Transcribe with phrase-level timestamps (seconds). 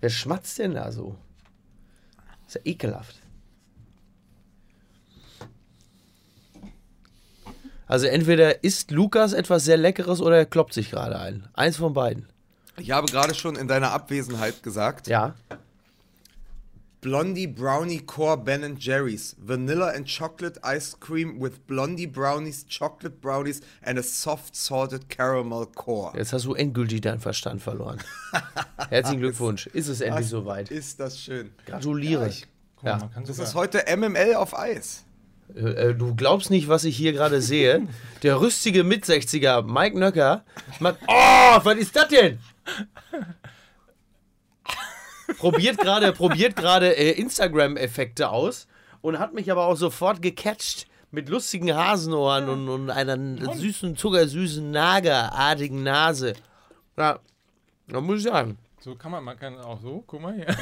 [0.00, 1.16] Wer schmatzt denn da so?
[2.46, 3.16] Ist ja ekelhaft.
[7.86, 11.48] Also entweder isst Lukas etwas sehr Leckeres oder er kloppt sich gerade ein.
[11.54, 12.28] Eins von beiden.
[12.76, 15.34] Ich habe gerade schon in deiner Abwesenheit gesagt, Ja.
[17.10, 19.36] Blondie Brownie Core Ben Jerry's.
[19.38, 25.66] Vanilla and chocolate ice cream with Blondie Brownies, chocolate brownies and a soft salted caramel
[25.66, 26.12] core.
[26.16, 27.98] Jetzt hast du endgültig deinen Verstand verloren.
[28.90, 29.68] Herzlichen Glückwunsch.
[29.68, 30.68] Ist es endlich soweit.
[30.72, 31.52] Ist das schön.
[31.64, 32.22] Gratuliere.
[32.22, 32.46] Ja, ich-
[32.82, 32.96] Ja.
[32.98, 35.04] Man kann Das ist heute MML auf Eis.
[35.54, 37.86] Äh, äh, du glaubst nicht, was ich hier gerade sehe.
[38.24, 40.44] Der rüstige Mit-60er Mike Nöcker.
[40.80, 42.40] macht- Oh, was ist das denn?
[45.38, 48.66] probiert gerade probiert gerade äh, Instagram-Effekte aus
[49.00, 53.16] und hat mich aber auch sofort gecatcht mit lustigen Hasenohren und, und einer
[53.54, 56.34] süßen, zuckersüßen, nagerartigen Nase.
[56.96, 57.20] Ja,
[57.88, 58.58] da muss ich sagen.
[58.80, 60.46] So kann man, man kann auch so, guck mal hier.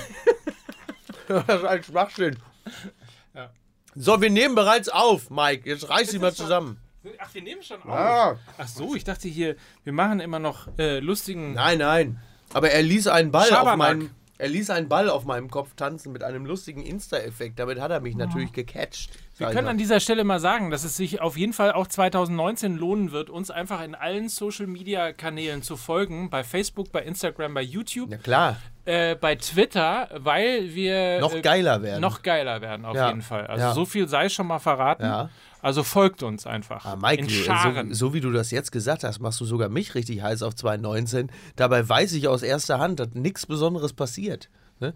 [1.27, 2.37] Das ist ein Schwachsinn.
[3.35, 3.51] Ja.
[3.95, 5.67] So, wir nehmen bereits auf, Mike.
[5.67, 6.79] Jetzt reiß dich mal zusammen.
[7.19, 8.39] Ach, wir nehmen schon auf.
[8.59, 11.55] Ach so, ich dachte hier, wir machen immer noch äh, lustigen.
[11.55, 12.21] Nein, nein.
[12.53, 14.11] Aber er ließ einen Ball auf Schabernack.
[14.37, 17.59] Er ließ einen Ball auf meinem Kopf tanzen mit einem lustigen Insta-Effekt.
[17.59, 19.11] Damit hat er mich natürlich gecatcht.
[19.39, 22.77] Wir können an dieser Stelle mal sagen, dass es sich auf jeden Fall auch 2019
[22.77, 26.31] lohnen wird, uns einfach in allen Social Media Kanälen zu folgen.
[26.31, 31.41] Bei Facebook, bei Instagram, bei YouTube, ja klar, äh, bei Twitter, weil wir noch äh,
[31.41, 32.01] geiler werden.
[32.01, 33.09] noch geiler werden, auf Ja.
[33.09, 33.47] jeden Fall.
[33.47, 33.73] Also Ja.
[33.75, 35.05] so viel sei schon mal verraten.
[35.05, 35.31] Ja.
[35.65, 36.85] Also folgt uns einfach.
[36.85, 37.95] Ah, Mike, in so, Scharen.
[37.95, 41.31] so wie du das jetzt gesagt hast, machst du sogar mich richtig heiß auf 2019.
[41.57, 44.51] Dabei weiß ich aus erster Hand, dass nichts Besonderes passiert.
[44.79, 44.93] Ne?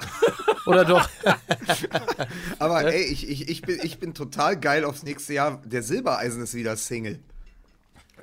[0.66, 1.08] Oder doch?
[2.58, 5.62] Aber ey, ich, ich, ich, bin, ich bin total geil aufs nächste Jahr.
[5.64, 7.20] Der Silbereisen ist wieder Single.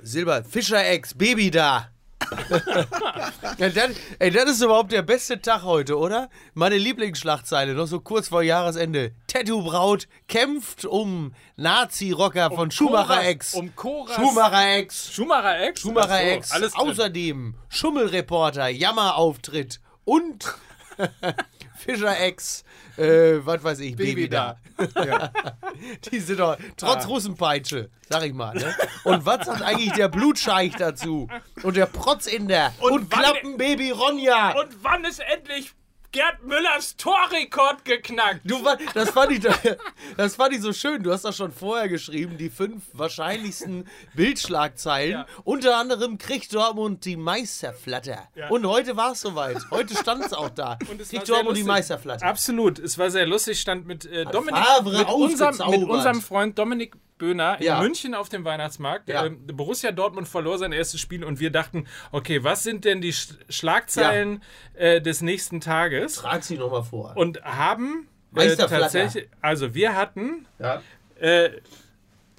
[0.02, 1.88] Silber, Fischer Ex, Baby da.
[3.58, 6.30] ja, das, ey, das ist überhaupt der beste Tag heute, oder?
[6.54, 9.12] Meine Lieblingsschlagzeile, noch so kurz vor Jahresende.
[9.28, 13.54] Tattoo-Braut kämpft um Nazi-Rocker von Schumacher Ex.
[13.54, 14.16] Um Koras.
[14.16, 15.14] Schumacher Ex.
[15.14, 15.82] Schumacher Ex.
[15.82, 16.76] Schumacher so, Ex.
[16.76, 20.56] Außerdem Schummelreporter, Jammerauftritt und
[21.76, 22.64] Fischer Ex,
[22.98, 24.58] äh, was weiß ich, Baby, Baby da.
[24.94, 25.32] da.
[26.12, 27.08] Die sind doch trotz Ah.
[27.08, 28.56] Russenpeitsche, sag ich mal.
[28.56, 28.74] Ne?
[29.04, 31.28] Und was sagt eigentlich der Blutscheich dazu?
[31.64, 34.52] Und der Protzinder und, Und Klappenbaby Ronja.
[34.60, 35.74] Und wann ist endlich
[36.16, 38.40] Gerd Müllers Torrekord geknackt?
[38.46, 38.58] Du,
[38.94, 39.42] das, fand ich,
[40.18, 41.04] das fand ich so schön.
[41.04, 45.12] Du hast das schon vorher geschrieben, die fünf wahrscheinlichsten Bildschlagzeilen.
[45.12, 45.26] Ja.
[45.44, 48.30] Unter anderem kriegt Dortmund die Meisterflatter.
[48.34, 48.48] Ja.
[48.48, 49.58] Und heute war es soweit.
[49.72, 50.78] Heute stand es auch da.
[51.10, 51.64] Kriegt Dortmund die.
[51.64, 52.26] Meisterflatter.
[52.26, 54.56] Absolut, es war sehr lustig, stand mit äh, Dominik,
[54.86, 57.78] mit unserem, mit unserem Freund Dominik Böhner Ja.
[57.78, 59.08] in München auf dem Weihnachtsmarkt.
[59.08, 59.26] Ja.
[59.26, 63.14] Ähm, Borussia Dortmund verlor sein erstes Spiel und wir dachten, okay, was sind denn die
[63.14, 64.44] Sch Schlagzeilen
[64.74, 66.05] äh, des nächsten Tages?
[66.08, 67.14] Trag sie nochmal vor.
[67.16, 70.82] Und haben äh, tatsächlich, also wir hatten, ja.
[71.20, 71.50] äh,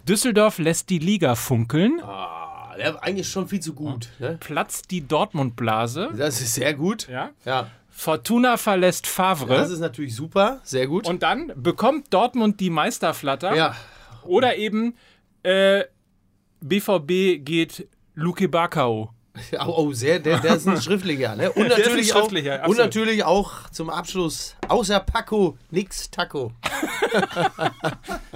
[0.09, 4.09] Düsseldorf lässt die Liga funkeln, Ah, der war eigentlich schon viel zu gut.
[4.19, 4.37] Ne?
[4.39, 7.09] platzt die Dortmund-Blase, Das ist sehr gut.
[7.09, 7.31] ja?
[7.45, 7.71] Ja.
[7.91, 9.57] Fortuna verlässt Favre.
[9.57, 10.61] Das ist natürlich super.
[10.63, 11.09] Sehr gut.
[11.09, 13.55] und dann bekommt Dortmund die Meisterflatter.
[13.57, 13.75] ja.
[14.23, 14.95] Oder eben
[15.45, 15.85] äh,
[16.61, 19.13] BVB geht Luke Bakao.
[19.67, 21.51] Oh, oh, sehr, der, der ist ein schriftlicher, ne?
[21.55, 26.53] Und ist ein natürlich, auch, schriftlicher, und natürlich auch zum Abschluss, außer Paco, nix Taco.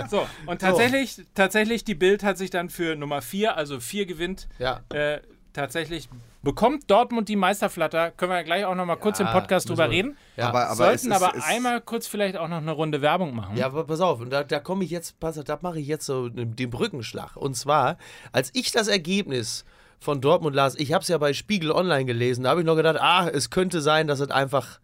[0.09, 4.49] So, und tatsächlich, tatsächlich, die Bild hat sich dann für Nummer 4, also 4 gewinnt,
[4.59, 4.81] Ja.
[4.91, 5.21] äh,
[5.53, 6.09] tatsächlich
[6.43, 8.13] bekommt Dortmund die Meisterflatter.
[8.13, 10.17] Können wir gleich auch noch mal kurz im Podcast drüber wir- reden.
[10.37, 10.49] Ja.
[10.49, 13.57] Aber, aber Sollten ist, aber es, einmal kurz vielleicht auch noch eine Runde Werbung machen.
[13.57, 15.87] Ja, aber pass auf, und da, da komme ich jetzt, pass auf, da mache ich
[15.87, 17.37] jetzt so den den Brückenschlag.
[17.37, 17.99] Und zwar,
[18.33, 19.65] als ich das Ergebnis
[20.01, 22.77] von Dortmund las, ich habe es ja bei Spiegel Online gelesen, da habe ich noch
[22.77, 24.81] gedacht, ah, es könnte sein, dass es einfach,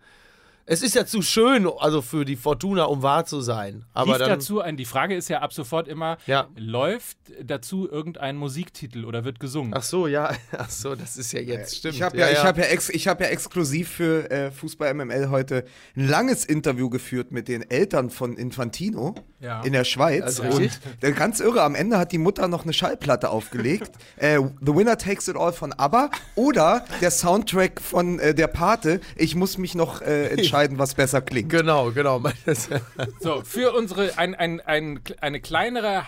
[0.69, 3.85] es ist ja zu schön, also für die Fortuna, um wahr zu sein.
[3.95, 6.49] Aber dann, dazu ein, die Frage ist ja ab sofort immer, Ja.
[6.57, 9.73] läuft dazu irgendein Musiktitel oder wird gesungen?
[9.75, 11.95] ach so, ja, ach so, das ist ja jetzt, stimmt.
[11.95, 15.31] ich habe ja, ich hab ja, ex, ich hab ja exklusiv für äh, Fußball MML
[15.31, 15.65] heute
[15.97, 19.63] ein langes Interview geführt mit den Eltern von Infantino Ja.
[19.63, 20.23] in der Schweiz.
[20.23, 23.91] Also und der ganz irre, am Ende hat die Mutter noch eine Schallplatte aufgelegt.
[24.17, 29.01] äh, The Winner Takes It All von ABBA oder der Soundtrack von äh, Der Pate.
[29.15, 31.51] Ich muss mich noch äh, entscheiden, was besser klingt.
[31.51, 32.23] Genau, genau.
[33.21, 36.05] So, für unsere, ein, ein, ein, eine kleinere,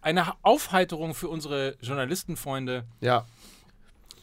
[0.00, 3.26] eine Aufheiterung für unsere Journalistenfreunde ja,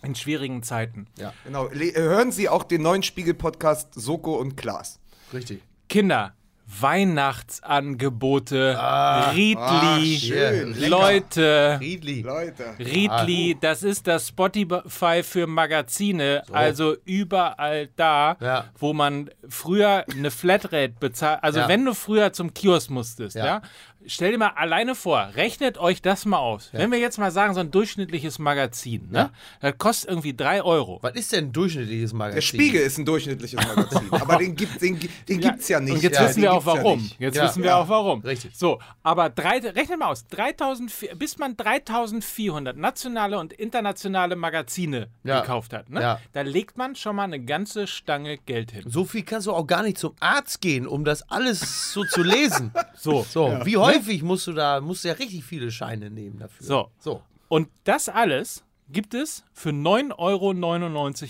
[0.02, 1.08] in schwierigen Zeiten.
[1.18, 1.70] ja, Genau.
[1.72, 5.00] Le hören Sie auch den neuen Spiegel-Podcast Soko und Klaas.
[5.34, 5.62] richtig.
[5.88, 6.34] Kinder,
[6.70, 8.76] Weihnachtsangebote.
[8.80, 10.30] Ah, Riedli.
[10.76, 10.90] Lecker.
[10.90, 11.78] Leute.
[11.82, 12.22] Riedli.
[12.22, 12.64] Leute.
[12.80, 18.66] Riedli, das ist das Spotify für Magazine, also überall da, Ja.
[18.78, 21.44] wo man früher eine Flatrate bezahlt.
[21.44, 21.68] Also Ja.
[21.68, 23.46] wenn du früher zum Kiosk musstest, ja.
[23.46, 23.62] Ja.
[24.06, 26.70] Stell dir mal alleine vor, rechnet euch das mal aus.
[26.72, 29.32] Wenn wir jetzt mal sagen, so ein durchschnittliches Magazin, ne?
[29.62, 31.00] das kostet irgendwie 3 Euro.
[31.02, 32.36] Was ist denn ein durchschnittliches Magazin?
[32.36, 35.94] Der Spiegel ist ein durchschnittliches Magazin, aber den, gibt, den, den gibt's ja nicht.
[35.94, 37.10] Und jetzt ja, wissen wir auch ja warum.
[37.20, 37.44] jetzt Ja.
[37.46, 37.78] wissen wir Ja.
[37.82, 38.22] auch warum.
[38.22, 38.56] Richtig.
[38.56, 45.42] So, aber drei, rechnet mal aus, 3000, bis man 3400 nationale und internationale Magazine Ja.
[45.42, 46.02] gekauft hat, ne?
[46.02, 46.20] Ja.
[46.34, 48.84] da legt man schon mal eine ganze Stange Geld hin.
[48.88, 52.24] So viel kannst du auch gar nicht zum Arzt gehen, um das alles so zu
[52.24, 52.72] lesen.
[53.02, 53.26] So.
[53.30, 56.66] So, wie häufig musst du da, musst du ja richtig viele Scheine nehmen dafür.
[56.66, 56.92] So.
[57.00, 57.22] So.
[57.48, 60.52] Und das alles gibt es für 9,99 Euro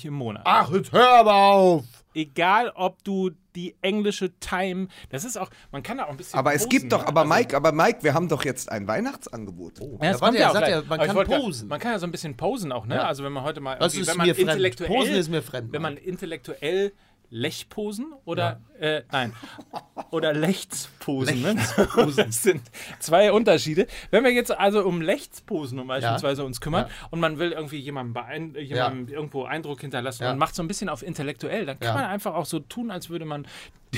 [0.08, 0.42] im Monat.
[0.46, 1.84] Ach, jetzt hör aber auf!
[2.14, 6.40] Egal, ob du die englische Time, das ist auch, man kann da auch ein bisschen.
[6.40, 7.08] Aber es posen, gibt doch, ne?
[7.08, 9.80] aber Also- Mike, aber Mike, wir haben doch jetzt ein Weihnachtsangebot.
[9.80, 11.68] Ja, Ja, das kommt er ja auch sagt ja, man kann posen.
[11.68, 12.96] Man kann ja so ein bisschen posen auch, ne?
[12.96, 13.04] Ja.
[13.04, 14.50] Also wenn man heute mal, Das irgendwie- ist wenn man mir fremd.
[14.50, 16.94] intellektuell, Posen ist mir fremd, wenn man intellektuell
[17.30, 19.34] Lechposen oder äh, nein
[20.12, 21.42] oder Lechtsposen.
[21.42, 21.56] Ne?
[22.16, 22.62] Das sind
[23.00, 23.88] zwei Unterschiede.
[24.12, 27.08] Wenn wir jetzt also um Lechtsposen um beispielsweise uns kümmern Ja.
[27.12, 30.32] und man will irgendwie jemandem, beein jemandem irgendwo Eindruck hinterlassen Ja.
[30.32, 32.02] und macht so ein bisschen auf intellektuell, dann kann Ja.
[32.02, 33.46] man einfach auch so tun, als würde man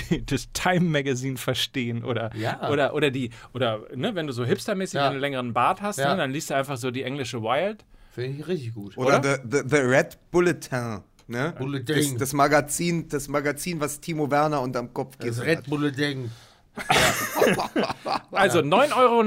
[0.09, 2.69] die, das Time Magazine verstehen oder Ja.
[2.69, 5.09] oder oder die oder ne, wenn du so hipstermäßig Ja.
[5.09, 6.11] einen längeren Bart hast, Ja.
[6.11, 7.85] ne, dann liest du einfach so die englische Wild.
[8.13, 8.97] Finde ich richtig gut.
[8.97, 11.01] Oder, The, the, the Red Bulletin.
[11.31, 11.53] Ne?
[11.57, 11.95] Bulletin.
[11.95, 15.45] Das, das Magazin, das Magazin, was Timo Werner unterm Kopf Das geht.
[15.45, 16.29] Red Bull Ding.
[18.31, 19.23] Also 9,99 Euro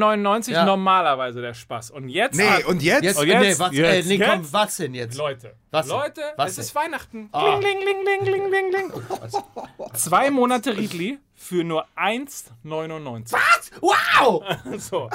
[0.50, 0.64] Ja.
[0.64, 1.90] normalerweise der Spaß.
[1.90, 2.36] Und jetzt.
[2.36, 3.02] Nee, und jetzt?
[3.04, 4.52] Jetzt, Oh, jetzt, nee, was, äh, jetzt, nee, komm, jetzt?
[4.52, 5.16] was denn jetzt?
[5.18, 5.86] Leute, Was?
[5.88, 6.64] Leute, Was es denn?
[6.64, 7.28] ist Weihnachten.
[7.32, 7.58] Ah.
[7.58, 9.02] Kling, ling, ling, ling, ling, ling, ling.
[9.94, 13.34] Zwei Monate Riedli für nur 1,99.
[13.80, 14.42] Wow!
[14.78, 15.10] So.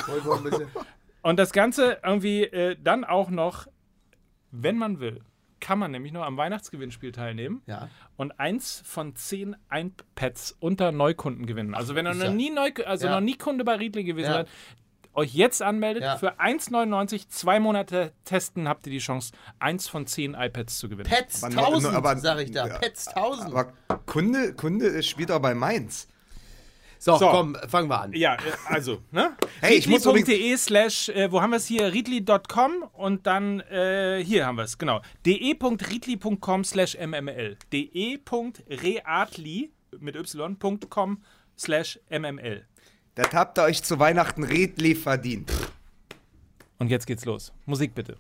[1.21, 3.68] Und das Ganze irgendwie äh, dann auch noch,
[4.51, 5.21] wenn man will,
[5.60, 7.90] kann man nämlich nur am Weihnachtsgewinnspiel teilnehmen Ja.
[8.18, 11.74] und eins von zehn iPads unter Neukunden gewinnen.
[11.76, 13.14] Also wenn ihr noch nie, Neu also Ja.
[13.16, 14.34] noch nie Kunde bei Riedli gewesen Ja.
[14.34, 14.48] seid,
[15.14, 16.18] euch jetzt anmeldet, Ja.
[16.18, 21.10] für 1,99, zwei Monate testen, habt ihr die Chance, eins von zehn iPads zu gewinnen.
[21.10, 22.68] Pets Aber 1000, nur- aber- sag ich da.
[22.68, 22.78] ja.
[22.78, 23.48] Pets 1000.
[23.54, 23.74] Aber
[24.06, 26.08] Kunde, Kunde spielt auch bei Mainz.
[27.00, 27.30] So, So.
[27.30, 28.13] komm, fangen wir an.
[28.13, 28.38] Ja, äh,
[28.68, 29.36] also, ne?
[29.62, 31.92] Hey, ich muss Riedli.de slash, äh, wo haben wir es hier?
[31.92, 35.01] Riedli.com und dann, äh, hier haben wir es, genau.
[35.25, 37.57] de.riedli.com slash mml.
[37.74, 41.24] de.reatli mit y.com
[41.57, 42.66] slash mml.
[43.16, 45.51] Das habt ihr euch zu Weihnachten Redli verdient.
[46.78, 47.51] Und jetzt geht's los.
[47.66, 48.18] Musik bitte.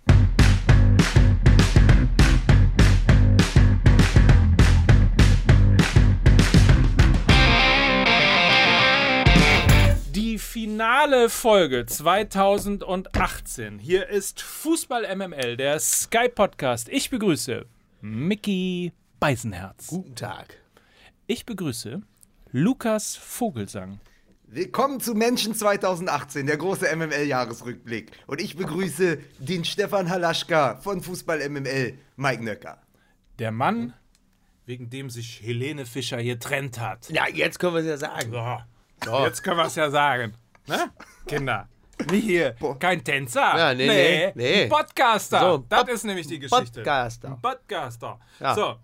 [10.79, 13.79] Finale Folge 2018.
[13.79, 16.87] Hier ist Fußball MML, der Sky Podcast.
[16.87, 17.65] Ich begrüße
[17.99, 19.87] Mickey Beisenherz.
[19.87, 20.55] Guten Tag.
[21.27, 22.01] Ich begrüße
[22.53, 23.99] Lukas Vogelsang.
[24.47, 28.13] Willkommen zu Menschen 2018, der große MML-Jahresrückblick.
[28.27, 32.81] Und ich begrüße den Stefan Halaschka von Fußball MML, Mike Nöcker.
[33.37, 33.93] Der Mann,
[34.65, 37.09] wegen dem sich Helene Fischer getrennt hat.
[37.09, 38.31] Ja, jetzt können wir es ja sagen.
[38.31, 38.57] So.
[39.03, 39.25] So.
[39.25, 40.35] Jetzt können wir es ja sagen.
[40.69, 40.91] Ne?
[41.27, 41.67] Kinder.
[42.11, 42.55] Nicht hier.
[42.79, 43.57] Kein Tänzer.
[43.57, 44.63] Ja, nee, nee, nee.
[44.63, 45.39] Ein Podcaster.
[45.39, 46.81] So, das Pod- ist nämlich die Geschichte.
[46.81, 47.27] Podcaster.
[47.29, 48.19] Ein Podcaster.
[48.39, 48.55] Ja.
[48.55, 48.75] So.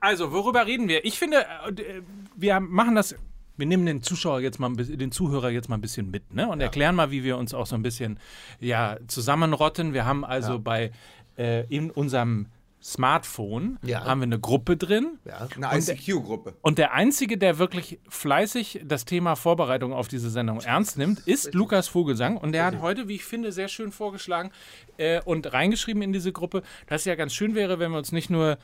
[0.00, 1.04] Also, worüber reden wir?
[1.04, 2.02] Ich finde, äh,
[2.36, 3.14] wir machen das.
[3.56, 6.48] Wir nehmen den Zuschauer jetzt mal den Zuhörer jetzt mal ein bisschen mit, ne?
[6.48, 8.20] Und erklären mal, wie wir uns auch so ein bisschen
[8.60, 9.94] ja, zusammenrotten.
[9.94, 10.92] Wir haben also bei
[11.36, 12.46] äh, in unserem
[12.82, 14.04] Smartphone Ja.
[14.04, 15.18] haben wir eine Gruppe drin.
[15.24, 15.48] Ja.
[15.60, 16.54] Eine ICQ-Gruppe.
[16.62, 21.54] Und der Einzige, der wirklich fleißig das Thema Vorbereitung auf diese Sendung ernst nimmt, ist
[21.54, 22.36] Lukas Vogelsang.
[22.36, 24.50] Und der hat heute, wie ich finde, sehr schön vorgeschlagen
[24.96, 28.12] äh, und reingeschrieben in diese Gruppe, dass es ja ganz schön wäre, wenn wir uns
[28.12, 28.58] nicht nur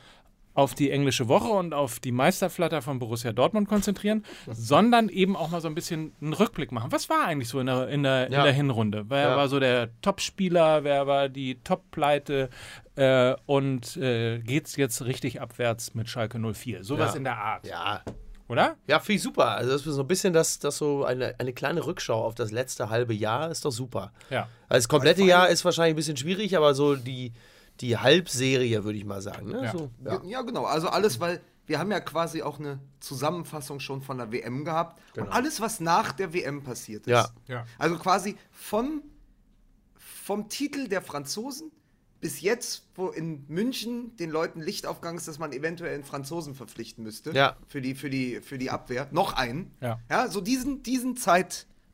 [0.55, 5.49] auf die englische Woche und auf die Meisterflatter von Borussia Dortmund konzentrieren, sondern eben auch
[5.49, 6.91] mal so ein bisschen einen Rückblick machen.
[6.91, 8.43] Was war eigentlich so in der, in der, in Ja.
[8.43, 9.05] der Hinrunde?
[9.09, 9.37] Wer Ja.
[9.37, 10.83] war so der Top-Spieler?
[10.83, 12.49] Wer war die Top-Pleite?
[12.95, 16.83] Äh, und äh, geht's jetzt richtig abwärts mit Schalke 04?
[16.85, 17.17] Sowas Ja.
[17.17, 18.01] in der Art, Ja.
[18.47, 18.75] oder?
[18.87, 19.49] Ja, finde ich super.
[19.57, 22.51] Also, das ist so ein bisschen das, das so eine, eine kleine Rückschau auf das
[22.51, 24.13] letzte halbe Jahr ist doch super.
[24.29, 24.47] Ja.
[24.69, 27.33] Also das komplette Jahr ist wahrscheinlich ein bisschen schwierig, aber so die,
[27.81, 29.49] die Halbserie, würde ich mal sagen.
[29.49, 29.63] Ne?
[29.65, 29.71] Ja.
[29.71, 30.21] So, Ja.
[30.23, 30.41] ja.
[30.41, 30.65] genau.
[30.65, 35.01] Also alles, weil wir haben ja quasi auch eine Zusammenfassung schon von der WM gehabt.
[35.17, 37.11] Und alles, was nach der WM passiert ist.
[37.11, 37.29] Ja.
[37.47, 37.65] Ja.
[37.79, 39.01] Also quasi vom,
[39.97, 41.71] vom Titel der Franzosen
[42.21, 46.55] bis jetzt, wo in München den Leuten Licht aufgegangen ist, dass man eventuell einen Franzosen
[46.55, 47.55] verpflichten müsste Ja.
[47.67, 49.07] für, die, für, die, für die Abwehr.
[49.11, 49.71] Noch einen.
[49.81, 49.99] Ja.
[50.09, 51.17] ja so diesen, diesen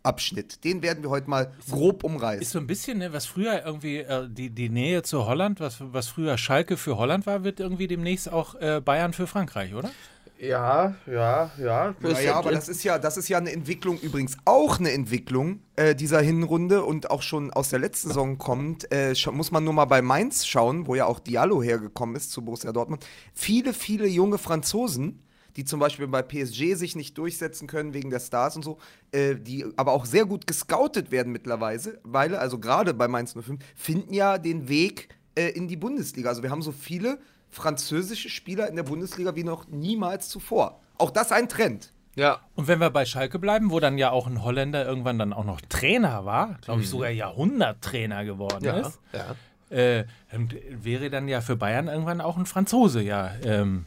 [0.03, 2.41] Zeitabschnitt, den werden wir heute mal grob umreißen.
[2.41, 5.77] Ist so ein bisschen, ne, was früher irgendwie äh, die, die Nähe zu Holland, was,
[5.79, 9.91] was früher Schalke für Holland war, wird irgendwie demnächst auch äh, Bayern für Frankreich, oder?
[10.39, 11.93] Ja, ja, ja.
[11.99, 15.93] Naja, aber das ist ja, das ist ja eine Entwicklung, übrigens auch eine Entwicklung äh,
[15.93, 18.91] dieser Hinrunde und auch schon aus der letzten Saison kommt.
[18.91, 22.43] Äh, muss man nur mal bei Mainz schauen, wo ja auch Diallo hergekommen ist zu
[22.43, 23.05] Borussia Dortmund.
[23.35, 25.21] Viele, viele junge Franzosen,
[25.55, 28.77] die zum Beispiel bei PSG sich nicht durchsetzen können wegen der Stars und so,
[29.11, 33.59] äh, die aber auch sehr gut gescoutet werden mittlerweile, weil, also gerade bei Mainz 05,
[33.75, 36.29] finden ja den Weg äh, in die Bundesliga.
[36.29, 40.79] Also wir haben so viele französische Spieler in der Bundesliga wie noch niemals zuvor.
[40.97, 41.91] Auch das ein Trend.
[42.15, 42.39] ja.
[42.55, 45.43] Und wenn wir bei Schalke bleiben, wo dann ja auch ein Holländer irgendwann dann auch
[45.43, 49.35] noch Trainer war, glaube ich sogar Jahrhunderttrainer geworden Ja, ist, ja.
[49.75, 53.31] äh, ähm, wäre dann ja für Bayern irgendwann auch ein Franzose, ja.
[53.43, 53.85] Ähm,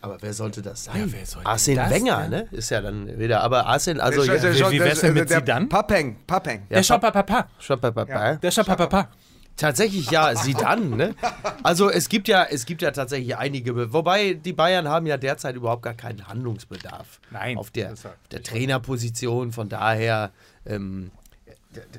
[0.00, 0.96] Aber wer sollte das sein?
[1.00, 2.30] Ja, wer sollte Arsene das Wenger, denn?
[2.30, 2.48] ne?
[2.52, 3.42] Ist ja dann wieder.
[3.42, 4.24] Aber Arsene, also.
[4.24, 5.66] Der- ja, der- wie- wie der- wär's denn mit der- Zidane?
[5.66, 6.66] Papeng, Papeng.
[6.70, 7.48] der Schapapapa.
[7.58, 8.36] Schapapapa.
[8.36, 9.08] Der Schapapapa.
[9.56, 11.16] Tatsächlich ja, Sidan, ne?
[11.64, 15.16] Also es gibt ja, es gibt ja tatsächlich einige, Be- wobei die Bayern haben ja
[15.16, 17.92] derzeit überhaupt gar keinen Handlungsbedarf Nein, auf der,
[18.30, 19.50] der Trainerposition.
[19.50, 20.30] Von daher
[20.64, 21.10] ähm,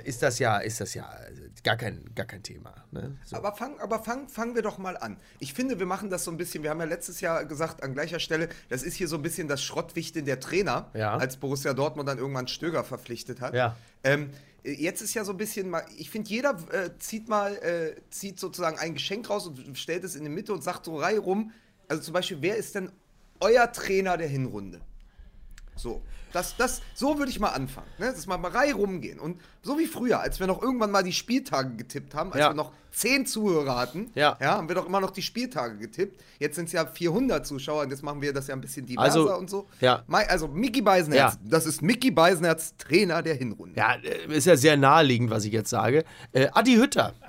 [0.04, 1.10] ist das ja, ist das ja
[1.64, 2.74] gar kein, gar kein Thema.
[2.92, 3.18] Ne?
[3.26, 3.36] So.
[3.36, 5.18] Aber, fang, aber fang, fangen wir doch mal an.
[5.40, 7.94] Ich finde, wir machen das so ein bisschen, wir haben ja letztes Jahr gesagt, an
[7.94, 11.18] gleicher Stelle, das ist hier so ein bisschen das Schrottwichteln der Trainer, Ja.
[11.18, 13.54] als Borussia Dortmund dann irgendwann Stöger verpflichtet hat.
[13.54, 13.76] Ja.
[14.04, 14.30] Ähm,
[14.64, 17.96] äh, jetzt ist ja so ein bisschen, mal, ich finde, jeder äh, zieht mal, äh,
[18.10, 21.20] zieht sozusagen ein Geschenk raus und stellt es in die Mitte und sagt so Reihe
[21.20, 21.52] rum,
[21.88, 22.92] also zum Beispiel, wer ist denn
[23.40, 24.82] euer Trainer der Hinrunde?
[25.80, 26.02] So,
[26.34, 27.88] das, das, so würde ich mal anfangen.
[27.98, 28.08] Ne?
[28.14, 29.20] Das mal mal Reihe rumgehen.
[29.20, 32.50] Und so wie früher, als wir noch irgendwann mal die Spieltage getippt haben, als Ja.
[32.52, 34.38] wir noch zehn Zuhörer hatten, Ja.
[34.42, 36.20] haben wir doch immer noch die Spieltage getippt.
[36.40, 39.06] Jetzt sind es ja 400 Zuschauer und jetzt machen wir das ja ein bisschen diverser
[39.22, 39.68] Also, und so.
[39.80, 40.04] ja.
[40.08, 41.40] Mai- Also Mickey Beisenherz, Ja.
[41.50, 43.80] das ist Mickey Beisenherz, Trainer der Hinrunde.
[43.80, 46.04] Ja, äh, ist ja sehr naheliegend, was ich jetzt sage.
[46.34, 47.14] Äh, Adi Hütter.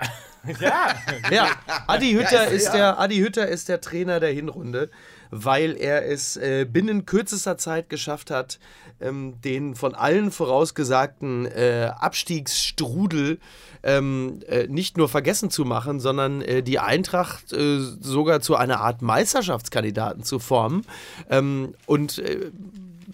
[0.59, 0.95] Ja.
[1.29, 1.49] Ja,
[1.85, 2.73] Adi Hütter, Ja, ist- ist ja.
[2.73, 4.89] der, Adi Hütter ist der Trainer der Hinrunde,
[5.31, 8.59] weil er es äh, binnen kürzester Zeit geschafft hat,
[8.99, 13.39] ähm, den von allen vorausgesagten äh, Abstiegsstrudel
[13.83, 18.81] ähm, äh, nicht nur vergessen zu machen, sondern äh, die Eintracht äh, sogar zu einer
[18.81, 20.85] Art Meisterschaftskandidaten zu formen.
[21.29, 22.51] Ähm, und äh,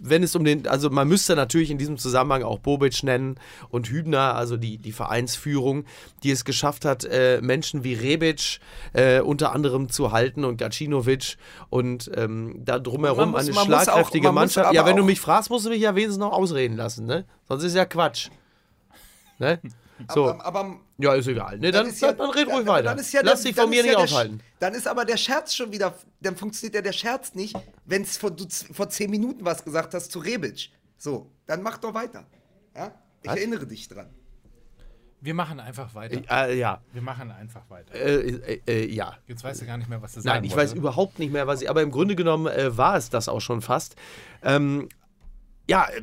[0.02, 3.36] wenn es um den, also man müsste natürlich in diesem Zusammenhang auch Bobic nennen
[3.70, 5.86] und Hübner, also die, die Vereinsführung,
[6.24, 8.60] die es geschafft hat, äh, Menschen wie Rebic
[8.94, 11.38] äh, unter anderem zu halten und Gacinovic
[11.70, 14.74] und ähm, da drumherum muss- eine auch- schlagkräftige muss Mannschaft.
[14.74, 17.26] Ja, wenn du auch- mich fragst, musst du mich ja wenigstens noch ausreden lassen, ne?
[17.48, 18.30] Sonst ist ja Quatsch.
[19.40, 19.60] Ne?
[20.14, 20.30] So.
[20.30, 21.58] Aber, aber ja, ist egal.
[21.60, 22.84] Ne, dann, ist ja- dann, red ruhig dann- weiter.
[22.90, 24.38] dann ist ja Lass der- dich von dann mir nicht ja der aufhalten.
[24.38, 28.02] Sch- Dann ist aber der Scherz schon wieder, dann funktioniert ja der Scherz nicht, wenn
[28.04, 30.70] es vor, du vor zehn Minuten was gesagt hast zu Rebic.
[30.98, 32.26] So, dann mach doch weiter.
[32.76, 32.92] Ja?
[33.22, 33.38] Ich Was?
[33.38, 34.10] erinnere dich dran.
[35.20, 36.22] Wir machen einfach weiter.
[36.48, 36.80] Äh, ja.
[36.94, 37.94] Wir machen einfach weiter.
[37.96, 39.18] Äh, äh, äh, ja.
[39.26, 40.76] Jetzt weißt du gar nicht mehr, was du sagen Nein, ich weiß wolltest.
[40.78, 41.70] überhaupt nicht mehr, was ich.
[41.72, 43.96] Aber im Grunde genommen äh, war es das auch schon fast.
[44.44, 44.90] Ähm,
[45.68, 46.02] ja, äh,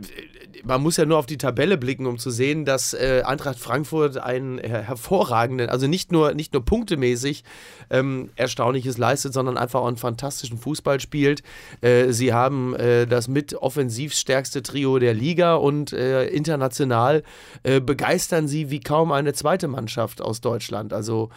[0.63, 4.17] man muss ja nur auf die Tabelle blicken, um zu sehen, dass äh, Eintracht Frankfurt
[4.17, 7.45] einen her hervorragenden, also nicht nur, nicht nur punktemäßig
[7.91, 11.43] ähm, Erstaunliches leistet, sondern einfach auch einen fantastischen Fußball spielt.
[11.81, 17.23] Äh, sie haben äh, das mit offensiv stärkste Trio der Liga und äh, international
[17.63, 20.93] äh, begeistern sie wie kaum eine zweite Mannschaft aus Deutschland.
[20.93, 21.31] Also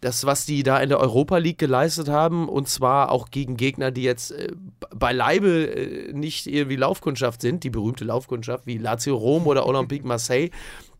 [0.00, 3.90] das, was die da in der Europa League geleistet haben, und zwar auch gegen Gegner,
[3.90, 4.48] die jetzt äh,
[4.94, 10.50] beileibe äh, nicht irgendwie Laufkundschaft sind, die berühmte Laufkundschaft wie Lazio Rom oder Olympique Marseille,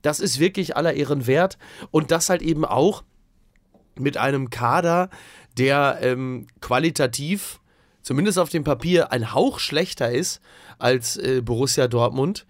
[0.02, 1.59] das ist wirklich aller Ehren wert.
[1.90, 3.02] Und das halt eben auch
[3.97, 5.09] mit einem Kader,
[5.59, 7.61] der ähm, qualitativ,
[8.02, 10.40] zumindest auf dem Papier, ein Hauch schlechter ist
[10.78, 12.47] als äh, Borussia Dortmund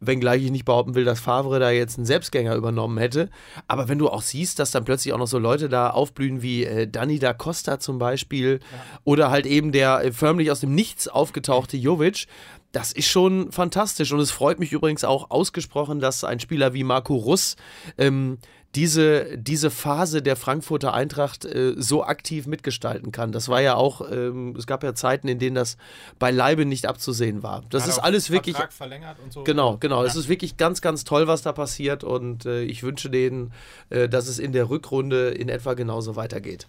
[0.00, 3.30] wenngleich ich nicht behaupten will, dass Favre da jetzt einen Selbstgänger übernommen hätte.
[3.66, 6.64] Aber wenn du auch siehst, dass dann plötzlich auch noch so Leute da aufblühen wie
[6.64, 8.60] äh, Dani da Costa zum Beispiel
[9.04, 12.26] oder halt eben der äh, förmlich aus dem Nichts aufgetauchte Jovic,
[12.72, 14.12] das ist schon fantastisch.
[14.12, 17.56] Und es freut mich übrigens auch ausgesprochen, dass ein Spieler wie Marco Russ
[17.96, 18.38] ähm,
[18.76, 23.32] diese, diese Phase der Frankfurter Eintracht äh, so aktiv mitgestalten kann.
[23.32, 25.78] Das war ja auch, ähm, es gab ja Zeiten, in denen das
[26.18, 27.64] beileibe nicht abzusehen war.
[27.70, 28.54] Das Hat ist auch alles wirklich.
[28.54, 29.44] Vertrag verlängert und so.
[29.44, 30.04] Genau, genau.
[30.04, 33.52] Es ist wirklich ganz, ganz toll, was da passiert und äh, ich wünsche denen,
[33.88, 36.68] äh, dass es in der Rückrunde in etwa genauso weitergeht.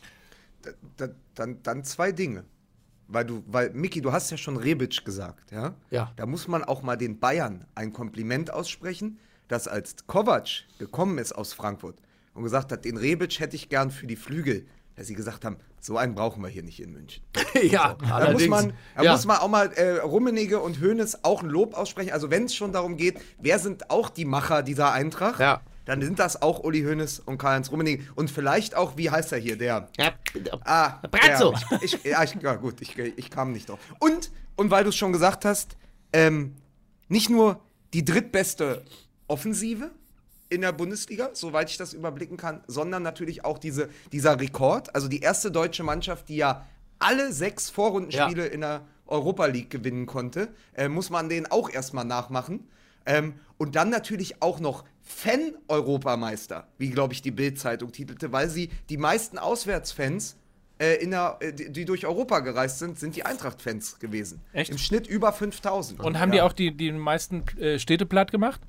[0.61, 2.45] Da, da, dann, dann zwei Dinge.
[3.09, 5.75] Weil du, weil, Miki, du hast ja schon Rebic gesagt, ja?
[5.91, 6.11] Ja.
[6.15, 10.47] Da muss man auch mal den Bayern ein Kompliment aussprechen, dass als Kovac
[10.79, 11.97] gekommen ist aus Frankfurt
[12.33, 14.65] und gesagt hat, den Rebic hätte ich gern für die Flügel.
[14.95, 17.23] Dass sie gesagt haben, so einen brauchen wir hier nicht in München.
[17.61, 19.11] ja, Da muss man, da ja.
[19.11, 22.11] muss man auch mal äh, Rummenigge und Hoeneß auch ein Lob aussprechen.
[22.13, 25.61] Also wenn es schon darum geht, wer sind auch die Macher dieser Eintracht, Ja.
[25.85, 28.05] dann sind das auch Uli Hoeneß und Karl-Heinz Rummenigge.
[28.15, 29.87] Und vielleicht auch, wie heißt er hier, der...
[29.99, 30.13] ja.
[30.65, 31.53] Ah, Brazzo.
[31.69, 33.77] der- Ich, ja, ich, ja, gut, ich, ich kam nicht drauf.
[33.99, 35.77] Und, und weil du es schon gesagt hast,
[36.11, 36.55] ähm,
[37.07, 37.59] nicht nur
[37.93, 38.83] die drittbeste
[39.27, 39.91] Offensive
[40.49, 44.93] in der Bundesliga, soweit ich das überblicken kann, sondern natürlich auch diese, dieser Rekord.
[44.95, 46.65] Also die erste deutsche Mannschaft, die ja
[46.99, 52.05] alle sechs Vorrundenspiele in der Europa League gewinnen konnte, äh, muss man den auch erstmal
[52.05, 52.67] nachmachen.
[53.05, 58.69] Ähm, und dann natürlich auch noch Fan-Europameister, wie glaube ich die Bild-Zeitung titelte, weil sie
[58.89, 60.35] die meisten Auswärtsfans,
[60.79, 64.41] äh, in der, äh, die, die durch Europa gereist sind, sind die Eintracht-Fans gewesen.
[64.53, 64.69] Echt?
[64.69, 66.01] Im Schnitt über 5000.
[66.01, 68.61] Und haben die auch die, die meisten äh, Städte platt gemacht?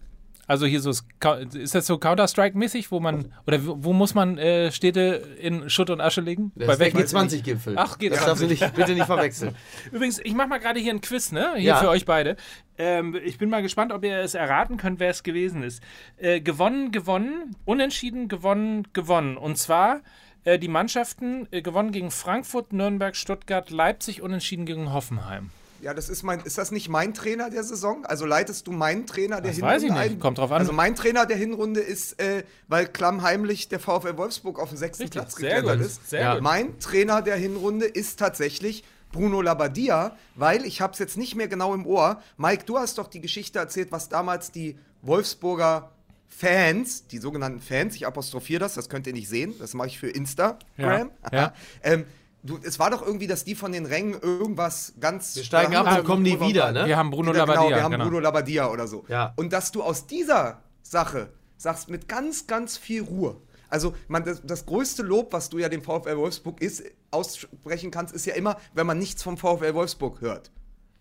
[0.49, 5.23] Also hier so, ist das so Counter-Strike-mäßig, wo man, oder wo, muss man äh, Städte
[5.41, 6.53] in Schutt und Asche legen?
[6.57, 7.75] Das ist der welchen- G20-Gipfel.
[7.77, 8.27] Ach, geht das ja.
[8.27, 9.55] darfst du nicht, bitte nicht verwechseln.
[9.93, 11.53] Übrigens, ich mache mal gerade hier ein Quiz, ne?
[11.57, 11.77] Hier Ja.
[11.77, 12.37] für euch beide.
[12.79, 15.83] Ähm, ich bin mal gespannt, ob ihr es erraten könnt, wer es gewesen ist.
[16.17, 19.37] Äh, gewonnen, gewonnen, unentschieden, gewonnen, gewonnen.
[19.37, 20.01] Und zwar
[20.45, 25.51] äh, die Mannschaften äh, gewonnen gegen Frankfurt, Nürnberg, Stuttgart, Leipzig, unentschieden gegen Hoffenheim.
[25.81, 28.05] Ja, das ist mein, ist das nicht mein Trainer der Saison?
[28.05, 29.99] Also leitest du meinen Trainer der Das Hinrunde weiß ich nicht.
[29.99, 30.19] ein?
[30.19, 30.59] Kommt drauf an.
[30.59, 35.05] Also mein Trainer der Hinrunde ist, äh, weil klammheimlich der VfL Wolfsburg auf den sechsten
[35.05, 36.11] Richtig, Platz sehr geklettert gut, ist.
[36.11, 36.35] sehr Ja.
[36.35, 36.43] gut.
[36.43, 38.83] Mein Trainer der Hinrunde ist tatsächlich
[39.13, 42.21] Bruno Labbadia, weil ich habe es jetzt nicht mehr genau im Ohr.
[42.37, 45.91] Mike, du hast doch die Geschichte erzählt, was damals die Wolfsburger
[46.29, 49.99] Fans, die sogenannten Fans, ich apostrophiere das, das könnt ihr nicht sehen, das mache ich
[49.99, 50.59] für Instagram.
[50.77, 51.55] Ja, ja.
[51.83, 52.05] Ähm,
[52.43, 55.37] du, es war doch irgendwie, dass die von den Rängen irgendwas ganz.
[55.37, 56.87] Wir steigen ab und kommen nie wieder, ne?
[56.87, 57.63] Wir haben Bruno Ja, Labbadia.
[57.63, 58.05] Genau, wir haben genau.
[58.05, 59.05] Bruno Labbadia oder so.
[59.09, 59.33] Ja.
[59.37, 63.37] Und dass du aus dieser Sache sagst, mit ganz, ganz viel Ruhe.
[63.69, 68.15] Also, man, das, das größte Lob, was du ja dem VfL Wolfsburg ist, aussprechen kannst,
[68.15, 70.51] ist ja immer, wenn man nichts vom VfL Wolfsburg hört.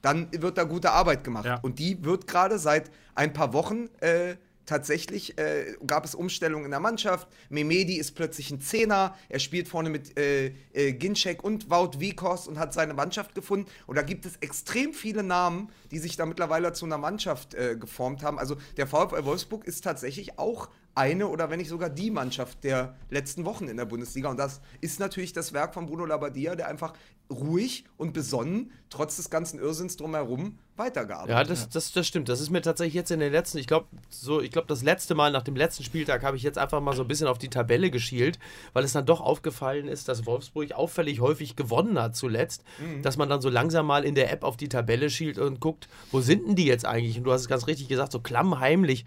[0.01, 1.45] Dann wird da gute Arbeit gemacht.
[1.45, 1.59] Ja.
[1.61, 4.35] Und die wird gerade seit ein paar Wochen äh,
[4.67, 7.27] tatsächlich, äh, gab es Umstellungen in der Mannschaft.
[7.49, 9.15] Memedi ist plötzlich ein Zehner.
[9.29, 13.67] Er spielt vorne mit äh, äh, Ginczek und Wout Wieghorst und hat seine Mannschaft gefunden.
[13.87, 17.75] Und da gibt es extrem viele Namen, die sich da mittlerweile zu einer Mannschaft äh,
[17.75, 18.37] geformt haben.
[18.37, 22.95] Also der VfL Wolfsburg ist tatsächlich auch eine oder wenn nicht sogar die Mannschaft der
[23.09, 24.29] letzten Wochen in der Bundesliga.
[24.29, 26.93] Und das ist natürlich das Werk von Bruno Labbadia, der einfach
[27.29, 32.29] ruhig und besonnen, trotz des ganzen Irrsinns drumherum, weitergearbeitet Ja, das, das, das stimmt.
[32.29, 35.15] Das ist mir tatsächlich jetzt in den letzten, ich glaube, so, ich glaube, das letzte
[35.15, 37.49] Mal nach dem letzten Spieltag habe ich jetzt einfach mal so ein bisschen auf die
[37.49, 38.39] Tabelle geschielt,
[38.73, 42.63] weil es dann doch aufgefallen ist, dass Wolfsburg auffällig häufig gewonnen hat zuletzt,
[43.01, 45.87] dass man dann so langsam mal in der App auf die Tabelle schielt und guckt,
[46.11, 47.17] wo sind denn die jetzt eigentlich?
[47.17, 49.05] Und du hast es ganz richtig gesagt, so klammheimlich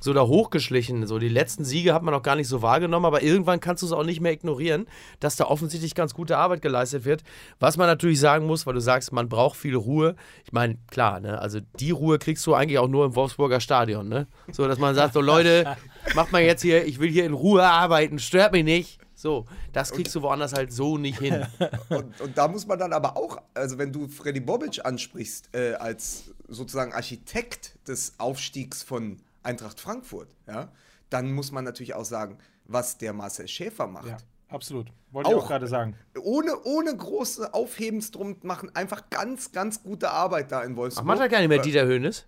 [0.00, 1.06] so da hochgeschlichen.
[1.06, 3.86] So die letzten Siege hat man noch gar nicht so wahrgenommen, aber irgendwann kannst du
[3.86, 4.86] es auch nicht mehr ignorieren,
[5.20, 7.22] dass da offensichtlich ganz gute Arbeit geleistet wird.
[7.60, 10.16] Was man natürlich sagen muss, weil du sagst, man braucht viel Ruhe.
[10.44, 14.08] Ich meine, klar, ne, also die Ruhe kriegst du eigentlich auch nur im Wolfsburger Stadion,
[14.08, 14.26] ne?
[14.52, 15.76] So, dass man sagt, so Leute,
[16.14, 18.98] macht mal jetzt hier, ich will hier in Ruhe arbeiten, stört mich nicht.
[19.18, 21.46] So, das kriegst du woanders halt so nicht hin.
[21.88, 25.72] Und, und da muss man dann aber auch, also wenn du Freddy Bobic ansprichst, äh,
[25.74, 30.68] als sozusagen Architekt des Aufstiegs von Eintracht Frankfurt, ja,
[31.10, 34.06] dann muss man natürlich auch sagen, was der Marcel Schäfer macht.
[34.08, 34.16] Ja,
[34.48, 34.88] absolut.
[35.12, 35.44] Wollte ich Auch.
[35.44, 35.96] auch gerade sagen.
[36.20, 41.06] Ohne, ohne große Aufhebens drum machen, einfach ganz, ganz gute Arbeit da in Ach, Wolfsburg.
[41.06, 42.26] macht er gar nicht mehr Dieter Höhnes?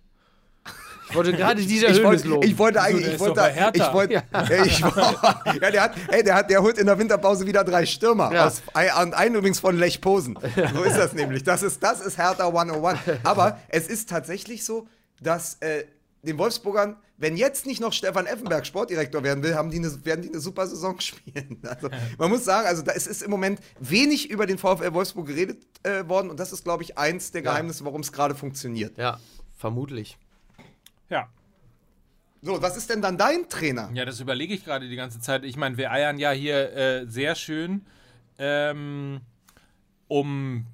[1.09, 2.47] Ich wollte gerade Dieter ich Höhnes wollte, loben.
[2.47, 4.63] ich wollte eigentlich, der ich wollte, ich wollte, ja.
[4.63, 8.31] ich, ja, der hat, ey, der hat, der holt in der Winterpause wieder drei Stürmer.
[8.33, 8.47] Ja.
[8.47, 8.61] Aus,
[9.01, 10.37] und einen übrigens von Lech Posen.
[10.73, 11.43] So ist das nämlich.
[11.43, 12.99] Das ist, das ist Hertha 101.
[13.23, 14.87] Aber es ist tatsächlich so,
[15.21, 15.85] dass äh,
[16.23, 20.21] den Wolfsburgern, wenn jetzt nicht noch Stefan Effenberg Sportdirektor werden will, haben die eine, werden
[20.21, 21.59] die eine super Saison spielen.
[21.63, 25.27] Also, man muss sagen, also da es ist im Moment wenig über den VfL Wolfsburg
[25.27, 28.97] geredet äh, worden und das ist, glaube ich, eins der Geheimnisse, warum es gerade funktioniert.
[28.97, 29.19] Ja,
[29.55, 30.17] vermutlich.
[31.09, 31.29] Ja.
[32.41, 33.89] So, was ist denn dann dein Trainer?
[33.93, 35.43] Ja, das überlege ich gerade die ganze Zeit.
[35.43, 37.85] Ich meine, wir eiern ja hier äh, sehr schön
[38.37, 39.19] ähm,
[40.07, 40.65] um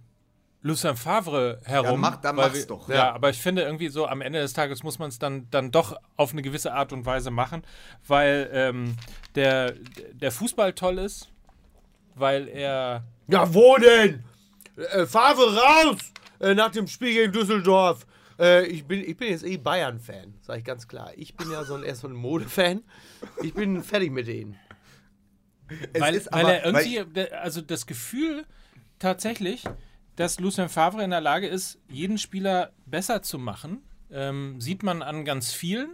[0.66, 1.92] Lucien Favre herum.
[1.92, 2.90] Ja, mach- dann weil mach's wir, doch.
[2.90, 3.14] Ja, Ja.
[3.14, 5.96] aber ich finde irgendwie so, am Ende des Tages muss man es dann, dann doch
[6.18, 7.62] auf eine gewisse Art und Weise machen,
[8.08, 8.96] weil ähm,
[9.36, 9.74] der,
[10.14, 11.30] der Fußball toll ist,
[12.16, 14.24] weil er Ja, wo denn?
[14.76, 15.98] Äh, Favre raus!
[16.40, 18.08] Äh, nach dem Spiel gegen Düsseldorf.
[18.40, 21.12] Äh, ich, bin, ich bin jetzt eh Bayern-Fan, sag ich ganz klar.
[21.16, 22.82] Ich bin ja so ein, eher so ein Mode-Fan.
[23.44, 24.58] Ich bin fertig mit denen.
[25.94, 28.46] Es weil, ist weil aber- er irgendwie, der- also das Gefühl
[29.00, 29.64] tatsächlich,
[30.16, 35.02] dass Lucien Favre in der Lage ist, jeden Spieler besser zu machen, ähm, sieht man
[35.02, 35.90] an ganz vielen,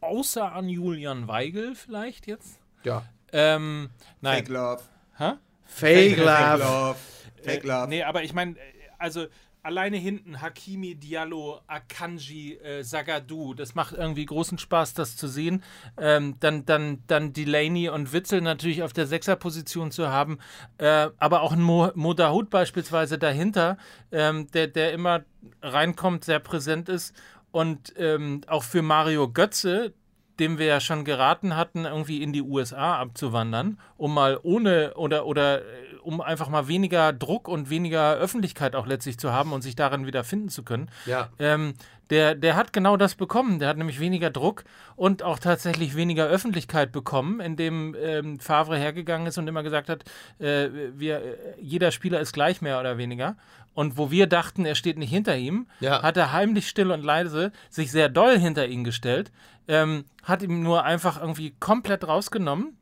[0.00, 2.58] außer an Julian Weigel vielleicht jetzt.
[2.84, 3.04] Ja.
[3.32, 4.38] Ähm, nein.
[4.38, 4.82] Fake Love.
[5.18, 5.32] Hä?
[5.64, 6.58] Fake Fake Love.
[6.62, 6.96] Love.
[7.42, 7.88] Fake Äh, Love.
[7.88, 8.56] Nee, aber ich meine,
[8.98, 9.26] also
[9.62, 15.62] alleine hinten Hakimi, Diallo, Akanji, äh, Zagadou, das macht irgendwie großen Spaß, das zu sehen.
[15.96, 20.38] Ähm, dann, dann, dann Delaney und Witzel natürlich auf der Sechserposition zu haben,
[20.78, 23.76] äh, aber auch ein Mo, Mo Dahoud beispielsweise dahinter,
[24.10, 25.22] ähm, der, der immer
[25.62, 27.14] reinkommt, sehr präsent ist.
[27.52, 29.92] Und ähm, auch für Mario Götze,
[30.40, 35.26] dem wir ja schon geraten hatten, irgendwie in die USA abzuwandern, um mal ohne oder
[35.26, 35.62] oder
[36.02, 40.06] um einfach mal weniger Druck und weniger Öffentlichkeit auch letztlich zu haben und sich darin
[40.06, 40.90] wieder finden zu können.
[41.06, 41.28] Ja.
[41.38, 41.74] Ähm,
[42.10, 43.58] der, der hat genau das bekommen.
[43.58, 44.64] Der hat nämlich weniger Druck
[44.96, 50.04] und auch tatsächlich weniger Öffentlichkeit bekommen, indem ähm, Favre hergegangen ist und immer gesagt hat,
[50.38, 51.22] äh, wir,
[51.60, 53.36] jeder Spieler ist gleich mehr oder weniger.
[53.74, 56.02] Und wo wir dachten, er steht nicht hinter ihm, Ja.
[56.02, 59.32] hat er heimlich still und leise sich sehr doll hinter ihn gestellt,
[59.66, 62.76] ähm, hat ihm nur einfach irgendwie komplett rausgenommen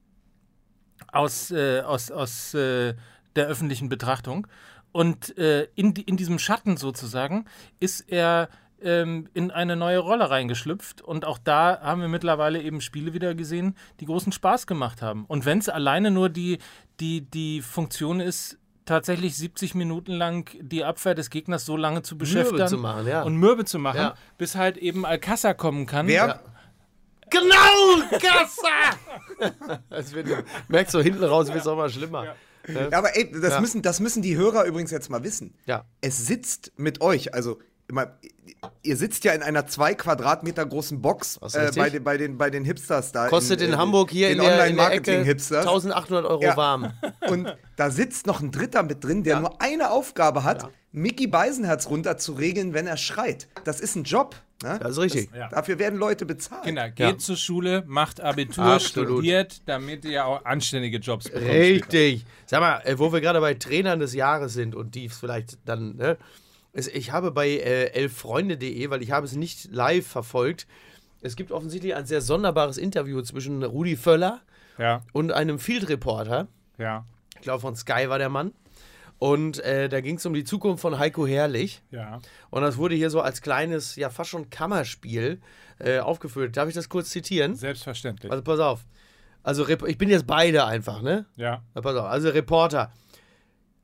[1.13, 2.95] aus, äh, aus, aus äh,
[3.37, 4.47] der öffentlichen Betrachtung.
[4.93, 7.45] Und äh, in, die, in diesem Schatten sozusagen
[7.79, 8.49] ist er
[8.83, 11.01] ähm, in eine neue Rolle reingeschlüpft.
[11.03, 15.25] Und auch da haben wir mittlerweile eben Spiele wieder gesehen, die großen Spaß gemacht haben.
[15.27, 16.59] Und wenn es alleine nur die,
[16.99, 22.19] die, die Funktion ist, tatsächlich 70 Minuten lang die Abwehr des Gegners so lange zu
[22.19, 23.23] beschäftigen zu machen, ja.
[23.23, 24.15] und mürbe zu machen, Ja.
[24.37, 26.09] bis halt eben Alcázar kommen kann.
[26.09, 26.27] Wer?
[26.27, 26.41] Ja.
[27.31, 29.55] Genau, Gassa!
[29.91, 30.29] Es wird,
[30.69, 32.25] merkst du, hinten raus wird es auch mal schlimmer.
[32.25, 32.35] Ja.
[32.69, 33.61] Ja, aber ey, das, Ja.
[33.61, 35.55] müssen, das müssen die Hörer übrigens jetzt mal wissen.
[35.67, 35.85] Ja.
[36.01, 38.19] Es sitzt mit euch, also immer,
[38.83, 42.39] ihr sitzt ja in einer zwei Quadratmeter großen Box Das äh, bei, den, bei, den,
[42.39, 43.29] bei den Hipsters da.
[43.29, 45.67] Kostet in, äh, Hamburg hier in den der, in der Ecke Online-Marketing-Hipsters.
[45.67, 46.57] 1800 Euro Ja.
[46.57, 46.93] warm.
[47.29, 51.89] Und da sitzt noch ein Dritter mit drin, der nur eine Aufgabe hat, Mickey Beisenherz
[51.89, 53.49] runter zu regeln, wenn er schreit.
[53.65, 54.37] Das ist ein Job.
[54.63, 54.79] Ne?
[54.83, 55.31] Das ist richtig.
[55.35, 55.49] Ja.
[55.49, 56.65] Dafür werden Leute bezahlt.
[56.65, 57.19] Kinder, geht Ja.
[57.19, 59.09] zur Schule, macht Abitur, Absolut.
[59.11, 61.47] studiert, damit ihr auch anständige Jobs bekommt.
[61.51, 62.27] Richtig.
[62.47, 65.97] Sag mal, äh, wo wir gerade bei Trainern des Jahres sind und die vielleicht dann,
[65.97, 66.19] ne?
[66.73, 70.67] Ich habe bei äh, elffreunde.de, weil ich habe es nicht live verfolgt,
[71.23, 74.41] es gibt offensichtlich ein sehr sonderbares Interview zwischen Rudi Völler
[74.79, 76.47] Ja, und einem Field-Reporter.
[76.79, 77.05] ja,
[77.37, 78.53] Ich glaube, von Sky war der Mann.
[79.21, 81.83] Und äh, da ging es um die Zukunft von Heiko Herrlich.
[81.91, 82.21] ja.
[82.49, 85.41] Und das wurde hier so als kleines, ja fast schon Kammerspiel
[85.79, 86.57] äh, aufgeführt.
[86.57, 87.55] Darf ich das kurz zitieren?
[87.55, 88.33] Selbstverständlich.
[88.33, 88.81] Also pass auf.
[89.43, 91.27] Also ich bin jetzt beide einfach, ne?
[91.37, 91.63] ja.
[91.75, 92.07] Na, pass auf.
[92.07, 92.93] Also Reporter.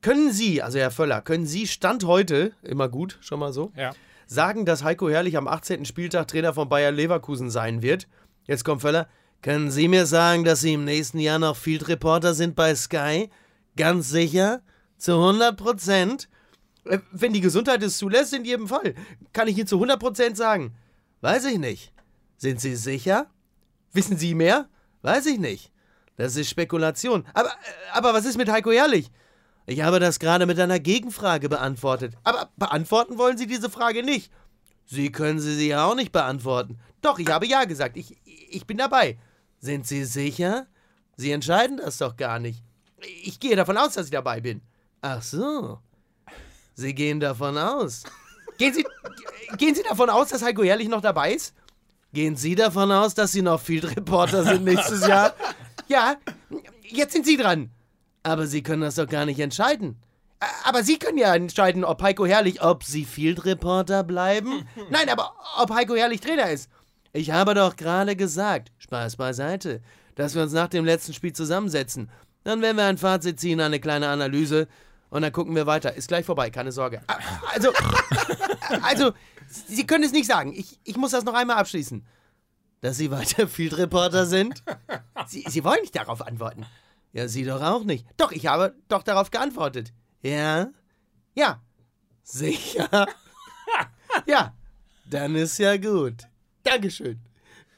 [0.01, 3.93] Können Sie, also Herr Völler, können Sie Stand heute, immer gut, schon mal so, Ja.
[4.27, 5.85] sagen, dass Heiko Herrlich am 18.
[5.85, 8.09] Spieltag Trainer von Bayer Leverkusen sein wird?
[8.47, 9.07] Jetzt kommt Völler.
[9.43, 13.29] Können Sie mir sagen, dass Sie im nächsten Jahr noch Field Reporter sind bei Sky?
[13.77, 14.63] Ganz sicher?
[14.99, 16.29] Zu 100 Prozent?
[16.85, 18.95] Äh, Wenn die Gesundheit es zulässt, in jedem Fall.
[19.33, 20.75] Kann ich Ihnen zu 100 Prozent sagen.
[21.21, 21.93] Weiß ich nicht.
[22.37, 23.31] Sind Sie sicher?
[23.93, 24.69] Wissen Sie mehr?
[25.03, 25.73] Weiß ich nicht.
[26.17, 27.25] Das ist Spekulation.
[27.35, 27.53] Aber, äh,
[27.93, 29.11] aber was ist mit Heiko Herrlich?
[29.67, 32.15] Ich habe das gerade mit einer Gegenfrage beantwortet.
[32.23, 34.31] Aber beantworten wollen Sie diese Frage nicht.
[34.87, 36.79] Sie können sie sich auch nicht beantworten.
[37.03, 37.97] Doch, ich habe ja gesagt.
[37.97, 39.19] Ich, ich bin dabei.
[39.59, 40.69] Sind Sie sicher?
[41.17, 42.63] Sie entscheiden das doch gar nicht.
[43.25, 44.63] Ich gehe davon aus, dass ich dabei bin.
[45.09, 45.79] Ach so.
[46.75, 48.03] Sie gehen davon aus.
[48.59, 48.85] Gehen Sie,
[49.57, 51.55] gehen Sie davon aus, dass Heiko Herrlich noch dabei ist?
[52.13, 55.33] Gehen Sie davon aus, dass Sie noch Field Reporter sind nächstes Jahr?
[55.87, 56.17] Ja,
[56.83, 57.71] jetzt sind Sie dran.
[58.25, 59.97] Aber Sie können das doch gar nicht entscheiden.
[60.65, 64.67] Aber Sie können ja entscheiden, ob Heiko Herrlich, ob Sie Field Reporter bleiben.
[64.91, 66.69] Nein, aber ob Heiko Herrlich Trainer ist.
[67.13, 69.83] Ich habe doch gerade gesagt, Spaß beiseite,
[70.17, 72.11] dass wir uns nach dem letzten Spiel zusammensetzen.
[72.43, 74.67] Dann werden wir ein Fazit ziehen, eine kleine Analyse
[75.11, 75.95] und dann gucken wir weiter.
[75.95, 77.01] Ist gleich vorbei, keine Sorge.
[77.07, 77.19] A-
[77.55, 77.73] Also,
[78.83, 79.13] also,
[79.69, 80.53] Sie können es nicht sagen.
[80.55, 82.05] Ich, ich muss das noch einmal abschließen.
[82.81, 84.63] Dass Sie weiter Field Reporter sind?
[85.27, 86.67] Sie, Sie wollen nicht darauf antworten.
[87.13, 88.07] Ja, Sie doch auch nicht.
[88.17, 89.93] Doch, ich habe doch darauf geantwortet.
[90.23, 90.69] Ja?
[91.35, 91.63] Ja.
[92.23, 93.07] Sicher?
[94.27, 94.55] Ja.
[95.05, 96.23] Dann ist ja gut.
[96.63, 97.21] Dankeschön.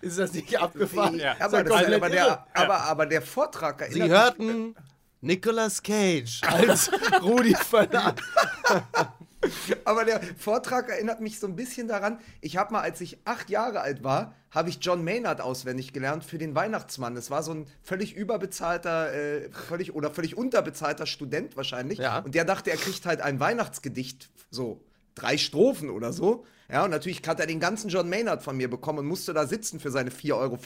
[0.01, 1.19] Ist das nicht abgefahren?
[1.19, 1.35] Ja.
[1.41, 4.75] Aber, das, aber, der, aber, aber der Vortrag Sie erinnert mich- hörten
[5.21, 6.91] Nicolas Cage als
[7.23, 8.15] Rudi Völler.
[9.85, 12.19] Aber der Vortrag erinnert mich so ein bisschen daran.
[12.41, 16.25] Ich habe mal, als ich acht Jahre alt war, habe ich John Maynard auswendig gelernt
[16.25, 17.17] für den Weihnachtsmann.
[17.17, 21.99] Es war so ein völlig überbezahlter, äh, völlig oder völlig unterbezahlter Student wahrscheinlich.
[21.99, 22.21] Ja.
[22.21, 26.45] Und der dachte, er kriegt halt ein Weihnachtsgedicht, so drei Strophen oder so.
[26.71, 29.47] Ja, und natürlich hat er den ganzen John Maynard von mir bekommen und musste da
[29.47, 30.59] sitzen für seine 4,50 Euro,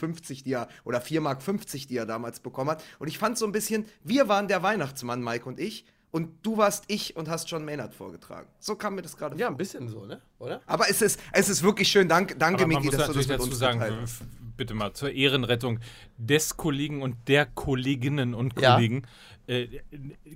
[0.43, 1.39] die er, oder 4,50 Mark,
[1.87, 2.83] die er damals bekommen hat.
[2.99, 5.85] Und ich fand so ein bisschen, wir waren der Weihnachtsmann, Mike und ich.
[6.11, 8.47] Und du warst ich und hast John Maynard vorgetragen.
[8.59, 9.55] So kam mir das gerade Ja, vor.
[9.55, 10.21] ein bisschen so, ne?
[10.37, 10.61] Oder?
[10.67, 12.07] Aber es ist, es ist wirklich schön.
[12.07, 14.21] Dank, danke, Miki, dass du das natürlich mit dazu uns sagen, geteilt hast.
[14.55, 15.79] bitte mal zur Ehrenrettung
[16.17, 18.75] des Kollegen und der Kolleginnen und Ja.
[18.75, 19.07] Kollegen.
[19.47, 19.79] Äh,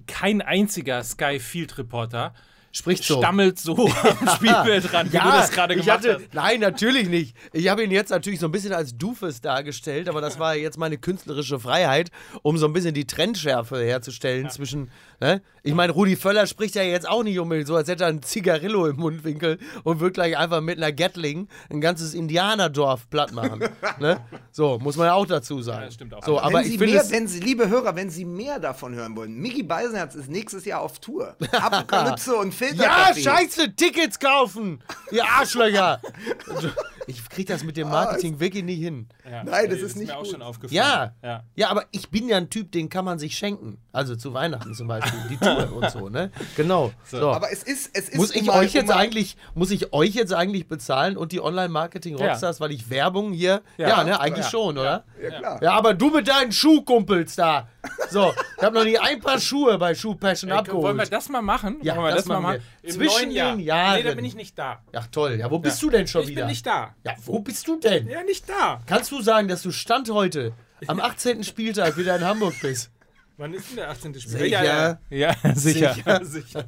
[0.08, 2.34] kein einziger Sky Field Reporter
[2.72, 3.18] Spricht so.
[3.18, 3.76] stammelt so
[4.20, 6.34] am Spielfeld ran, wie du das gerade gemacht hatte, hast.
[6.34, 7.36] Nein, natürlich nicht.
[7.54, 10.78] Ich habe ihn jetzt natürlich so ein bisschen als Doofus dargestellt, aber das war jetzt
[10.78, 12.10] meine künstlerische Freiheit,
[12.44, 14.92] um so ein bisschen die Trendschärfe herzustellen zwischen.
[15.20, 15.42] Ne?
[15.64, 18.22] Ich meine, Rudi Völler spricht ja jetzt auch nicht unbedingt so, als hätte er ein
[18.22, 23.64] Zigarillo im Mundwinkel und wird gleich einfach mit einer Gatling ein ganzes Indianerdorf platt machen.
[24.00, 24.22] ne?
[24.52, 25.80] So, muss man ja auch dazu sagen.
[25.80, 26.24] Ja, das stimmt auch.
[26.24, 29.16] So, aber wenn ich Sie finde wenn Sie, liebe Hörer, wenn Sie mehr davon hören
[29.16, 31.36] wollen, Mickey Beisenherz ist nächstes Jahr auf Tour.
[31.52, 32.84] Apokalypse und Filter.
[32.84, 34.84] Ja, scheiße, Tickets kaufen!
[35.12, 36.00] Ihr Arschlöcher!
[37.08, 39.08] Ich krieg das mit dem Marketing wirklich nicht hin.
[39.24, 40.32] Ja, Nein, das nee, ist nicht mir auch gut.
[40.32, 40.76] schon aufgefallen.
[40.76, 41.14] Ja.
[41.24, 41.44] ja.
[41.56, 43.78] Ja, aber ich bin ja ein Typ, den kann man sich schenken.
[43.94, 46.32] Also zu Weihnachten zum Beispiel, die Tour und so, ne?
[46.56, 46.92] Genau.
[47.06, 47.32] So.
[47.32, 50.68] Aber es ist, es ist muss ich euch jetzt eigentlich, muss ich euch jetzt eigentlich
[50.68, 53.62] bezahlen und die Online-Marketing-Rockstars, weil ich Werbung hier.
[53.78, 54.04] Ja, Ja.
[54.04, 54.52] ne, eigentlich Ja.
[54.52, 55.06] schon, oder?
[55.22, 55.64] Ja, klar.
[55.64, 57.68] Ja, aber du mit deinen Schuhkumpels da.
[58.10, 60.68] So, ich habe noch nie ein paar Schuhe bei Schuh Passion Ey, wollen
[60.98, 61.14] wir abgeholt.
[61.14, 61.78] das mal machen?
[61.82, 63.96] Ja, wollen wir das das, mal machen Zwischen den Jahren.
[63.98, 64.82] Nee, da bin ich nicht da.
[64.94, 66.42] Ach toll, ja, wo bist du denn schon ich wieder?
[66.42, 66.96] bin nicht da.
[67.04, 68.08] Ja, wo bist du denn?
[68.08, 68.82] Ja, nicht da.
[68.86, 70.54] Kannst du sagen, dass du Stand heute
[70.88, 71.44] am 18.
[71.44, 72.92] Spieltag wieder in Hamburg bist?
[73.38, 74.20] Wann ist denn der 18.
[74.20, 74.32] Spiel?
[74.32, 74.64] Sicher?
[74.64, 75.36] Ja, ja.
[75.44, 75.94] ja sicher.
[75.94, 76.26] Sicher?
[76.26, 76.66] sicher.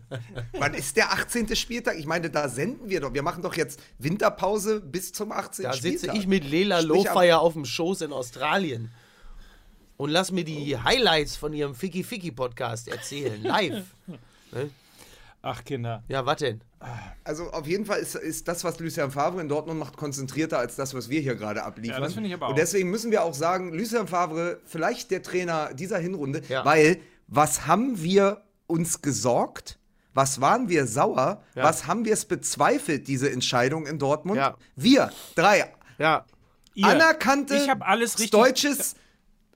[0.54, 1.56] Wann ist der 18.
[1.56, 1.98] Spieltag?
[1.98, 3.14] Ich meine, da senden wir doch.
[3.14, 5.64] Wir machen doch jetzt Winterpause bis zum 18.
[5.64, 6.16] Da sitze Spieltag.
[6.18, 8.92] ich mit Lela Lowfire auf dem Schoß in Australien
[9.98, 13.84] und lass mir die Highlights von ihrem Ficky Ficky Podcast erzählen, live.
[14.52, 14.72] Ne?
[15.42, 16.04] Ach, Kinder.
[16.08, 16.62] Ja, was denn?
[17.24, 20.76] Also auf jeden Fall ist, ist das, was Lucien Favre in Dortmund macht, konzentrierter als
[20.76, 21.98] das, was wir hier gerade abliefern.
[21.98, 22.50] Ja, das finde ich aber auch.
[22.52, 26.66] Und deswegen müssen wir auch sagen, Lucien Favre, vielleicht der Trainer dieser Hinrunde, Ja.
[26.66, 29.80] weil was haben wir uns gesorgt?
[30.14, 31.44] Was waren wir sauer?
[31.56, 31.64] Ja.
[31.64, 34.38] Was haben wir es bezweifelt, diese Entscheidung in Dortmund?
[34.38, 34.56] Ja.
[34.76, 36.26] Wir, drei Ja.
[36.74, 36.88] Ihr.
[36.88, 38.32] anerkannte Ich habe alles richtig.
[38.32, 38.96] deutsches.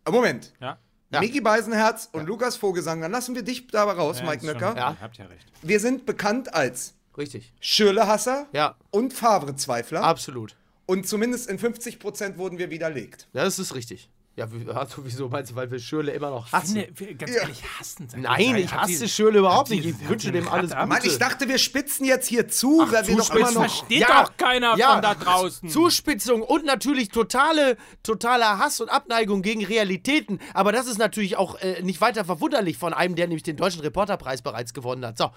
[0.09, 0.53] Moment.
[0.59, 0.77] Ja.
[1.13, 1.19] Ja.
[1.19, 4.75] Micky Beisenherz und Lukas Vogelsang, dann lassen wir dich dabei raus, Ja, Mike Nöcker.
[4.75, 5.45] Ja, habt ja recht.
[5.61, 7.53] Wir sind bekannt als Richtig.
[7.59, 10.03] Schürle-Hasser Ja, und Favre-Zweifler.
[10.03, 10.55] absolut.
[10.85, 13.27] Und zumindest in 50% wurden wir widerlegt.
[13.33, 14.09] Ja, das ist richtig.
[14.35, 16.75] Ja, wie- also, wieso meinst du, weil wir Schürle immer noch hassen?
[16.93, 17.41] Finde, wir- ganz Ja.
[17.41, 19.85] ehrlich, hassen seine Nein, ich Habt hasse Schürle überhaupt nicht.
[19.85, 20.71] Ich wünsche dem alles?
[20.71, 20.85] Gute.
[20.87, 23.61] Mann, ich dachte, wir spitzen jetzt hier zu, weil wir doch immer noch.
[23.61, 24.23] versteht Ja.
[24.23, 24.93] doch keiner Ja.
[24.93, 25.69] von da draußen.
[25.69, 30.39] Zuspitzung und natürlich totale, totaler Hass und Abneigung gegen Realitäten.
[30.55, 33.81] Aber das ist natürlich auch äh, nicht weiter verwunderlich von einem, der nämlich den Deutschen
[33.81, 35.17] Reporterpreis bereits gewonnen hat.
[35.19, 35.29] So,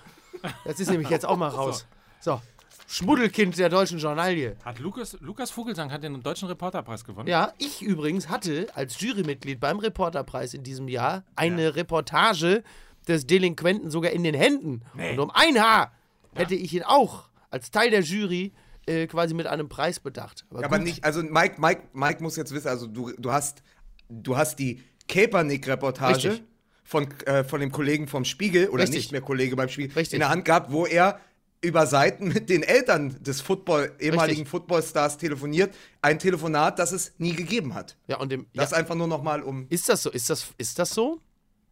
[0.65, 1.87] das ist nämlich jetzt auch mal raus.
[2.21, 2.41] So,
[2.87, 4.57] Schmuddelkind der deutschen Journalie.
[4.65, 7.29] Hat Lukas, Lukas Vogelsang hat den deutschen Reporterpreis gewonnen?
[7.29, 12.63] Ja, ich übrigens hatte als Jurymitglied beim Reporterpreis in diesem Jahr eine Reportage
[13.09, 14.83] des Delinquenten sogar in den Händen.
[14.95, 15.93] Und um ein Haar
[16.35, 18.53] hätte ich ihn auch als Teil der Jury
[18.87, 20.45] äh, quasi mit einem Preis bedacht.
[20.51, 20.87] Aber gut.
[20.87, 23.63] nicht, also Mike, Mike, Mike muss jetzt wissen, also du, du hast,
[24.09, 26.47] du hast die Kaepernick-Reportage Richtig.
[26.85, 28.99] von, äh, von dem Kollegen vom Spiegel oder Richtig.
[28.99, 30.15] nicht mehr Kollege beim Spiegel Richtig.
[30.15, 31.21] in der Hand gehabt, wo er
[31.67, 34.49] über Seiten mit den Eltern des Football, ehemaligen Richtig.
[34.49, 35.75] Footballstars telefoniert.
[36.03, 37.97] Ein Telefonat, das es nie gegeben hat.
[38.07, 39.67] Ja, und dem, Das ja, einfach nur nochmal um.
[39.69, 40.11] ist das so?
[40.11, 41.21] Ist das, ist das so?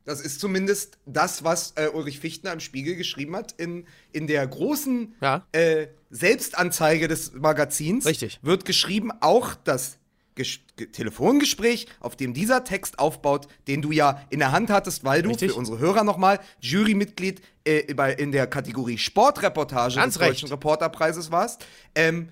[0.04, 3.52] Das ist zumindest das, was äh, Ulrich Fichtner im Spiegel geschrieben hat.
[3.52, 5.46] In, in der großen Ja.
[5.52, 8.38] äh, Selbstanzeige des Magazins Richtig.
[8.42, 9.98] wird geschrieben, auch das
[10.34, 15.04] Ges Ge- Telefongespräch, auf dem dieser Text aufbaut, den du ja in der Hand hattest,
[15.04, 15.52] weil du Richtig.
[15.52, 20.32] für unsere Hörer nochmal Jurymitglied äh, bei, in der Kategorie Sportreportage Ganz des recht.
[20.32, 21.64] Deutschen Reporterpreises warst.
[21.94, 22.28] Ähm,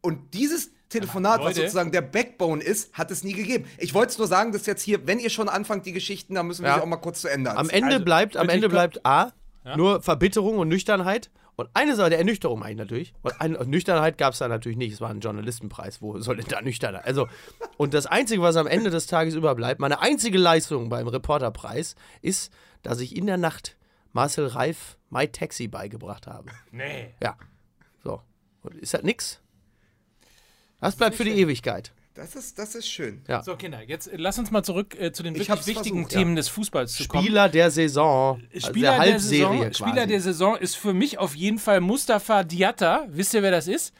[0.00, 3.64] und dieses Telefonat, was sozusagen der Backbone ist, hat es nie gegeben.
[3.78, 6.46] Ich wollte es nur sagen, dass jetzt hier, wenn ihr schon anfangt, die Geschichten, dann
[6.46, 6.76] müssen wir Ja.
[6.76, 7.70] sie auch mal kurz zu Ende Am.
[7.70, 9.32] Ende Also, bleibt, am Ende bleibt A,
[9.76, 11.30] nur Verbitterung und Nüchternheit.
[11.56, 13.14] Und eine Sache der Ernüchterung meine ich natürlich.
[13.22, 14.92] Und eine Nüchternheit gab es da natürlich nicht.
[14.92, 16.00] Es war ein Journalistenpreis.
[16.00, 17.04] Wo soll denn da Nüchternheit?
[17.04, 17.28] Also,
[17.76, 22.52] und das Einzige, was am Ende des Tages überbleibt, meine einzige Leistung beim Reporterpreis, ist,
[22.82, 23.76] dass ich in der Nacht
[24.12, 26.50] Marcel Reif My Taxi beigebracht habe.
[26.70, 27.14] Nee.
[27.22, 27.36] Ja.
[28.02, 28.22] So.
[28.62, 29.40] Und ist das nix?
[30.80, 31.92] Das bleibt für die Ewigkeit.
[32.22, 33.20] Das ist, das ist schön.
[33.28, 33.42] Ja.
[33.42, 36.12] So, Kinder, jetzt äh, lass uns mal zurück äh, zu den Ich wirklich wichtigen versucht,
[36.12, 37.24] Themen des Fußballs zu kommen.
[37.24, 38.40] Spieler der Saison.
[38.54, 39.74] Also Spieler, der der, Halbserie Saison, quasi.
[39.90, 43.06] Spieler der Saison ist für mich auf jeden Fall Mustafa Diatta.
[43.08, 43.92] Wisst ihr, wer das ist?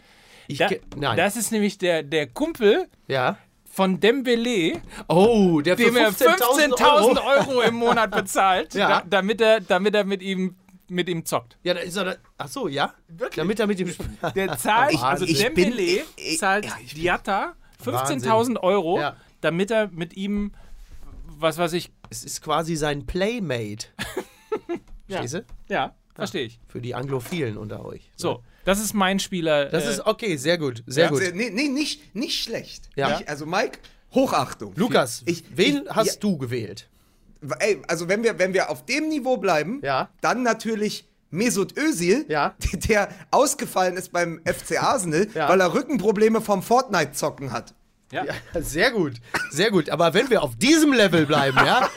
[0.47, 1.17] ich, Da, nein.
[1.17, 3.39] Das ist nämlich der, der Kumpel ja.
[3.71, 7.21] von Dembele, Oh, der für dem er 15.000 15.000 Euro.
[7.55, 7.61] Euro.
[7.63, 8.89] im Monat bezahlt, Ja.
[9.01, 10.57] da, damit, er, damit er mit ihm,
[10.89, 11.57] mit ihm zockt.
[11.65, 12.05] Ja, da ist er.
[12.05, 12.93] da- Ach so, ja?
[13.35, 14.11] Damit er mit ihm spielt.
[14.37, 19.16] Der zahlt, also ich bin- Dembele ich- ich- zahlt ja, bin- Diatta 15.000 Euro, Ja.
[19.40, 20.53] damit er mit ihm,
[21.38, 23.87] was weiß ich, Es ist quasi sein Playmate.
[25.09, 25.18] Ja.
[25.18, 25.35] Verstehst
[25.68, 25.73] du?
[25.75, 26.59] ja, verstehe ich.
[26.68, 28.11] Für die Anglophilen unter euch.
[28.16, 29.66] So, das ist mein Spieler.
[29.66, 31.21] Das äh, ist okay, sehr gut, sehr gut.
[31.35, 32.88] Nee, nee nicht, nicht schlecht.
[32.97, 33.18] Ja.
[33.18, 33.79] Nicht, also Mike,
[34.14, 34.73] Hochachtung.
[34.77, 36.88] Lukas, Ich- wen ich- hast ja, du gewählt?
[37.59, 40.09] Ey, also wenn wir, wenn wir auf dem Niveau bleiben, Ja.
[40.23, 42.55] dann natürlich Mesut Özil, Ja.
[42.88, 45.49] der ausgefallen ist beim FC Arsenal, Ja.
[45.49, 47.75] weil er Rückenprobleme vom Fortnite-Zocken hat.
[48.12, 48.25] Ja.
[48.61, 49.14] Sehr gut,
[49.51, 49.88] sehr gut.
[49.88, 51.88] Aber wenn wir auf diesem Level bleiben, ja,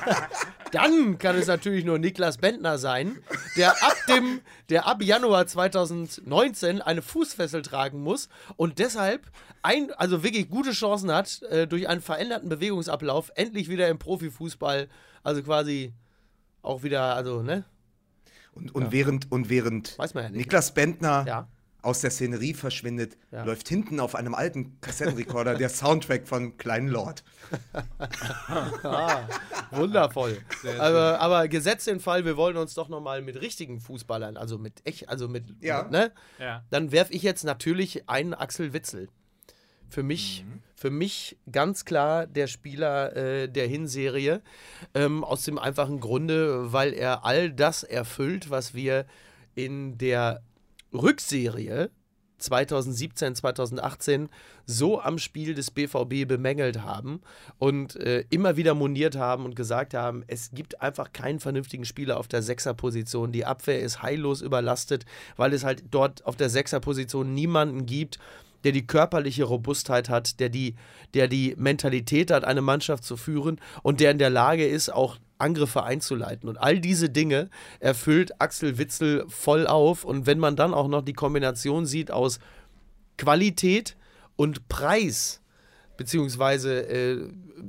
[0.72, 3.18] dann kann es natürlich nur Niklas Bentner sein,
[3.56, 4.40] der ab dem,
[4.70, 9.26] der ab Januar 2019 eine Fußfessel tragen muss und deshalb
[9.62, 14.88] ein, also wirklich gute Chancen hat, äh, durch einen veränderten Bewegungsablauf endlich wieder im Profifußball,
[15.22, 15.92] also quasi
[16.62, 17.64] auch wieder, also, ne?
[18.52, 20.38] Und, und während, und während Weiß man ja nicht.
[20.38, 21.48] Niklas Bentner Ja.
[21.82, 23.44] aus der Szenerie verschwindet, Ja.
[23.44, 27.22] läuft hinten auf einem alten Kassettenrekorder der Soundtrack von Kleinen Lord.
[29.70, 30.38] Wundervoll.
[30.78, 34.80] aber, aber gesetzt den Fall, wir wollen uns doch nochmal mit richtigen Fußballern, also mit
[34.84, 35.84] echt, also mit, Ja.
[35.88, 36.12] ne?
[36.38, 36.64] Ja.
[36.70, 39.08] Dann werfe ich jetzt natürlich einen Axel Witzel.
[39.90, 44.40] Für mich, für mich ganz klar der Spieler äh, der Hinserie.
[44.94, 49.04] Ähm, aus dem einfachen Grunde, weil er all das erfüllt, was wir
[49.54, 50.42] in der
[50.92, 51.90] Rückserie
[52.40, 54.28] 2017, 2018
[54.66, 57.20] so am Spiel des BVB bemängelt haben
[57.58, 62.18] und äh, immer wieder moniert haben und gesagt haben, es gibt einfach keinen vernünftigen Spieler
[62.18, 63.32] auf der Sechserposition.
[63.32, 65.04] Die Abwehr ist heillos überlastet,
[65.36, 68.18] weil es halt dort auf der Sechserposition niemanden gibt,
[68.64, 70.74] der die körperliche Robustheit hat, der die,
[71.14, 75.16] der die Mentalität hat, eine Mannschaft zu führen und der in der Lage ist, auch
[75.38, 76.48] Angriffe einzuleiten.
[76.48, 77.48] Und all diese Dinge
[77.80, 80.04] erfüllt Axel Witzel voll auf.
[80.04, 82.38] Und wenn man dann auch noch die Kombination sieht aus
[83.16, 83.96] Qualität
[84.36, 85.40] und Preis,
[85.96, 87.28] beziehungsweise äh,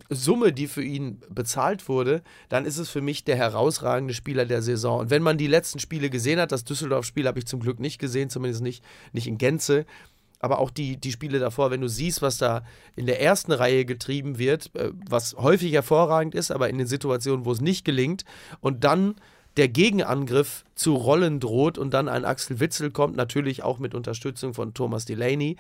[0.10, 4.62] Summe, die für ihn bezahlt wurde, dann ist es für mich der herausragende Spieler der
[4.62, 5.01] Saison.
[5.01, 7.99] Und wenn man die letzten Spiele gesehen hat, das Düsseldorf-Spiel habe ich zum Glück nicht
[7.99, 9.86] gesehen, zumindest nicht, nicht in Gänze,
[10.41, 12.63] aber auch die, die Spiele davor, wenn du siehst, was da
[12.95, 17.45] in der ersten Reihe getrieben wird, äh, was häufig hervorragend ist, aber in den Situationen,
[17.45, 18.25] wo es nicht gelingt,
[18.60, 19.15] und dann
[19.58, 24.54] der Gegenangriff zu rollen droht und dann ein Axel Witzel kommt, natürlich auch mit Unterstützung
[24.54, 25.58] von Thomas Delaney,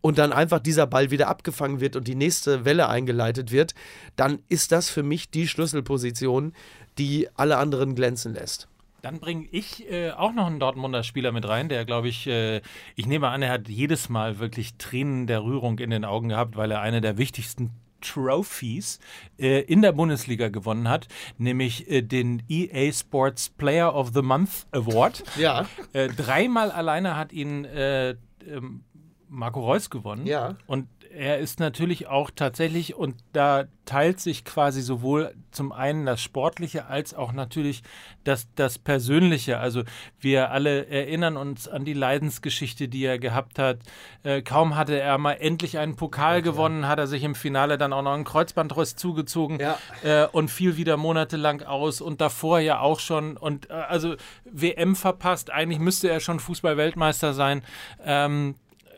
[0.00, 3.74] und dann einfach dieser Ball wieder abgefangen wird und die nächste Welle eingeleitet wird,
[4.16, 6.52] dann ist das für mich die Schlüsselposition,
[6.98, 8.68] die alle anderen glänzen lässt.
[9.04, 12.62] Dann bringe ich äh, auch noch einen Dortmunder Spieler mit rein, der, glaube ich, äh,
[12.96, 16.56] ich nehme an, er hat jedes Mal wirklich Tränen der Rührung in den Augen gehabt,
[16.56, 19.00] weil er eine der wichtigsten Trophies
[19.38, 24.66] äh, in der Bundesliga gewonnen hat, nämlich äh, den EA Sports Player of the Month
[24.70, 25.22] Award.
[25.36, 25.66] Ja.
[25.92, 28.84] Äh, dreimal alleine hat ihn äh, ähm,
[29.28, 30.24] Marco Reus gewonnen.
[30.24, 30.56] Ja.
[30.66, 36.22] Und er ist natürlich auch tatsächlich, und da teilt sich quasi sowohl zum einen das
[36.22, 37.82] Sportliche als auch natürlich
[38.24, 39.58] das, das Persönliche.
[39.58, 39.82] Also
[40.18, 43.80] wir alle erinnern uns an die Leidensgeschichte, die er gehabt hat.
[44.22, 47.92] Äh, kaum hatte er mal endlich einen Pokal gewonnen, hat er sich im Finale dann
[47.92, 49.78] auch noch einen Kreuzbandriss zugezogen Ja.
[50.02, 54.96] äh, und fiel wieder monatelang aus und davor ja auch schon und äh, also WM
[54.96, 55.50] verpasst.
[55.50, 57.62] Eigentlich müsste er schon Fußball-Weltmeister sein.
[58.02, 58.54] Ähm,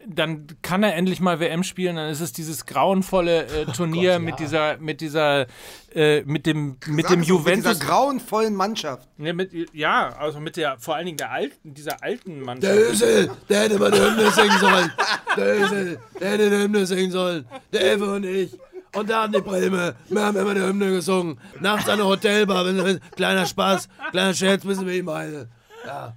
[0.09, 4.15] dann kann er endlich mal WM spielen, dann ist es dieses grauenvolle äh, Turnier Oh
[4.19, 4.37] Gott, mit ja.
[4.37, 5.47] dieser, mit dieser,
[5.95, 7.65] äh, mit dem, mit Sag dem Juventus.
[7.73, 9.09] Mit dieser grauenvollen Mannschaft.
[9.19, 12.75] Ne, mit, ja, also mit der, vor allen Dingen der alten, dieser alten Mannschaft.
[12.75, 14.93] Ösel, der hätte mal die Hymne singen sollen.
[15.37, 17.47] Der Ösel, der hätte die Hymne singen sollen.
[17.73, 18.57] Der Elfe und ich.
[18.95, 19.95] Und da an die Breme.
[20.09, 21.39] Wir haben immer die Hymne gesungen.
[21.61, 22.65] Nachts an der Hotelbar.
[22.65, 25.49] wenn- Kleiner Spaß, kleiner Scherz, wissen wir ihm eine.
[25.85, 26.17] Ja.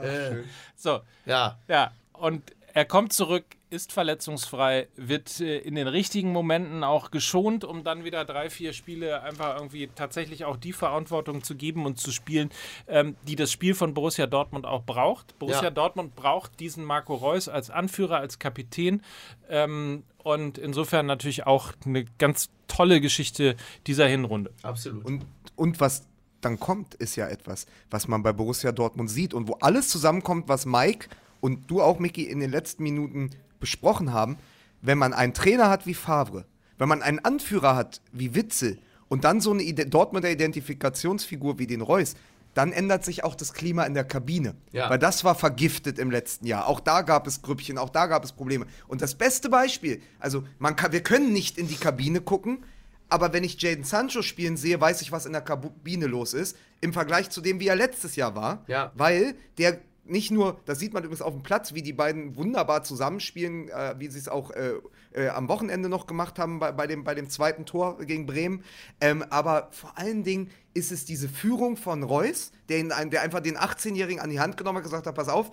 [0.00, 0.42] Äh,
[0.76, 1.58] So, ja.
[1.68, 2.42] ja, und
[2.74, 8.04] er kommt zurück, ist verletzungsfrei, wird äh, in den richtigen Momenten auch geschont, um dann
[8.04, 12.50] wieder drei, vier Spiele einfach irgendwie tatsächlich auch die Verantwortung zu geben und zu spielen,
[12.88, 15.38] ähm, die das Spiel von Borussia Dortmund auch braucht.
[15.38, 15.70] Borussia Ja.
[15.70, 19.02] Dortmund braucht diesen Marco Reus als Anführer, als Kapitän.
[19.48, 23.54] Ähm, und insofern natürlich auch eine ganz tolle Geschichte
[23.86, 24.52] dieser Hinrunde.
[24.62, 25.04] Absolut.
[25.04, 26.08] Und, und was
[26.40, 30.48] dann kommt, ist ja etwas, was man bei Borussia Dortmund sieht und wo alles zusammenkommt,
[30.48, 31.08] was Mike
[31.44, 33.28] und du auch, Micky, in den letzten Minuten
[33.60, 34.38] besprochen haben.
[34.80, 36.46] Wenn man einen Trainer hat wie Favre,
[36.78, 38.78] wenn man einen Anführer hat wie Witzel
[39.08, 42.14] und dann so eine Ide Dortmunder Identifikationsfigur wie den Reus,
[42.54, 44.54] dann ändert sich auch das Klima in der Kabine.
[44.72, 44.88] Ja.
[44.88, 46.66] Weil das war vergiftet im letzten Jahr.
[46.66, 48.64] Auch da gab es Grüppchen, auch da gab es Probleme.
[48.88, 52.64] Und das beste Beispiel, also man kann, wir können nicht in die Kabine gucken,
[53.10, 56.56] aber wenn ich Jaden Sancho spielen sehe, weiß ich, was in der Kabine los ist,
[56.80, 58.64] im Vergleich zu dem, wie er letztes Jahr war.
[58.66, 58.92] Ja.
[58.94, 62.82] Weil der nicht nur, das sieht man übrigens auf dem Platz, wie die beiden wunderbar
[62.82, 64.74] zusammenspielen, äh, wie sie es auch äh,
[65.12, 68.62] äh, am Wochenende noch gemacht haben bei, bei, dem, bei dem zweiten Tor gegen Bremen.
[69.00, 73.40] Ähm, aber vor allen Dingen ist es diese Führung von Reus, der, ihn, der einfach
[73.40, 75.50] den 18-Jährigen an die Hand genommen hat, gesagt hat, pass auf,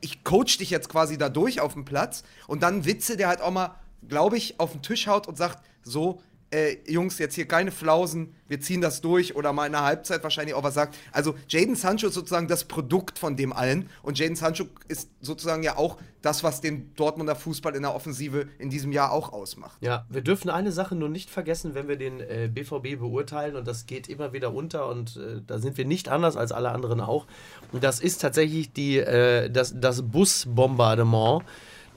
[0.00, 3.40] ich coach dich jetzt quasi da durch auf dem Platz und dann Witze, der halt
[3.40, 3.76] auch mal
[4.08, 6.20] glaube ich, auf den Tisch haut und sagt, so,
[6.52, 10.22] äh, Jungs, jetzt hier keine Flausen, wir ziehen das durch oder mal in der Halbzeit
[10.22, 10.96] wahrscheinlich auch was sagt.
[11.10, 15.62] Also Jaden Sancho ist sozusagen das Produkt von dem allen und Jaden Sancho ist sozusagen
[15.62, 19.78] ja auch das, was den Dortmunder Fußball in der Offensive in diesem Jahr auch ausmacht.
[19.80, 23.66] Ja, wir dürfen eine Sache nur nicht vergessen, wenn wir den äh, BVB beurteilen und
[23.66, 27.00] das geht immer wieder unter und äh, da sind wir nicht anders als alle anderen
[27.00, 27.26] auch.
[27.72, 31.42] Und das ist tatsächlich die, äh, das, das Busbombardement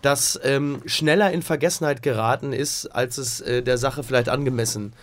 [0.06, 4.93] das ähm, schneller in Vergessenheit geraten ist, als es äh, der Sache vielleicht angemessen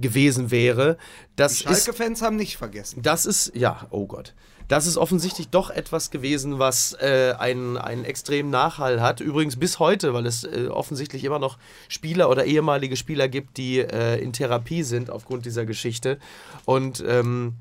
[0.00, 0.96] gewesen wäre.
[1.36, 3.02] Das Die Schalke-Fans haben nicht vergessen.
[3.02, 4.34] Das ist, ja, oh Gott.
[4.68, 9.20] Das ist offensichtlich doch etwas gewesen, was äh, einen, einen extremen Nachhall hat.
[9.20, 11.56] Übrigens bis heute, weil es äh, offensichtlich immer noch
[11.88, 16.18] Spieler oder ehemalige Spieler gibt, die äh, in Therapie sind aufgrund dieser Geschichte.
[16.66, 17.54] Und ähm,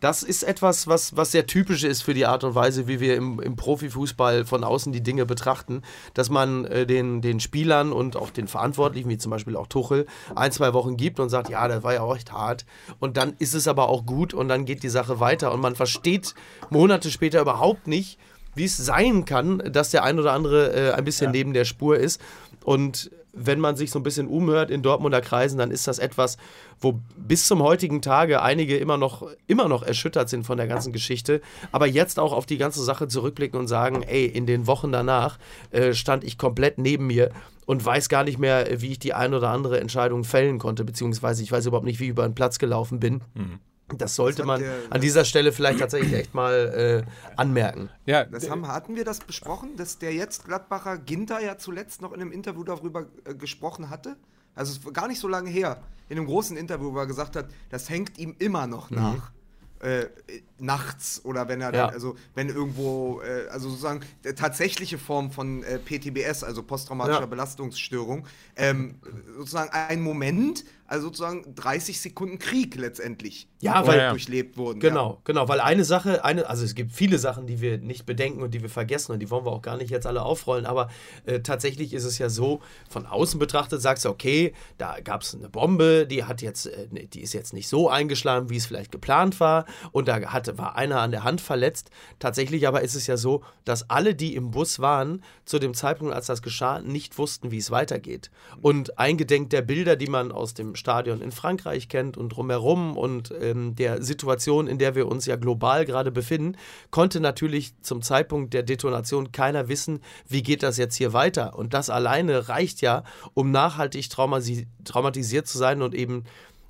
[0.00, 3.16] das ist etwas, was, was sehr typisch ist für die Art und Weise, wie wir
[3.16, 5.82] im, im Profifußball von außen die Dinge betrachten,
[6.14, 10.06] dass man äh, den, den Spielern und auch den Verantwortlichen, wie zum Beispiel auch Tuchel,
[10.34, 12.64] ein, zwei Wochen gibt und sagt, ja, das war ja auch echt hart.
[12.98, 15.76] Und dann ist es aber auch gut und dann geht die Sache weiter und man
[15.76, 16.34] versteht
[16.70, 18.18] Monate später überhaupt nicht,
[18.54, 21.32] wie es sein kann, dass der ein oder andere äh, ein bisschen ja.
[21.32, 22.20] neben der Spur ist.
[22.64, 26.36] Und wenn man sich so ein bisschen umhört in Dortmunder Kreisen, dann ist das etwas,
[26.80, 30.92] wo bis zum heutigen Tage einige immer noch, immer noch erschüttert sind von der ganzen
[30.92, 31.40] Geschichte,
[31.72, 35.38] aber jetzt auch auf die ganze Sache zurückblicken und sagen, ey, in den Wochen danach
[35.70, 37.30] äh, stand ich komplett neben mir
[37.66, 41.42] und weiß gar nicht mehr, wie ich die ein oder andere Entscheidung fällen konnte, beziehungsweise
[41.42, 43.20] ich weiß überhaupt nicht, wie ich über den Platz gelaufen bin.
[43.34, 43.60] Mhm.
[43.98, 47.90] Das sollte das man der, an dieser Stelle vielleicht tatsächlich echt mal äh, anmerken.
[48.06, 52.12] Ja, das haben, hatten wir das besprochen, dass der jetzt Gladbacher Ginter ja zuletzt noch
[52.12, 54.16] in einem Interview darüber äh, gesprochen hatte?
[54.54, 57.88] Also gar nicht so lange her, in einem großen Interview, wo er gesagt hat, das
[57.88, 58.96] hängt ihm immer noch mhm.
[58.96, 59.30] nach.
[59.30, 59.40] Mhm.
[59.82, 60.10] Äh,
[60.58, 61.86] nachts oder wenn er ja.
[61.86, 64.00] dann, also wenn irgendwo, äh, also sozusagen
[64.36, 67.26] tatsächliche Form von äh, PTBS, also posttraumatischer ja.
[67.26, 68.26] Belastungsstörung,
[68.56, 68.96] ähm,
[69.38, 74.10] sozusagen ein Moment, also sozusagen 30 Sekunden Krieg letztendlich, ja, weil ja.
[74.10, 74.80] durchlebt wurden.
[74.80, 75.18] Genau, ja.
[75.22, 78.52] genau, weil eine Sache, eine, also es gibt viele Sachen, die wir nicht bedenken und
[78.54, 80.88] die wir vergessen und die wollen wir auch gar nicht jetzt alle aufrollen, aber
[81.26, 85.32] äh, tatsächlich ist es ja so, von außen betrachtet sagst du, okay, da gab es
[85.32, 88.90] eine Bombe, die hat jetzt, äh, die ist jetzt nicht so eingeschlagen, wie es vielleicht
[88.90, 91.90] geplant war und da hatte, war einer an der Hand verletzt.
[92.18, 96.12] Tatsächlich aber ist es ja so, dass alle, die im Bus waren, zu dem Zeitpunkt,
[96.12, 98.32] als das geschah, nicht wussten, wie es weitergeht.
[98.60, 103.32] Und eingedenk der Bilder, die man aus dem Stadion in Frankreich kennt und drumherum und
[103.40, 106.56] ähm, der Situation, in der wir uns ja global gerade befinden,
[106.90, 111.56] konnte natürlich zum Zeitpunkt der Detonation keiner wissen, wie geht das jetzt hier weiter.
[111.56, 113.04] Und das alleine reicht ja,
[113.34, 116.24] um nachhaltig traumatisiert zu sein und eben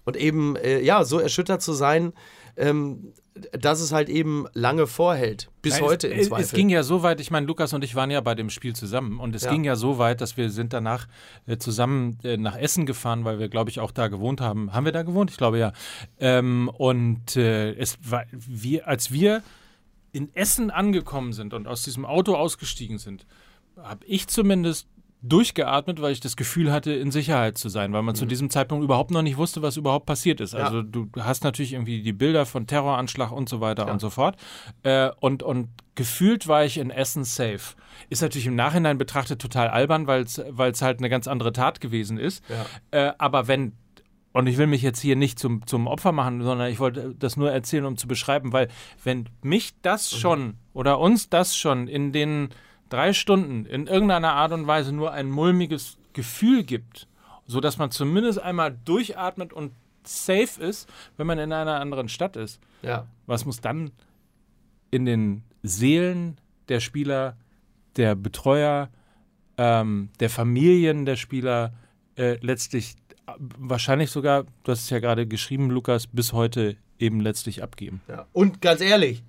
[0.04, 2.12] und eben äh, ja so erschüttert zu sein,
[2.56, 3.12] ähm,
[3.52, 6.44] dass es halt eben lange vorhält, bis Nein, heute es, im Zweifel.
[6.44, 8.74] Es ging ja so weit, ich meine, Lukas und ich waren ja bei dem Spiel
[8.74, 9.50] zusammen und es ja.
[9.50, 11.06] ging ja so weit, dass wir sind danach
[11.46, 14.72] äh, zusammen äh, nach Essen gefahren, weil wir, glaube ich, auch da gewohnt haben.
[14.72, 15.30] Haben wir da gewohnt?
[15.30, 15.72] Ich glaube ja.
[16.18, 19.42] Ähm, und äh, es war, wir, als wir
[20.12, 23.26] in Essen angekommen sind und aus diesem Auto ausgestiegen sind,
[23.76, 24.88] habe ich zumindest
[25.22, 28.18] durchgeatmet, weil ich das Gefühl hatte, in Sicherheit zu sein, weil man mhm.
[28.18, 30.54] zu diesem Zeitpunkt überhaupt noch nicht wusste, was überhaupt passiert ist.
[30.54, 30.60] Ja.
[30.60, 33.92] Also du hast natürlich irgendwie die Bilder von Terroranschlag und so weiter ja.
[33.92, 34.36] und so fort.
[34.82, 37.76] Äh, und, und gefühlt war ich in Essen safe.
[38.08, 42.18] Ist natürlich im Nachhinein betrachtet total albern, weil es halt eine ganz andere Tat gewesen
[42.18, 42.42] ist.
[42.48, 43.08] Ja.
[43.08, 43.72] Äh, aber wenn
[44.32, 47.36] und ich will mich jetzt hier nicht zum, zum Opfer machen, sondern ich wollte das
[47.36, 48.68] nur erzählen, um zu beschreiben, weil
[49.02, 50.16] wenn mich das mhm.
[50.18, 52.50] schon oder uns das schon in den
[52.90, 57.08] drei Stunden in irgendeiner Art und Weise nur ein mulmiges Gefühl gibt,
[57.46, 59.72] sodass man zumindest einmal durchatmet und
[60.04, 62.60] safe ist, wenn man in einer anderen Stadt ist.
[62.82, 63.06] Ja.
[63.26, 63.92] Was muss dann
[64.90, 66.38] in den Seelen
[66.68, 67.36] der Spieler,
[67.96, 68.90] der Betreuer,
[69.56, 71.72] ähm, der Familien der Spieler
[72.16, 72.96] äh, letztlich
[73.38, 78.00] wahrscheinlich sogar, du hast es ja gerade geschrieben, Lukas, bis heute eben letztlich abgeben.
[78.08, 78.26] Ja.
[78.32, 79.22] Und ganz ehrlich,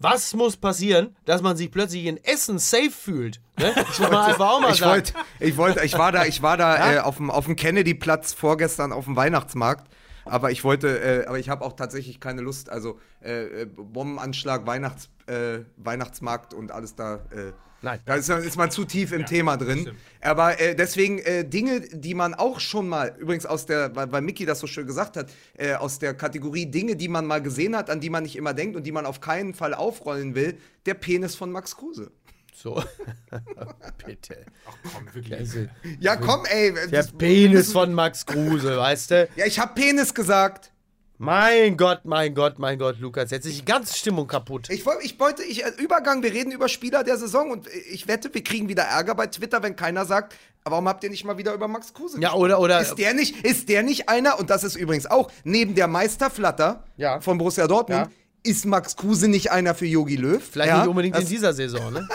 [0.00, 3.40] was muss passieren, dass man sich plötzlich in Essen safe fühlt?
[3.58, 3.72] Ne?
[4.38, 6.92] Auch mal ich Wollt, ich, wollt, ich war da, ich war da ja?
[6.94, 9.88] äh, auf dem, auf dem Kennedy-Platz vorgestern auf dem Weihnachtsmarkt.
[10.24, 12.70] Aber ich wollte, äh, aber ich habe auch tatsächlich keine Lust.
[12.70, 17.52] Also äh, äh Bombenanschlag, Weihnachts, äh, Weihnachtsmarkt und alles da äh,
[17.82, 18.00] Nein.
[18.04, 19.80] Da ist, ist man zu tief im ja, Thema drin.
[19.80, 19.98] Stimmt.
[20.20, 24.20] Aber äh, deswegen äh, Dinge, die man auch schon mal, übrigens aus der, weil, weil
[24.20, 27.74] Mickey das so schön gesagt hat, äh, aus der Kategorie Dinge, die man mal gesehen
[27.74, 30.58] hat, an die man nicht immer denkt und die man auf keinen Fall aufrollen will,
[30.84, 32.10] der Penis von Max Kruse.
[32.54, 32.82] So.
[34.04, 34.44] Bitte.
[34.66, 35.38] Ach komm, wirklich.
[35.38, 35.66] Also,
[35.98, 36.74] ja, komm, ey.
[36.90, 39.28] Der Penis von Max Kruse, weißt du?
[39.36, 40.70] Ja, ich hab Penis gesagt.
[41.22, 44.70] Mein Gott, mein Gott, mein Gott, Lukas, jetzt ist die ganze Stimmung kaputt.
[44.70, 48.08] Ich, woll- ich wollte, ich, äh, Übergang, wir reden über Spieler der Saison und ich
[48.08, 51.36] wette, wir kriegen wieder Ärger bei Twitter, wenn keiner sagt, warum habt ihr nicht mal
[51.36, 54.38] wieder über Max Kruse Ja, gesprochen?" oder- oder- Ist der nicht, ist der nicht einer,
[54.40, 57.20] und das ist übrigens auch, neben der Meisterflatter Ja.
[57.20, 58.50] von Borussia Dortmund, Ja.
[58.50, 60.42] ist Max Kruse nicht einer für Yogi Löw?
[60.42, 62.08] Vielleicht Ja, nicht unbedingt das, in dieser Saison, ne?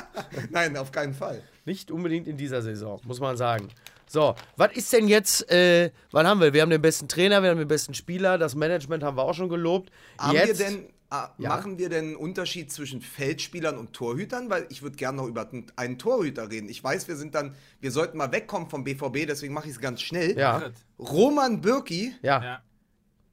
[0.50, 1.42] Nein, auf keinen Fall.
[1.64, 3.70] Nicht unbedingt in dieser Saison, muss man sagen.
[4.12, 6.52] So, was ist denn jetzt, äh, was haben wir?
[6.52, 9.32] Wir haben den besten Trainer, wir haben den besten Spieler, das Management haben wir auch
[9.32, 9.90] schon gelobt.
[10.18, 11.48] Haben jetzt, wir denn, ah, Ja.
[11.48, 14.50] machen wir denn einen Unterschied zwischen Feldspielern und Torhütern?
[14.50, 16.68] Weil ich würde gerne noch über einen Torhüter reden.
[16.68, 19.80] Ich weiß, wir sind dann, wir sollten mal wegkommen vom BVB, deswegen mache ich es
[19.80, 20.36] ganz schnell.
[20.38, 22.62] Ja, Roman Bürki, ja, Ja.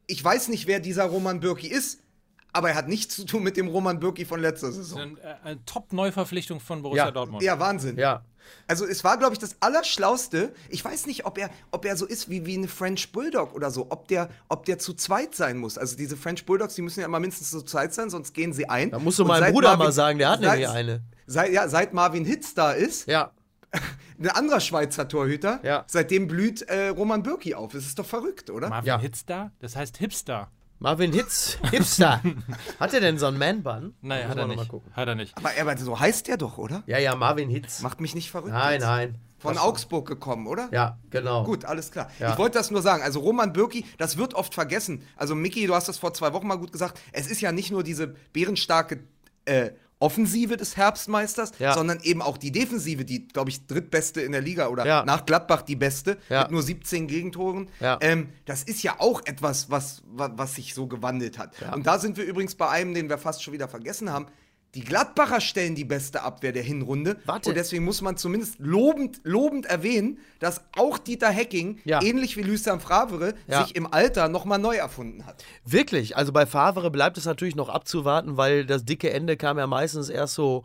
[0.08, 2.02] ich weiß nicht, wer dieser Roman Bürki ist,
[2.54, 5.00] aber er hat nichts zu tun mit dem Roman Bürki von letzter Saison.
[5.02, 7.12] Eine, äh, eine Top-Neuverpflichtung von Borussia Ja.
[7.12, 7.44] Dortmund.
[7.44, 7.98] Ja, Wahnsinn.
[7.98, 8.24] ja.
[8.68, 10.54] Also es war, glaube ich, das Allerschlauste.
[10.70, 13.72] Ich weiß nicht, ob er, ob er so ist wie, wie eine French Bulldog oder
[13.72, 15.78] so, ob der, ob der zu zweit sein muss.
[15.78, 18.70] Also diese French Bulldogs, die müssen ja immer mindestens zu zweit sein, sonst gehen sie
[18.70, 18.92] ein.
[18.92, 21.02] Da musst du meinem Bruder Marvin- mal sagen, der hat seit, nämlich eine.
[21.26, 23.32] Seit, ja, seit Marvin Hitz da ist, Ja,
[24.20, 25.86] ein anderer Schweizer Torhüter, Ja.
[25.88, 27.72] seitdem blüht äh, Roman Bürki auf.
[27.74, 28.70] Das ist doch verrückt, oder?
[28.70, 29.00] Marvin Ja.
[29.00, 29.52] Hitzda?
[29.60, 30.52] Das heißt Hipster.
[30.80, 32.22] Marvin Hitz, Hipster.
[32.80, 33.94] hat er denn so einen Man-Bun?
[34.02, 34.70] Nein, hat er nicht.
[34.70, 34.92] gucken.
[34.96, 35.36] Hat er nicht.
[35.38, 36.84] Aber, aber so heißt der doch, oder?
[36.88, 37.82] Ja, ja, Marvin Hitz.
[37.82, 38.54] Macht mich nicht verrückt.
[38.54, 38.84] Nein, jetzt.
[38.84, 39.16] nein.
[39.40, 40.70] Von Das- Augsburg gekommen, oder?
[40.72, 41.44] Ja, genau.
[41.44, 42.10] Gut, alles klar.
[42.20, 42.32] Ja.
[42.32, 43.04] Ich wollte das nur sagen.
[43.04, 45.06] Also Roman Bürki, das wird oft vergessen.
[45.16, 47.00] Also Micky, du hast das vor zwei Wochen mal gut gesagt.
[47.12, 49.04] Es ist ja nicht nur diese bärenstarke
[49.46, 51.74] äh, Offensive des Herbstmeisters, Ja.
[51.74, 55.04] sondern eben auch die Defensive, die, glaube ich, drittbeste in der Liga oder Ja.
[55.06, 56.44] nach Gladbach die beste, Ja.
[56.44, 57.70] mit nur 17 Gegentoren.
[58.02, 61.54] Ähm, das ist ja auch etwas, was, was, was sich so gewandelt hat.
[61.74, 64.28] Und da sind wir übrigens bei einem, den wir fast schon wieder vergessen haben.
[64.76, 67.18] Die Gladbacher stellen die beste Abwehr der Hinrunde.
[67.26, 67.50] Warte.
[67.50, 72.04] Und deswegen muss man zumindest lobend, lobend erwähnen, dass auch Dieter Hecking, Ja.
[72.04, 73.64] ähnlich wie Lucien Favre, Ja.
[73.64, 75.44] sich im Alter nochmal neu erfunden hat.
[75.66, 79.66] Wirklich, also bei Favre bleibt es natürlich noch abzuwarten, weil das dicke Ende kam ja
[79.66, 80.64] meistens erst so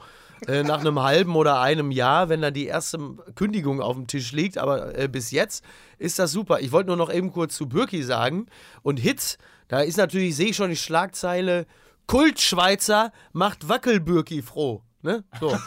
[0.49, 2.99] äh, nach einem halben oder einem Jahr, wenn dann die erste
[3.35, 4.59] Kündigung auf dem Tisch liegt.
[4.59, 5.65] Aber äh, bis jetzt
[5.97, 6.61] ist das super.
[6.61, 8.47] Ich wollte nur noch eben kurz zu Bürki sagen.
[8.83, 9.39] Und Hitz,
[9.69, 11.65] da ist natürlich, sehe ich schon die Schlagzeile,
[12.07, 14.83] Kultschweizer macht Wackelbürki froh.
[15.03, 15.25] Ne?
[15.41, 15.51] So.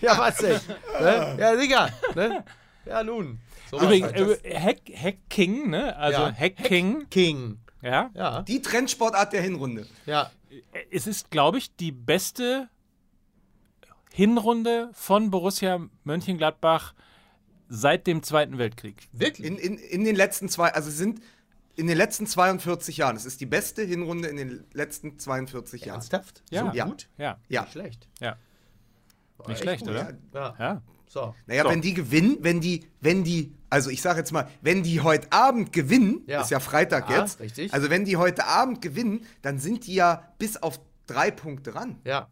[0.00, 0.60] ja, was denn?
[1.00, 1.36] Ne?
[1.38, 1.90] Ja, sicher.
[2.14, 2.44] Ne?
[2.84, 3.40] Ja, nun.
[3.70, 4.44] So Übrigens, war's halt.
[4.44, 5.96] äh, Hack, Hacking, ne?
[5.96, 6.32] Also Ja.
[6.34, 7.58] Hacking, King.
[7.82, 8.10] ja.
[8.14, 9.86] Ja, Die Trendsportart der Hinrunde.
[10.06, 10.30] ja.
[10.90, 12.70] Es ist, glaube ich, die beste
[14.12, 16.94] Hinrunde von Borussia Mönchengladbach
[17.68, 19.08] seit dem Zweiten Weltkrieg.
[19.12, 19.46] Wirklich?
[19.46, 21.20] In, in, in den letzten zwei, also sind
[21.76, 23.16] in den letzten 42 Jahren.
[23.16, 25.96] Es ist die beste Hinrunde in den letzten 42 Jahren.
[25.96, 26.42] Ernsthaft?
[26.50, 26.70] Ja.
[26.70, 26.84] So Ja.
[26.86, 27.08] gut?
[27.18, 27.62] Ja, Ja.
[27.62, 28.08] Nicht schlecht.
[28.20, 28.36] ja.
[29.38, 29.90] War Nicht echt schlecht, gut.
[29.90, 30.14] oder?
[30.32, 30.54] Ja.
[30.58, 30.82] Ja.
[31.08, 31.34] So.
[31.46, 31.68] Naja, So.
[31.70, 35.30] wenn die gewinnen, wenn die, wenn die, also ich sage jetzt mal, wenn die heute
[35.30, 36.40] Abend gewinnen, Ja.
[36.40, 37.72] ist ja Freitag Ja, jetzt, richtig.
[37.72, 42.00] also wenn die heute Abend gewinnen, dann sind die ja bis auf drei Punkte ran
[42.04, 42.28] Ja.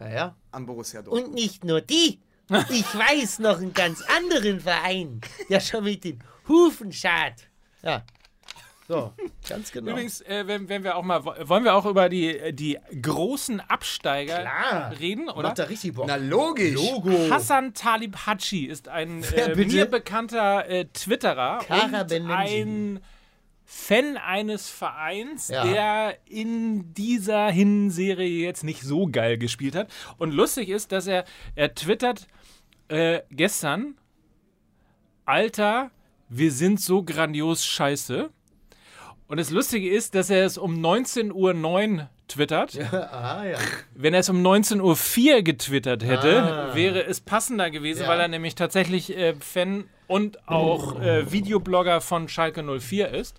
[0.00, 0.36] Ja, ja.
[0.52, 1.28] an Borussia Dortmund.
[1.28, 2.20] Und nicht nur die.
[2.70, 7.48] Ich weiß noch einen ganz anderen Verein, der schon mit den Hufen schart.
[7.82, 8.04] Ja.
[8.88, 9.12] So,
[9.48, 9.92] ganz genau.
[9.92, 14.40] Übrigens, äh, wenn, wenn wir auch mal, wollen wir auch über die, die großen Absteiger
[14.40, 14.92] Klar.
[14.98, 15.48] reden, oder?
[15.48, 16.06] Macht da richtig Bock.
[16.08, 16.74] Na logisch.
[16.74, 17.10] Logo.
[17.30, 22.32] Hassan Talib Hatschi ist ein äh, mir bekannter äh, Twitterer Kara und Benenji.
[22.34, 23.00] ein
[23.64, 25.64] Fan eines Vereins, Ja.
[25.64, 29.90] der in dieser Hinserie jetzt nicht so geil gespielt hat.
[30.18, 31.24] Und lustig ist, dass er,
[31.54, 32.26] er twittert
[32.88, 33.94] äh, gestern,
[35.24, 35.90] Alter,
[36.28, 38.30] wir sind so grandios scheiße.
[39.32, 42.78] Und das Lustige ist, dass er es um 19.09 Uhr twittert.
[42.92, 43.56] ah, ja.
[43.94, 48.08] Wenn er es um 19.04 Uhr getwittert hätte, wäre es passender gewesen, Ja.
[48.08, 53.38] weil er nämlich tatsächlich äh, Fan und auch äh, Videoblogger von Schalke 04 ist.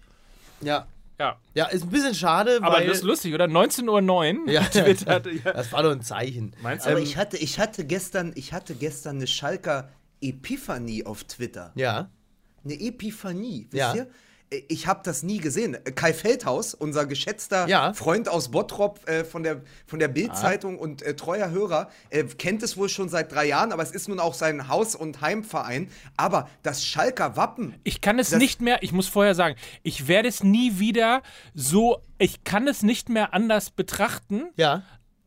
[0.61, 0.87] Ja.
[1.19, 1.37] Ja.
[1.53, 2.87] Ja, ist ein bisschen schade, Aber weil.
[2.87, 3.45] das ist lustig, oder?
[3.45, 4.61] 19.09 Uhr Ja.
[4.71, 5.27] twittert.
[5.45, 5.53] Ja.
[5.53, 6.55] Das war doch ein Zeichen.
[6.63, 7.03] Meinst Aber du?
[7.03, 9.89] ich hatte, ich hatte gestern, ich hatte gestern eine Schalker
[10.21, 11.71] Epiphanie auf Twitter.
[11.75, 12.09] Ja.
[12.65, 13.93] Eine Epiphanie, wisst Ja.
[13.93, 14.07] ihr?
[14.67, 15.77] Ich habe das nie gesehen.
[15.95, 17.93] Kai Feldhaus, unser geschätzter Ja.
[17.93, 22.63] Freund aus Bottrop äh, von der, von der Bild-Zeitung und äh, treuer Hörer, äh, kennt
[22.63, 25.89] es wohl schon seit drei Jahren, aber es ist nun auch sein Haus- und Heimverein.
[26.17, 30.27] Aber das Schalker Wappen, Ich kann es nicht mehr, ich muss vorher sagen, ich werde
[30.29, 31.21] es nie wieder
[31.53, 34.43] so, ich kann es nicht mehr anders betrachten.
[34.55, 34.83] Ja.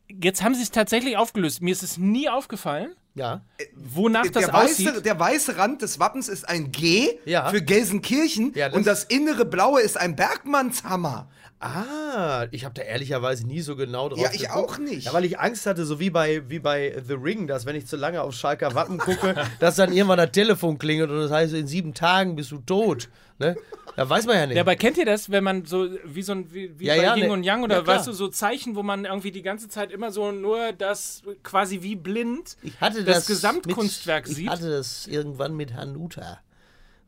[0.09, 1.61] Jetzt haben sie es tatsächlich aufgelöst.
[1.61, 3.41] Mir ist es nie aufgefallen, Ja.
[3.75, 5.05] wonach das der weiße, aussieht.
[5.05, 7.49] der weiße Rand des Wappens ist ein G Ja.
[7.49, 11.27] für Gelsenkirchen Ja, das- und das innere Blaue ist ein Bergmannshammer.
[11.59, 14.55] Ah, ich habe da ehrlicherweise nie so genau drauf Ja, ich geguckt.
[14.55, 15.05] auch nicht.
[15.07, 17.87] Ja, weil ich Angst hatte, so wie bei, wie bei The Ring, dass wenn ich
[17.87, 21.53] zu lange auf Schalker Wappen gucke, dass dann irgendwann das Telefon klingelt und das heißt,
[21.55, 23.09] in sieben Tagen bist du tot.
[23.39, 23.55] Ne?
[23.95, 24.55] Da weiß man ja nicht.
[24.55, 27.01] Ja, aber kennt ihr das, wenn man so wie so ein wie, wie Ja, bei
[27.03, 29.41] ja, Yin ne- und Yang oder ja, weißt du so Zeichen, wo man irgendwie die
[29.41, 34.35] ganze Zeit immer so nur das quasi wie blind ich hatte das das, Gesamtkunstwerk mit,
[34.35, 34.45] sieht.
[34.45, 36.39] Ich hatte das irgendwann mit Hanuta.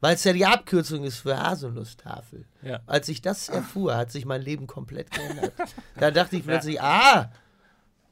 [0.02, 2.45] Weil es ja die Abkürzung ist für Haselnusstafel.
[2.62, 2.80] Ja.
[2.86, 5.54] Als ich das erfuhr, hat sich mein Leben komplett geändert.
[5.97, 7.32] da dachte ich plötzlich, ah,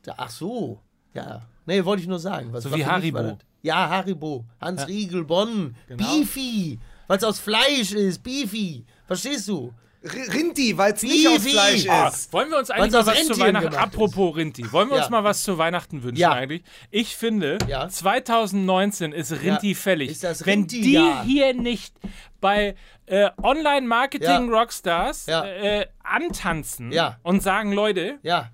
[0.03, 0.81] da, ach so,
[1.13, 1.45] ja.
[1.65, 2.51] Nee, wollte ich nur sagen.
[2.51, 3.37] Was So wie Haribo.
[3.61, 4.45] Ja, Haribo.
[4.61, 5.75] Hans Riegel, Bonn.
[5.87, 6.03] Genau.
[6.03, 6.79] Beefy.
[7.07, 8.23] Weil es aus Fleisch ist.
[8.23, 8.85] Beefy.
[9.05, 9.73] Verstehst du?
[10.13, 11.51] Rinti, weil es nicht aus Wie, wie?
[11.51, 12.31] Fleisch Ah, ist.
[12.33, 13.77] wollen wir uns eigentlich mal was zu Weihnachten, ist.
[13.77, 15.11] apropos Rinti, wollen wir uns Ja.
[15.11, 16.31] mal was zu Weihnachten wünschen Ja.
[16.33, 16.63] eigentlich?
[16.91, 17.87] Ich finde, Ja.
[17.89, 19.77] 2019 ist Rinti Ja.
[19.77, 20.11] fällig.
[20.11, 21.93] Ist das Wenn die hier nicht
[22.41, 22.75] bei
[23.09, 25.45] äh, Online-Marketing-Rockstars Ja.
[25.45, 27.17] äh, antanzen Ja.
[27.23, 28.49] und sagen, Leute, Ja.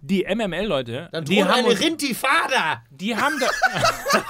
[0.00, 2.82] die MML-Leute, die haben eine uns, Rinti-Fader.
[2.90, 3.46] die haben da,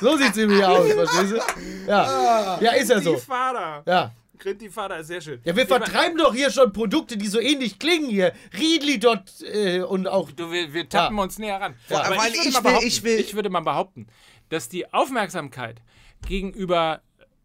[0.00, 1.38] So sieht sie mir aus, verstehst du?
[1.86, 2.58] Ja.
[2.60, 3.16] Ja, ist ja so.
[3.16, 3.82] Vater.
[3.86, 4.10] Ja.
[4.44, 5.40] Rinti-Vater ist sehr schön.
[5.44, 8.32] Ja, wir vertreiben doch hier schon Produkte, die so ähnlich klingen hier.
[8.58, 10.30] Riedli dort äh, und auch.
[10.32, 11.22] Du, wir, wir tappen Ja.
[11.22, 11.74] uns näher ran.
[11.88, 12.02] Ja.
[12.02, 14.06] Aber Weil ich, würde ich mal will- behaupten, ich will- ich würde mal behaupten,
[14.50, 15.80] dass die Aufmerksamkeit
[16.26, 17.00] gegenüber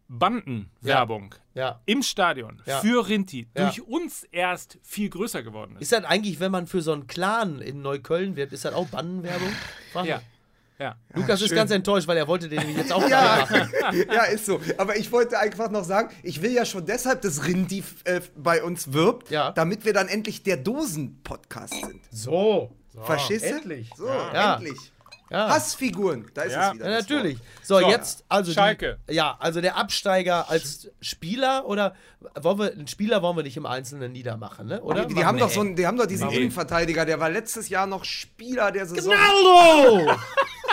[0.08, 1.80] Bandenwerbung Ja.
[1.86, 2.80] im Stadion Ja.
[2.80, 3.64] für Rinti Ja.
[3.64, 5.82] durch uns erst viel größer geworden ist.
[5.82, 8.88] Ist das eigentlich, wenn man für so einen Clan in Neukölln wirbt, ist das auch
[8.88, 9.48] Bannenwerbung?
[9.92, 10.20] Frag Ja.
[10.80, 10.96] Ja.
[11.14, 11.56] Lukas ist schön.
[11.56, 13.70] ganz enttäuscht, weil er wollte den jetzt auch Ja, machen.
[14.10, 14.58] ja, ist so.
[14.78, 18.62] Aber ich wollte einfach noch sagen, ich will ja schon deshalb, dass Rinti äh, bei
[18.62, 19.52] uns wirbt, Ja.
[19.52, 22.00] damit wir dann endlich der Dosen-Podcast sind.
[22.10, 22.72] So.
[23.04, 23.48] Verstehst du?
[23.50, 23.90] endlich.
[23.96, 24.54] So, Ja.
[24.54, 24.78] endlich.
[25.30, 25.48] Ja.
[25.48, 26.68] Hassfiguren, da ist Ja.
[26.70, 26.90] es wieder.
[26.90, 27.38] Ja, natürlich.
[27.62, 28.50] So, So, jetzt, also.
[28.52, 28.98] Schalke.
[29.08, 31.94] Die, ja, also der Absteiger als Spieler oder
[32.40, 34.80] wollen wir, einen Spieler wollen wir nicht im Einzelnen niedermachen, ne?
[34.82, 35.06] Oder?
[35.06, 36.30] Die, die, haben Machen doch so einen, die haben doch diesen.
[36.30, 39.12] Innenverteidiger, der war letztes Jahr noch Spieler der Saison.
[39.12, 40.16] Ronaldo!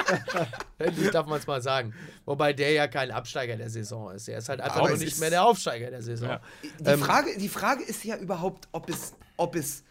[0.77, 1.93] Endlich darf man es mal sagen.
[2.25, 4.27] Wobei der ja kein Absteiger der Saison ist.
[4.27, 6.29] Er ist halt einfach es nicht mehr der Aufsteiger der Saison.
[6.29, 6.41] Ja.
[6.79, 9.83] Die, Frage, die Frage ist ja überhaupt, ob es, ob es,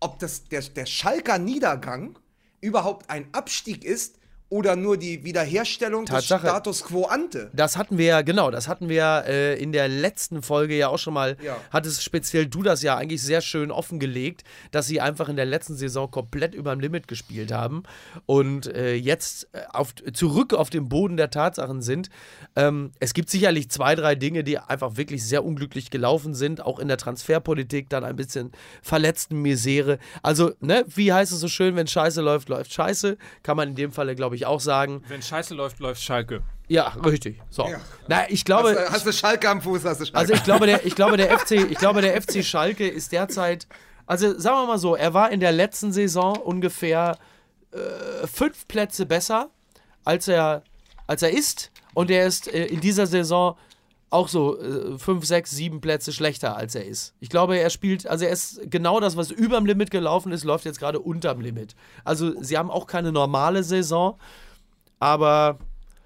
[0.00, 2.18] ob das der, der Schalker Niedergang
[2.60, 4.18] überhaupt ein Abstieg ist
[4.52, 6.42] oder nur die Wiederherstellung Tatsache.
[6.42, 7.50] des Status quo ante.
[7.54, 10.98] Das hatten wir ja, genau, das hatten wir äh, in der letzten Folge ja auch
[10.98, 11.56] schon mal, Ja.
[11.70, 15.74] hattest speziell du das ja eigentlich sehr schön offengelegt, dass sie einfach in der letzten
[15.74, 17.84] Saison komplett überm Limit gespielt haben
[18.26, 22.10] und äh, jetzt äh, auf, zurück auf dem Boden der Tatsachen sind.
[22.54, 26.78] Ähm, es gibt sicherlich zwei, drei Dinge, die einfach wirklich sehr unglücklich gelaufen sind, auch
[26.78, 29.98] in der Transferpolitik, dann ein bisschen verletzten Misere.
[30.22, 33.76] Also, ne, wie heißt es so schön, wenn Scheiße läuft, läuft Scheiße, kann man in
[33.76, 35.02] dem Falle, glaube ich, auch sagen.
[35.08, 36.42] Wenn Scheiße läuft, läuft Schalke.
[36.68, 37.40] Ja, richtig.
[37.50, 37.66] So.
[37.68, 37.80] Ja.
[38.08, 40.18] Na, ich glaube, Hast, du- hast du Schalke am Fuß, hast du Schalke.
[40.18, 43.66] also ich glaube, der, ich glaube, der FC, ich glaube, der FC Schalke ist derzeit,
[44.06, 47.18] also sagen wir mal so, er war in der letzten Saison ungefähr
[47.72, 49.50] äh, fünf Plätze besser,
[50.04, 50.62] als er,
[51.06, 51.70] als er ist.
[51.94, 53.56] Und er ist äh, in dieser Saison
[54.12, 57.14] auch so äh, fünf, sechs, sieben Plätze schlechter, als er ist.
[57.20, 60.64] Ich glaube, er spielt, also er ist genau das, was überm Limit gelaufen ist, läuft
[60.64, 61.74] jetzt gerade unterm Limit.
[62.04, 64.18] Also sie haben auch keine normale Saison,
[65.00, 65.58] aber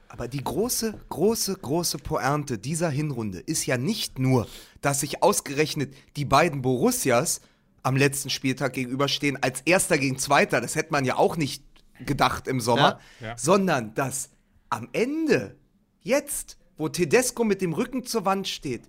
[0.09, 4.47] Aber die große, große, große Pointe dieser Hinrunde ist ja nicht nur,
[4.81, 7.41] dass sich ausgerechnet die beiden Borussias
[7.83, 11.63] am letzten Spieltag gegenüberstehen, als Erster gegen Zweiter, das hätte man ja auch nicht
[12.05, 13.29] gedacht im Sommer, Ja.
[13.29, 13.37] Ja.
[13.37, 14.31] sondern dass
[14.71, 15.57] am Ende,
[16.03, 18.83] jetzt, wo Tedesco mit dem Rücken zur Wand steht,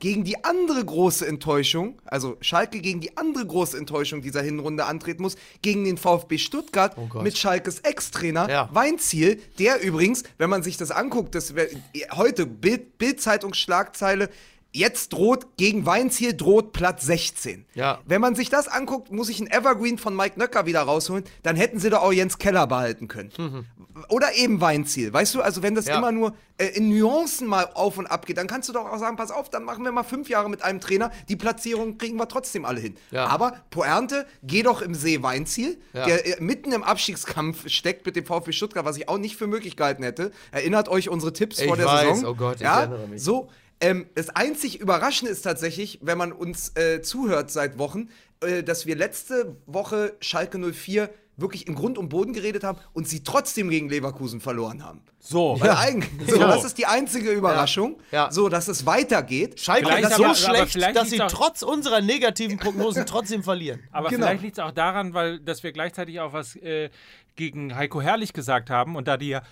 [0.00, 5.22] gegen die andere große Enttäuschung, also Schalke gegen die andere große Enttäuschung dieser Hinrunde antreten
[5.22, 7.22] muss, gegen den VfB Stuttgart Gott.
[7.22, 8.68] mit Schalkes Ex-Trainer Ja.
[8.72, 11.68] Weinziel, der übrigens, wenn man sich das anguckt, das wär,
[12.12, 14.30] heute Bild, Bild-Zeitungsschlagzeile,
[14.72, 17.66] jetzt droht gegen Weinziel droht Platz 16.
[17.74, 17.98] Ja.
[18.06, 21.56] Wenn man sich das anguckt, muss ich einen Evergreen von Mike Nöcker wieder rausholen, dann
[21.56, 23.66] hätten sie doch auch Jens Keller behalten können.
[24.08, 25.12] Oder eben Weinziel.
[25.12, 25.90] Weißt du, also wenn das Mhm.
[25.90, 25.98] Ja.
[25.98, 28.98] immer nur äh, in Nuancen mal auf und ab geht, dann kannst du doch auch
[28.98, 32.16] sagen, pass auf, dann machen wir mal fünf Jahre mit einem Trainer, die Platzierung kriegen
[32.16, 32.96] wir trotzdem alle hin.
[33.10, 33.26] Ja.
[33.26, 38.24] Aber Poernte, geh doch im See Weinziel, der äh, mitten im Abstiegskampf steckt mit dem
[38.24, 40.30] VfB Stuttgart, was ich auch nicht für möglich gehalten hätte.
[40.52, 42.30] Erinnert euch unsere Tipps Ich vor der weiß, Saison.
[42.30, 43.22] oh Gott, ich ja, erinnere mich.
[43.22, 43.48] So,
[43.80, 48.08] ähm, das einzig Überraschende ist tatsächlich, wenn man uns äh, zuhört seit Wochen,
[48.42, 53.08] äh, dass wir letzte Woche Schalke 04 wirklich in Grund und Boden geredet haben und
[53.08, 55.00] sie trotzdem gegen Leverkusen verloren haben.
[55.20, 55.58] So.
[55.62, 56.40] Eigentlich, so, So.
[56.42, 58.30] das ist die einzige Überraschung, Ja.
[58.30, 59.58] so dass es weitergeht.
[59.58, 63.82] Schalke ist aber- so aber schlecht, vielleicht dass sie trotz unserer negativen Prognosen trotzdem verlieren.
[63.90, 64.26] Aber Genau.
[64.26, 66.90] vielleicht liegt es auch daran, weil dass wir gleichzeitig auch was äh,
[67.36, 69.42] gegen Heiko Herrlich gesagt haben und da die ja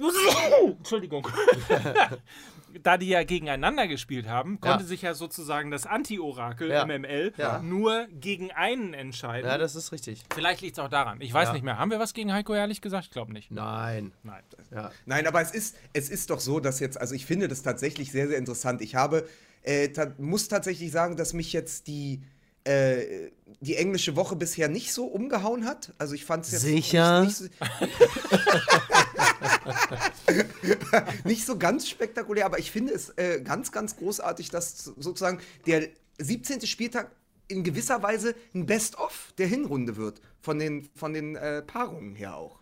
[0.78, 1.28] Entschuldigung.
[2.82, 6.84] da die ja gegeneinander gespielt haben, konnte sich ja sozusagen das Anti-Orakel Ja.
[6.84, 7.60] MML Ja.
[7.62, 9.48] nur gegen einen entscheiden.
[9.48, 10.22] Ja, das ist richtig.
[10.34, 11.20] Vielleicht liegt es auch daran.
[11.20, 11.52] Ich weiß Ja.
[11.54, 11.78] nicht mehr.
[11.78, 13.04] Haben wir was gegen Heiko ehrlich gesagt?
[13.06, 13.50] Ich glaube nicht.
[13.50, 14.12] Nein.
[14.22, 14.42] Nein.
[14.72, 14.90] Ja.
[15.06, 18.12] Nein, aber es ist, es ist doch so, dass jetzt, also ich finde das tatsächlich
[18.12, 18.80] sehr, sehr interessant.
[18.82, 19.26] Ich habe,
[19.62, 22.22] äh, ta muss tatsächlich sagen, dass mich jetzt die,
[22.64, 23.30] äh,
[23.60, 25.92] die englische Woche bisher nicht so umgehauen hat.
[25.98, 27.24] Also ich fand es jetzt Sicher?
[27.24, 27.58] Nicht, nicht, so,
[31.24, 35.88] nicht so ganz spektakulär, aber ich finde es äh, ganz, ganz großartig, dass sozusagen der
[36.18, 36.66] 17.
[36.66, 37.10] Spieltag
[37.48, 40.20] in gewisser Weise ein Best-of der Hinrunde wird.
[40.40, 42.57] Von den, von den äh, Paarungen her auch.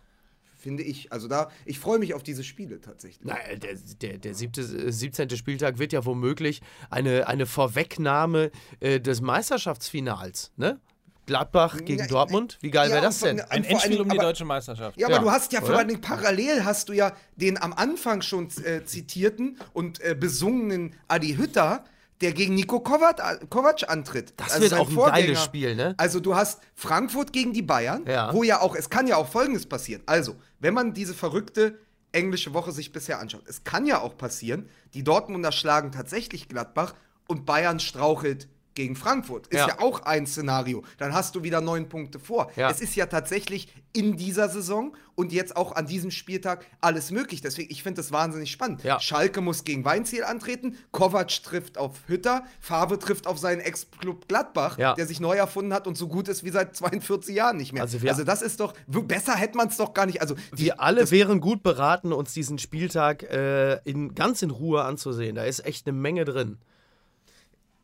[0.67, 1.13] Finde ich.
[1.13, 3.21] Also da, ich freue mich auf diese Spiele tatsächlich.
[3.23, 5.29] Na, äh, der, der, der siebte, äh, 17.
[5.37, 8.51] Spieltag wird ja womöglich eine, eine Vorwegnahme
[8.81, 10.79] äh, des Meisterschaftsfinals, ne?
[11.25, 12.57] Gladbach gegen Ja, Dortmund.
[12.61, 13.39] Wie geil ja, wäre das denn?
[13.41, 14.97] Ein vor Endspiel um die aber- deutsche Meisterschaft.
[14.99, 15.77] Ja, aber Ja, du hast ja vor oder?
[15.79, 20.93] allen Dingen parallel hast du ja den am Anfang schon äh, zitierten und äh, besungenen
[21.09, 21.83] Adi Hütter,
[22.21, 24.33] der gegen Nico Kovac, Kovac antritt.
[24.37, 25.27] Also Das wird sein auch ein Vorgänger.
[25.27, 25.93] geiles Spiel, ne?
[25.97, 28.33] Also du hast Frankfurt gegen die Bayern, Ja.
[28.33, 30.01] wo ja auch, es kann ja auch Folgendes passieren.
[30.07, 31.79] Also, wenn man diese verrückte
[32.11, 36.95] englische Woche sich bisher anschaut, es kann ja auch passieren, die Dortmunder schlagen tatsächlich Gladbach
[37.27, 38.47] und Bayern strauchelt
[38.77, 39.47] gegen Frankfurt.
[39.47, 39.79] Ist ja, Ja.
[39.79, 40.83] auch ein Szenario.
[40.99, 42.49] Dann hast du wieder neun Punkte vor.
[42.55, 42.69] Ja.
[42.69, 47.41] Es ist ja tatsächlich in dieser Saison und jetzt auch an diesem Spieltag alles möglich.
[47.41, 48.83] Deswegen, ich finde das wahnsinnig spannend.
[48.83, 48.99] Ja.
[48.99, 54.75] Schalke muss gegen Weinziel antreten, Kovac trifft auf Hütter, Favre trifft auf seinen Ex-Club Gladbach,
[54.77, 57.81] der sich neu erfunden hat und so gut ist wie seit 42 Jahren nicht mehr.
[57.81, 60.21] Also Also, das ist doch, besser hätte man es doch gar nicht.
[60.21, 64.83] Also die, Wir alle wären gut beraten, uns diesen Spieltag äh, in, ganz in Ruhe
[64.83, 65.35] anzusehen.
[65.35, 66.59] Da ist echt eine Menge drin.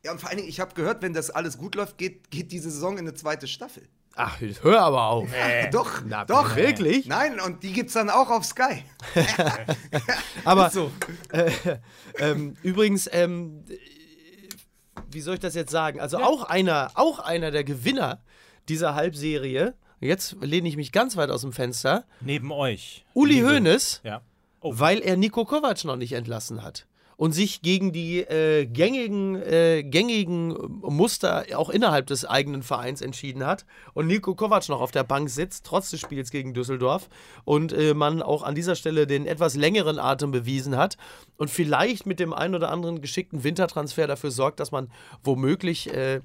[0.04, 2.52] Ja, und vor allen Dingen, ich habe gehört, wenn das alles gut läuft, geht, geht
[2.52, 3.88] diese Saison in eine zweite Staffel.
[4.16, 5.28] Ach, hör aber auf.
[5.72, 6.56] Doch, Na, doch.
[6.56, 7.08] wirklich?
[7.08, 8.84] Nein, und die gibt es dann auch auf Sky.
[10.46, 10.92] Aber So.
[11.32, 11.50] äh,
[12.20, 13.78] ähm, übrigens, ähm, äh,
[15.12, 16.00] wie soll ich das jetzt sagen?
[16.00, 18.22] Also auch einer, auch einer der Gewinner
[18.70, 19.74] dieser Halbserie.
[20.00, 22.06] Jetzt lehne ich mich ganz weit aus dem Fenster.
[22.22, 23.06] Neben euch.
[23.14, 24.22] Uli Liebe- Hoeneß, Ja.
[24.60, 24.74] Oh.
[24.78, 26.86] weil er Nico Kovac noch nicht entlassen hat
[27.24, 33.46] und sich gegen die äh, gängigen, äh, gängigen Muster auch innerhalb des eigenen Vereins entschieden
[33.46, 37.08] hat und Nico Kovac noch auf der Bank sitzt, trotz des Spiels gegen Düsseldorf
[37.46, 40.98] und äh, man auch an dieser Stelle den etwas längeren Atem bewiesen hat
[41.38, 44.92] und vielleicht mit dem ein oder anderen geschickten Wintertransfer dafür sorgt, dass man
[45.24, 46.20] womöglich äh,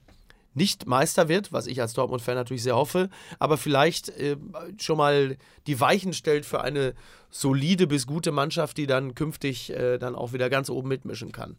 [0.58, 4.36] nicht Meister wird, was ich als Dortmund-Fan natürlich sehr hoffe, aber vielleicht äh,
[4.76, 6.94] schon mal die Weichen stellt für eine
[7.30, 11.56] solide bis gute Mannschaft, die dann künftig äh, dann auch wieder ganz oben mitmischen kann.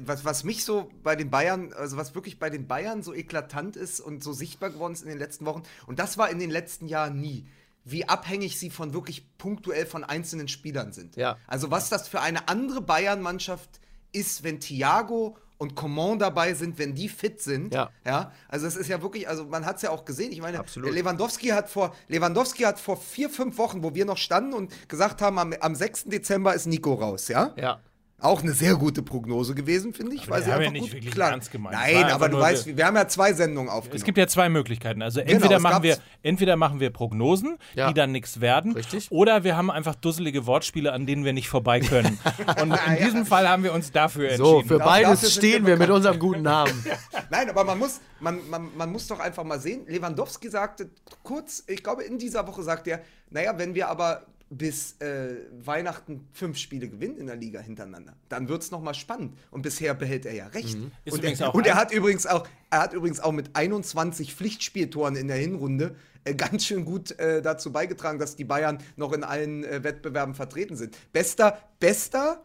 [0.00, 3.76] was, was mich so bei den Bayern, also was wirklich bei den Bayern so eklatant
[3.76, 6.50] ist und so sichtbar geworden ist in den letzten Wochen, und das war in den
[6.50, 7.46] letzten Jahren nie,
[7.84, 11.16] wie abhängig sie von wirklich punktuell von einzelnen Spielern sind.
[11.16, 11.36] Ja.
[11.46, 13.80] Also was das für eine andere Bayern-Mannschaft
[14.12, 17.74] ist, wenn Thiago und Coman dabei sind, wenn die fit sind.
[17.74, 17.90] Ja.
[18.06, 20.32] ja also es ist ja wirklich, also man hat es ja auch gesehen.
[20.32, 20.92] Ich meine, Absolut.
[20.92, 25.20] Lewandowski hat vor Lewandowski hat vor vier, fünf Wochen, wo wir noch standen und gesagt
[25.20, 26.04] haben, am, am 6.
[26.04, 27.52] Dezember ist Nico raus, ja?
[27.56, 27.80] Ja.
[28.22, 30.22] Auch eine sehr gute Prognose gewesen, finde ich.
[30.24, 31.74] Aber weil sie haben ja einfach nicht wirklich klar- ernst gemeint.
[31.74, 33.96] Nein, aber du weißt, wir, wir haben ja zwei Sendungen aufgenommen.
[33.96, 35.00] Es gibt ja zwei Möglichkeiten.
[35.02, 37.88] Also Genau, entweder, es machen wir, entweder machen wir Prognosen, Ja.
[37.88, 39.10] die dann nichts werden, Richtig.
[39.10, 42.18] oder wir haben einfach dusselige Wortspiele, an denen wir nicht vorbei können.
[42.62, 44.68] Und in diesem Fall haben wir uns dafür So, entschieden.
[44.68, 46.72] für Dafür- beides stehen wir wir mit unserem guten Namen.
[47.30, 49.86] Nein, aber man muss, man, man, man muss doch einfach mal sehen.
[49.86, 50.90] Lewandowski sagte
[51.22, 53.00] kurz, ich glaube, in dieser Woche sagt er,
[53.30, 58.48] naja, wenn wir aber bis äh, Weihnachten fünf Spiele gewinnen in der Liga hintereinander, dann
[58.48, 59.38] wird es nochmal spannend.
[59.52, 60.76] Und bisher behält er ja recht.
[60.76, 60.90] Mhm.
[61.08, 65.28] Und, er, und er hat übrigens auch, er hat übrigens auch mit 21 Pflichtspieltoren in
[65.28, 65.94] der Hinrunde
[66.24, 70.34] äh, ganz schön gut äh, dazu beigetragen, dass die Bayern noch in allen äh, Wettbewerben
[70.34, 70.96] vertreten sind.
[71.12, 72.42] Bester, bester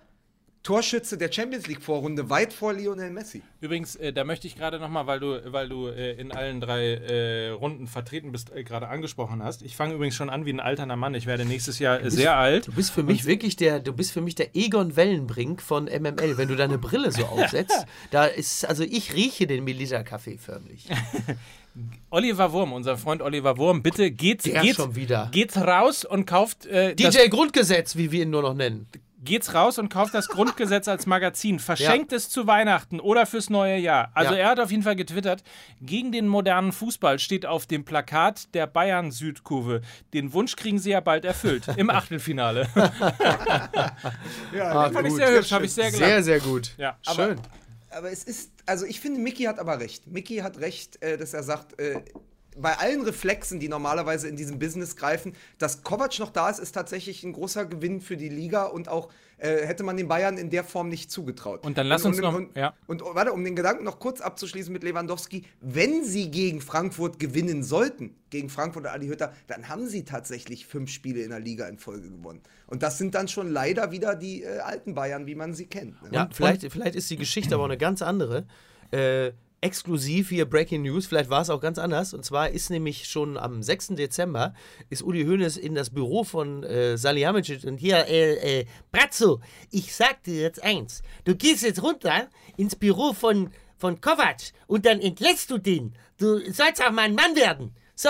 [0.65, 3.43] Torschütze der Champions League Vorrunde, weit vor Lionel Messi.
[3.61, 6.95] Übrigens, äh, da möchte ich gerade nochmal, weil du, weil du äh, in allen drei
[6.95, 9.61] äh, Runden vertreten bist, äh, gerade angesprochen hast.
[9.61, 11.13] Ich fange übrigens schon an wie ein alterner Mann.
[11.13, 12.65] Ich werde nächstes Jahr äh, sehr alt.
[12.67, 16.35] Du bist für mich wirklich der, du bist für mich der Egon Wellenbrink von MML.
[16.37, 20.87] Wenn du deine Brille so aufsetzt, da ist, also ich rieche den Milita-Kaffee förmlich.
[22.09, 25.29] Oliver Wurm, unser Freund Oliver Wurm, bitte geht, Der geht, schon wieder.
[25.31, 28.87] geht raus und kauft äh, das DJ Grundgesetz, wie wir ihn nur noch nennen.
[29.25, 33.77] Geht's raus und kauft das Grundgesetz als Magazin, verschenkt es zu Weihnachten oder fürs neue
[33.77, 34.11] Jahr.
[34.13, 34.39] Also Ja.
[34.39, 35.43] er hat auf jeden Fall getwittert,
[35.81, 39.81] gegen den modernen Fußball steht auf dem Plakat der Bayern Südkurve.
[40.13, 42.67] Den Wunsch kriegen sie ja bald erfüllt im Achtelfinale.
[44.53, 46.05] Ja, Fand ich sehr hübsch, habe ich sehr gelacht.
[46.09, 46.73] Sehr, sehr gut.
[46.77, 47.39] Ja, aber- Schön.
[47.89, 50.07] aber es ist, also ich finde, Mickey hat aber recht.
[50.07, 52.01] Mickey hat recht, äh, dass er sagt, äh,
[52.57, 56.71] bei allen Reflexen, die normalerweise in diesem Business greifen, dass Kovac noch da ist, ist
[56.71, 60.49] tatsächlich ein großer Gewinn für die Liga und auch äh, hätte man den Bayern in
[60.49, 61.65] der Form nicht zugetraut.
[61.65, 62.73] Und dann lass uns und, noch- Und, ja.
[62.87, 67.61] und, warte, um den Gedanken noch kurz abzuschließen mit Lewandowski, wenn sie gegen Frankfurt gewinnen
[67.61, 71.67] sollten, gegen Frankfurt oder Adi Hütter, dann haben sie tatsächlich fünf Spiele in der Liga
[71.67, 72.39] in Folge gewonnen.
[72.67, 76.01] Und das sind dann schon leider wieder die äh, alten Bayern, wie man sie kennt.
[76.03, 76.09] Ne?
[76.13, 78.45] Ja, vielleicht, vielleicht ist die Geschichte aber auch eine ganz andere.
[78.91, 79.31] Äh,
[79.61, 82.13] exklusiv hier Breaking News, vielleicht war es auch ganz anders.
[82.13, 83.89] Und zwar ist nämlich schon am 6.
[83.89, 84.53] Dezember
[84.89, 89.41] ist Uli Hoeneß in das Büro von äh, Salihamidzic und hier, äh, äh, Brazzo,
[89.71, 91.01] ich sag dir jetzt eins.
[91.23, 95.95] Du gehst jetzt runter ins Büro von, von Kovac und dann entlässt du den.
[96.17, 97.75] Du sollst auch mal ein Mann werden.
[97.95, 98.09] So.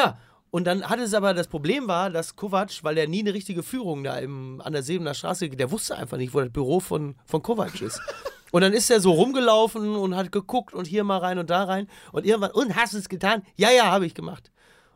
[0.51, 3.61] Und dann hatte es aber, das Problem war, dass Kovac, weil er nie eine richtige
[3.61, 7.15] Führung da im, an der Sebener Straße, der wusste einfach nicht, wo das Büro von,
[7.25, 7.99] von Kovac ist.
[8.55, 11.65] Und dann ist er so rumgelaufen und hat geguckt und hier mal rein und da
[11.65, 11.89] rein.
[12.13, 13.43] Und irgendwann, und hast du es getan?
[13.57, 14.49] Ja, ja, habe ich gemacht.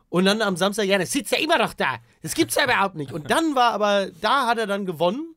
[0.08, 1.98] Und dann am Samstag, ja, das sitzt ja immer noch da.
[2.22, 3.12] Das gibt's ja überhaupt nicht.
[3.12, 5.36] Und dann war aber, da hat er dann gewonnen.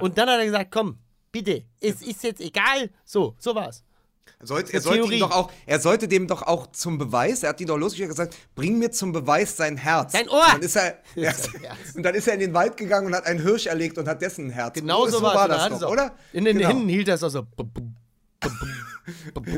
[0.00, 0.98] Und dann hat er gesagt, komm,
[1.32, 2.90] bitte, es ist jetzt egal.
[3.04, 3.83] So, so war's.
[4.46, 5.14] Sollte, er, sollte Theorie.
[5.16, 8.10] ihm doch auch, er sollte dem doch auch zum Beweis, er hat ihn doch losgeschickt
[8.10, 10.12] und gesagt, bring mir zum Beweis sein Herz.
[10.12, 10.40] Sein Ohr!
[10.44, 11.32] Und dann ist er, ja,
[11.94, 14.20] und dann ist er in den Wald gegangen und hat einen Hirsch erlegt und hat
[14.22, 14.74] dessen Herz.
[14.74, 15.44] Genau so, war war's.
[15.44, 16.12] Und dann das doch, oder?
[16.32, 16.68] In den Genau.
[16.70, 17.46] Händen hielt er es auch so.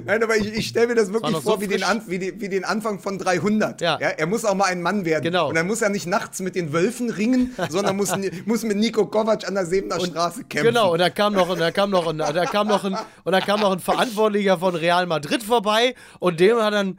[0.05, 2.49] Nein, aber ich, ich stelle mir das wirklich vor so wie, den wie, die, wie
[2.49, 3.81] den Anfang von 300.
[3.81, 3.97] Ja.
[3.97, 5.23] Er muss auch mal ein Mann werden.
[5.23, 5.49] Genau.
[5.49, 8.13] Und dann muss er nicht nachts mit den Wölfen ringen, sondern muss,
[8.45, 10.69] muss mit Nico Kovac an der Sebener Straße kämpfen.
[10.69, 13.33] Genau, und da kam noch, und da kam noch, und da kam noch ein, und
[13.33, 16.99] da kam noch ein Verantwortlicher von Real Madrid vorbei und dem hat dann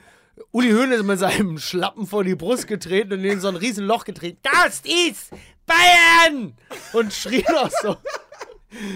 [0.51, 4.05] Uli Hoeneß mit seinem Schlappen vor die Brust getreten und in so ein riesen Loch
[4.05, 4.37] getreten.
[4.43, 5.31] Das ist
[5.65, 6.55] Bayern!
[6.93, 7.97] Und schrie noch so.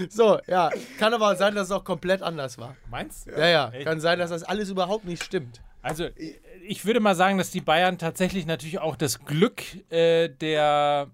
[0.08, 2.76] So, ja, kann aber sein, dass es auch komplett anders war.
[2.90, 5.60] Meinst Ja, ja, kann sein, dass das alles überhaupt nicht stimmt.
[5.82, 6.08] Also,
[6.66, 11.10] ich würde mal sagen, dass die Bayern tatsächlich natürlich auch das Glück äh, der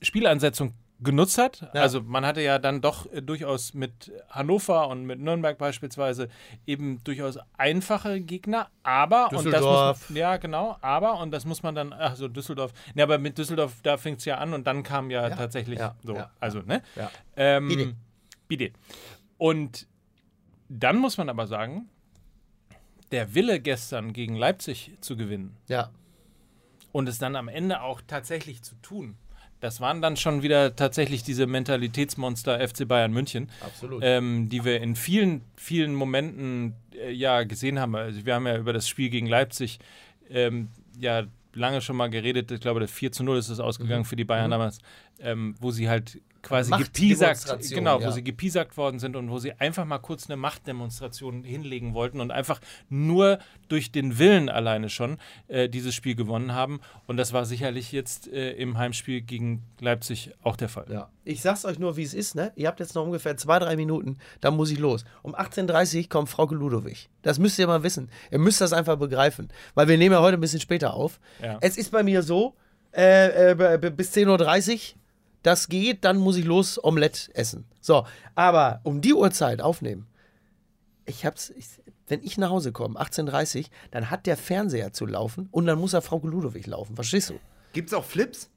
[0.00, 1.60] Spielansetzung genutzt hat.
[1.72, 1.82] Ja.
[1.82, 6.28] Also, man hatte ja dann doch äh, durchaus mit Hannover und mit Nürnberg beispielsweise
[6.66, 10.08] eben durchaus einfache Gegner, aber und das Düsseldorf.
[10.10, 12.72] muss, ja genau, aber und das muss man dann ach so Düsseldorf.
[12.94, 15.94] Ja, aber mit Düsseldorf da fing es ja an und dann kam ja, tatsächlich ja,
[16.02, 16.82] so, ja, also ne?
[16.96, 17.10] Ja.
[17.36, 17.94] Ähm.
[18.48, 18.72] Bitte.
[19.38, 19.86] Und
[20.68, 21.88] dann muss man aber sagen,
[23.10, 25.90] der Wille gestern gegen Leipzig zu gewinnen Ja.
[26.92, 29.16] und es dann am Ende auch tatsächlich zu tun,
[29.64, 33.50] das waren dann schon wieder tatsächlich diese Mentalitätsmonster FC Bayern München,
[34.02, 37.96] ähm, die wir in vielen, vielen Momenten äh, ja gesehen haben.
[37.96, 39.78] Also wir haben ja über das Spiel gegen Leipzig
[40.28, 40.68] ähm,
[41.00, 41.22] ja
[41.54, 42.50] lange schon mal geredet.
[42.50, 44.04] Ich glaube, das 4 zu 0 ist es ausgegangen Mhm.
[44.06, 44.80] für die Bayern damals,
[45.18, 48.12] ähm, wo sie halt quasi gepiesackt, genau, wo ja.
[48.12, 52.30] sie gepiesackt worden sind und wo sie einfach mal kurz eine Machtdemonstration hinlegen wollten und
[52.30, 53.38] einfach nur
[53.68, 55.18] durch den Willen alleine schon
[55.48, 56.80] äh, dieses Spiel gewonnen haben.
[57.06, 60.86] Und das war sicherlich jetzt äh, im Heimspiel gegen Leipzig auch der Fall.
[60.90, 61.10] Ja.
[61.24, 62.52] Ich sag's euch nur, wie es ist, ne?
[62.54, 65.04] Ihr habt jetzt noch ungefähr zwei, drei Minuten, dann muss ich los.
[65.22, 67.08] Um 18.30 Uhr kommt Frau Ludowig.
[67.22, 68.10] Das müsst ihr mal wissen.
[68.30, 69.48] Ihr müsst das einfach begreifen.
[69.74, 71.18] Weil wir nehmen ja heute ein bisschen später auf.
[71.42, 71.58] Ja.
[71.62, 72.54] Es ist bei mir so,
[72.94, 75.00] äh, äh, bis 10.30 Uhr,
[75.44, 77.66] das geht, dann muss ich los Omelette essen.
[77.80, 80.06] So, aber um die Uhrzeit aufnehmen,
[81.06, 81.66] ich hab's, ich,
[82.06, 85.78] wenn ich nach Hause komme, 18.30 Uhr, dann hat der Fernseher zu laufen und dann
[85.78, 86.96] muss er Frau Ludowig laufen.
[86.96, 87.38] Verstehst du?
[87.72, 88.50] Gibt's auch Flips?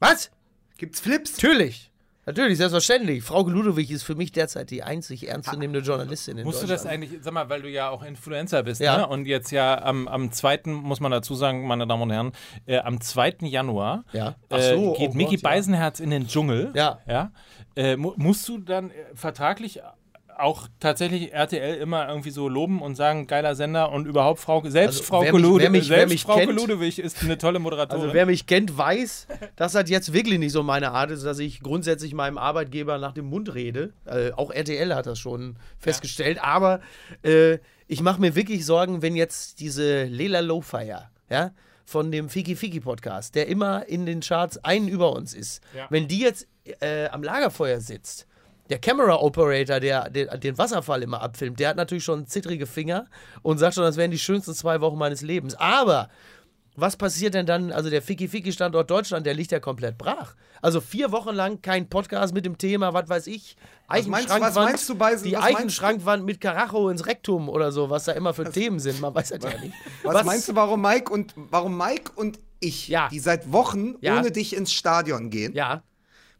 [0.00, 0.30] Was?
[0.78, 1.32] Gibt's Flips?
[1.34, 1.90] Natürlich.
[2.26, 3.22] Natürlich, selbstverständlich.
[3.22, 7.18] Frau Ludowig ist für mich derzeit die einzig ernstzunehmende Journalistin in Musst du das eigentlich,
[7.22, 8.98] sag mal, weil du ja auch Influencer bist, Ja.
[8.98, 9.06] ne?
[9.06, 12.32] Und jetzt ja am, am 2., muss man dazu sagen, meine Damen und Herren,
[12.66, 13.36] äh, am 2.
[13.42, 14.36] Januar Ja.
[14.48, 15.50] Äh, so, geht oh Mickey Gott, ja.
[15.50, 16.72] Beisenherz in den Dschungel.
[16.74, 16.98] Ja.
[17.06, 17.30] ja?
[17.76, 19.80] Äh, mu musst du dann äh, vertraglich
[20.38, 24.98] auch tatsächlich RTL immer irgendwie so loben und sagen, geiler Sender und überhaupt Frau, selbst
[25.00, 28.02] Also, Frau Ludewig, selbst Frau kennt- Ludewig ist eine tolle Moderatorin.
[28.02, 29.26] Also wer mich kennt, weiß,
[29.56, 33.12] dass das jetzt wirklich nicht so meine Art ist, dass ich grundsätzlich meinem Arbeitgeber nach
[33.12, 33.92] dem Mund rede.
[34.06, 36.42] Äh, auch RTL hat das schon festgestellt.
[36.42, 36.80] Aber
[37.22, 41.52] äh, ich mache mir wirklich Sorgen, wenn jetzt diese Lela Lowfire, ja,
[41.86, 45.86] von dem Fiki Fiki Podcast, der immer in den Charts einen über uns ist, Ja.
[45.90, 46.46] wenn die jetzt
[46.80, 48.26] äh, am Lagerfeuer sitzt.
[48.70, 53.06] Der Camera Operator, der, der den Wasserfall immer abfilmt, der hat natürlich schon zittrige Finger
[53.42, 55.54] und sagt schon, das wären die schönsten zwei Wochen meines Lebens.
[55.54, 56.08] Aber
[56.76, 57.70] was passiert denn dann?
[57.70, 60.34] Also der Fiki Fiki Standort Deutschland, der liegt ja komplett brach.
[60.62, 63.54] Also vier Wochen lang kein Podcast mit dem Thema, was weiß ich,
[63.86, 65.38] Was meinst- Eichenschrankwand, was meinst du, die Was meinst du?
[65.58, 69.28] Eichenschrankwand mit Karacho ins Rektum oder so, was da immer für Themen sind, man weiß
[69.28, 69.74] das ja nicht.
[70.04, 73.08] Was, meinst du, warum Mike und warum Mike und ich, Ja.
[73.08, 74.18] die seit Wochen Ja.
[74.18, 75.82] ohne dich ins Stadion gehen, Ja,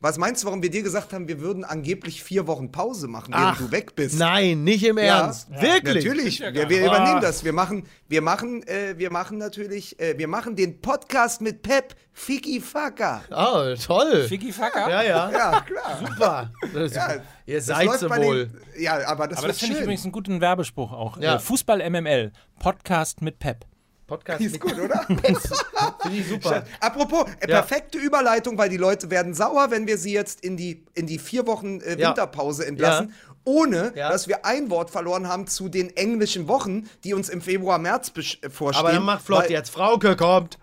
[0.04, 3.32] Was meinst du, warum wir dir gesagt haben, wir würden angeblich vier Wochen Pause machen,
[3.32, 4.18] während Ach, du weg bist?
[4.18, 5.20] Nein, nicht im Ja.
[5.22, 5.48] Ernst.
[5.50, 6.04] Wirklich?
[6.04, 7.20] Natürlich, ja wir, wir übernehmen Ah.
[7.20, 7.42] das.
[7.42, 11.94] Wir machen, wir machen, äh, wir machen natürlich, äh, wir machen den Podcast mit Pep
[12.12, 13.22] Fiki Faka.
[13.30, 14.24] Oh, toll.
[14.28, 14.90] Ficky Facker?
[14.90, 15.30] Ja, ja.
[15.30, 15.98] Ja, klar.
[16.06, 16.50] Super.
[16.74, 17.14] Das, Ja,
[17.46, 18.50] ihr das seid so bei den- wohl.
[18.78, 21.16] ja, aber das Aber das finde ich übrigens einen guten Werbespruch auch.
[21.18, 21.36] Ja.
[21.36, 23.64] Äh, Fußball MML, Podcast mit Pep.
[24.06, 25.02] Podcast Die ist gut, oder?
[25.06, 26.64] Finde ich super.
[26.80, 27.62] Apropos, äh, Ja.
[27.62, 31.18] perfekte Überleitung, weil die Leute werden sauer, wenn wir sie jetzt in die, in die
[31.18, 31.96] vier Wochen äh.
[31.98, 33.34] Winterpause entlassen, Ja.
[33.44, 34.10] ohne Ja.
[34.10, 38.12] dass wir ein Wort verloren haben zu den englischen Wochen, die uns im Februar, März
[38.42, 38.84] äh, vorstehen.
[38.84, 39.70] Aber dann mach flott jetzt.
[39.70, 40.58] Frauke kommt.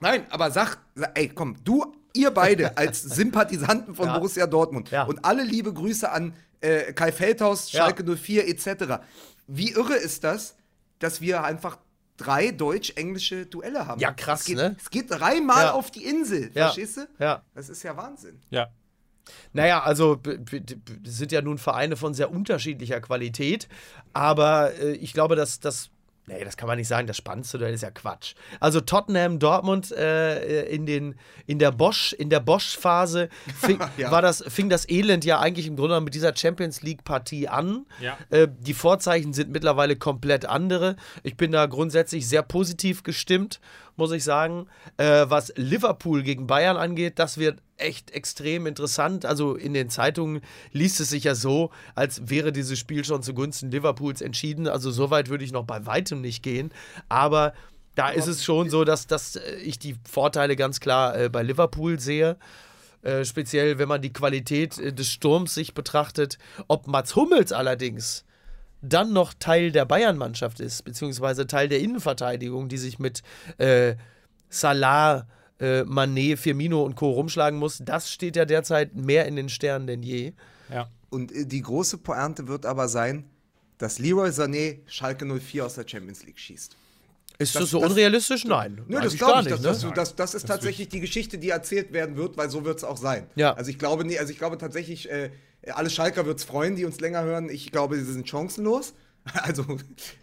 [0.00, 0.78] Nein, aber sag,
[1.14, 4.08] ey, komm, du, ihr beide als Sympathisanten von.
[4.12, 7.70] Borussia Dortmund und alle liebe Grüße an äh, Kai Feldhaus.
[7.70, 9.00] Schalke 04 etc.
[9.46, 10.56] Wie irre ist das,
[10.98, 11.78] dass wir einfach
[12.22, 14.00] drei deutsch-englische Duelle haben?
[14.00, 14.76] Ja, krass, es geht, ne?
[14.78, 15.72] Es geht dreimal Ja.
[15.72, 16.64] auf die Insel, Ja.
[16.66, 17.08] verstehst du?
[17.18, 17.42] Ja.
[17.54, 18.40] Das ist ja Wahnsinn.
[18.50, 18.68] Ja.
[19.52, 20.20] Naja, also
[21.04, 23.68] sind ja nun Vereine von sehr unterschiedlicher Qualität,
[24.12, 25.90] aber äh, ich glaube, dass das.
[26.26, 28.34] Nee, das kann man nicht sagen, das Spannendste, das ist ja Quatsch.
[28.60, 31.16] Also Tottenham, Dortmund äh, in, den,
[31.46, 33.28] in der Bosch, in der Bosch-Phase
[33.60, 34.12] fing, Ja.
[34.12, 37.86] war das, fing das Elend ja eigentlich im Grunde mit dieser Champions League-Partie an.
[38.00, 38.16] Ja.
[38.30, 40.94] Äh, die Vorzeichen sind mittlerweile komplett andere.
[41.24, 43.60] Ich bin da grundsätzlich sehr positiv gestimmt,
[43.96, 44.68] muss ich sagen.
[44.98, 49.24] Äh, was Liverpool gegen Bayern angeht, das wird echt extrem interessant.
[49.24, 50.40] Also in den Zeitungen
[50.72, 54.68] liest es sich ja so, als wäre dieses Spiel schon zugunsten Liverpools entschieden.
[54.68, 56.72] Also so weit würde ich noch bei weitem nicht gehen.
[57.08, 57.52] Aber
[57.94, 61.42] da ist es schon so, dass, dass äh, ich die Vorteile ganz klar äh, bei
[61.42, 62.36] Liverpool sehe.
[63.02, 66.38] Äh, speziell, wenn man die Qualität äh, des Sturms sich betrachtet.
[66.68, 68.24] Ob Mats Hummels allerdings
[68.80, 73.22] dann noch Teil der Bayern-Mannschaft ist, beziehungsweise Teil der Innenverteidigung, die sich mit
[73.58, 73.94] äh,
[74.48, 75.26] Salah,
[75.62, 77.10] äh, Mané, Firmino und Co.
[77.12, 80.32] rumschlagen muss, das steht ja derzeit mehr in den Sternen denn je.
[80.70, 80.88] Ja.
[81.10, 83.24] Und äh, die große Pointe wird aber sein,
[83.78, 86.76] dass Leroy Sané Schalke 04 aus der Champions League schießt.
[87.38, 88.44] Ist Das- das, so das- unrealistisch?
[88.44, 88.82] Nein.
[88.86, 89.50] Nö, das glaube gar ich.
[89.50, 89.64] nicht.
[89.64, 89.92] das, ne?
[89.94, 92.84] das, das, das ist tatsächlich die Geschichte, die erzählt werden wird, weil so wird es
[92.84, 93.26] auch sein.
[93.36, 93.54] Ja.
[93.54, 95.30] Also ich glaube, nee, also ich glaube tatsächlich, äh,
[95.72, 97.48] alle Schalker wird es freuen, die uns länger hören.
[97.48, 98.94] Ich glaube, sie sind chancenlos.
[99.42, 99.78] Also,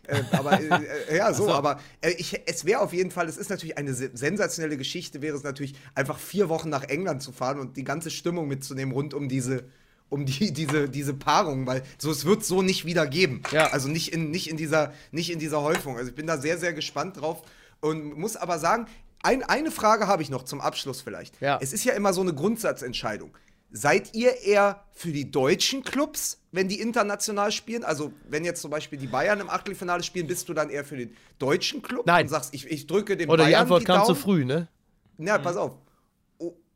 [0.07, 3.37] äh, aber äh, äh, ja, so, aber äh, ich, es wäre auf jeden Fall, es
[3.37, 7.31] ist natürlich eine se- sensationelle Geschichte, wäre es natürlich einfach vier Wochen nach England zu
[7.31, 9.63] fahren und die ganze Stimmung mitzunehmen rund um diese,
[10.09, 13.41] um die, diese, diese Paarung, weil so es wird so nicht wieder geben.
[13.51, 13.67] Ja.
[13.71, 15.95] Also nicht in, nicht in dieser, nicht in dieser Häufung.
[15.97, 17.41] Also ich bin da sehr, sehr gespannt drauf
[17.79, 18.87] und muss aber sagen,
[19.23, 21.39] ein, eine Frage habe ich noch zum Abschluss vielleicht.
[21.41, 21.57] Ja.
[21.61, 23.31] Es ist ja immer so eine Grundsatzentscheidung.
[23.72, 27.84] Seid ihr eher für die deutschen Clubs, wenn die international spielen?
[27.84, 30.97] Also, wenn jetzt zum Beispiel die Bayern im Achtelfinale spielen, bist du dann eher für
[30.97, 32.26] den deutschen Club Nein.
[32.26, 34.22] und sagst, ich, ich drücke dem Oder Bayern die Antwort kam zu Daumen?
[34.22, 34.67] früh, ne?
[35.20, 35.78] Ja, pass auf.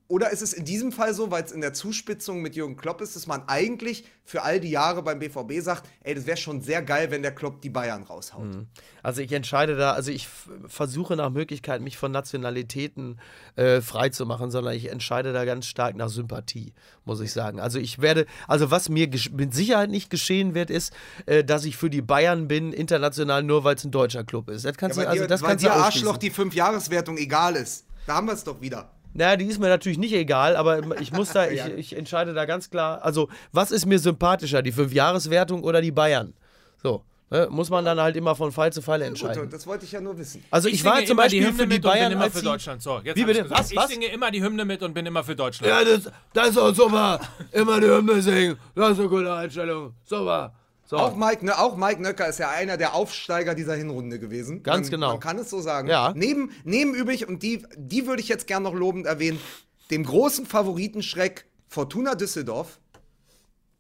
[0.10, 3.01] Oder ist es in diesem Fall so, weil es in der Zuspitzung mit Jürgen Klopp
[3.01, 6.62] ist, dass man eigentlich für all die Jahre beim BVB sagt, ey, das wäre schon
[6.62, 8.66] sehr geil, wenn der Klopp die Bayern raushaut.
[9.01, 10.28] Also ich entscheide da, also ich
[10.68, 13.20] versuche nach Möglichkeit, mich von Nationalitäten
[13.56, 16.74] äh, frei zu machen, sondern ich entscheide da ganz stark nach Sympathie,
[17.06, 17.60] muss ich sagen.
[17.60, 20.93] Also ich werde, also was mir mit Sicherheit nicht geschehen wird, ist,
[21.26, 24.66] äh, dass ich für die Bayern bin, international, nur weil es ein deutscher Club ist.
[24.66, 27.18] Das kannst Ja, du, weil also dir, das weil kannst dir du Arschloch die Fünf-Jahreswertung
[27.18, 27.86] egal ist.
[28.06, 28.91] Da haben wir es doch wieder.
[29.14, 32.45] Naja, die ist mir natürlich nicht egal, aber ich muss da, ich, ich entscheide da
[32.45, 36.34] ganz klar, also was ist mir sympathischer, die Fünfjahreswertung oder die Bayern?
[36.82, 39.43] So, ne, muss man dann halt immer von Fall zu Fall entscheiden.
[39.43, 40.43] Gut, das wollte ich ja nur wissen.
[40.51, 42.32] Also ich, war singe zum immer Beispiel Hymne für die mit und bin Bayern immer
[42.32, 42.82] für Deutschland.
[42.82, 43.43] So, jetzt Wie bitte?
[43.43, 43.59] gesagt.
[43.59, 43.89] Was, Ich was?
[43.89, 45.70] singe immer die Hymne mit und bin immer für Deutschland.
[45.72, 47.20] Ja, das, das ist doch super.
[47.51, 48.57] Immer die Hymne singen.
[48.76, 49.93] Das ist eine gute Einstellung.
[50.03, 50.53] Super.
[50.94, 51.00] So.
[51.00, 54.62] Auch Mike, ne, auch Mike Nöcker ist ja einer der Aufsteiger dieser Hinrunde gewesen.
[54.62, 55.08] Ganz man, genau.
[55.14, 55.88] Man kann es so sagen.
[55.88, 56.14] Ja.
[56.16, 59.39] Neben, neben übrig, und die, die würde ich jetzt gern noch lobend erwähnen,
[59.89, 62.80] dem großen Favoritenschreck Fortuna Düsseldorf.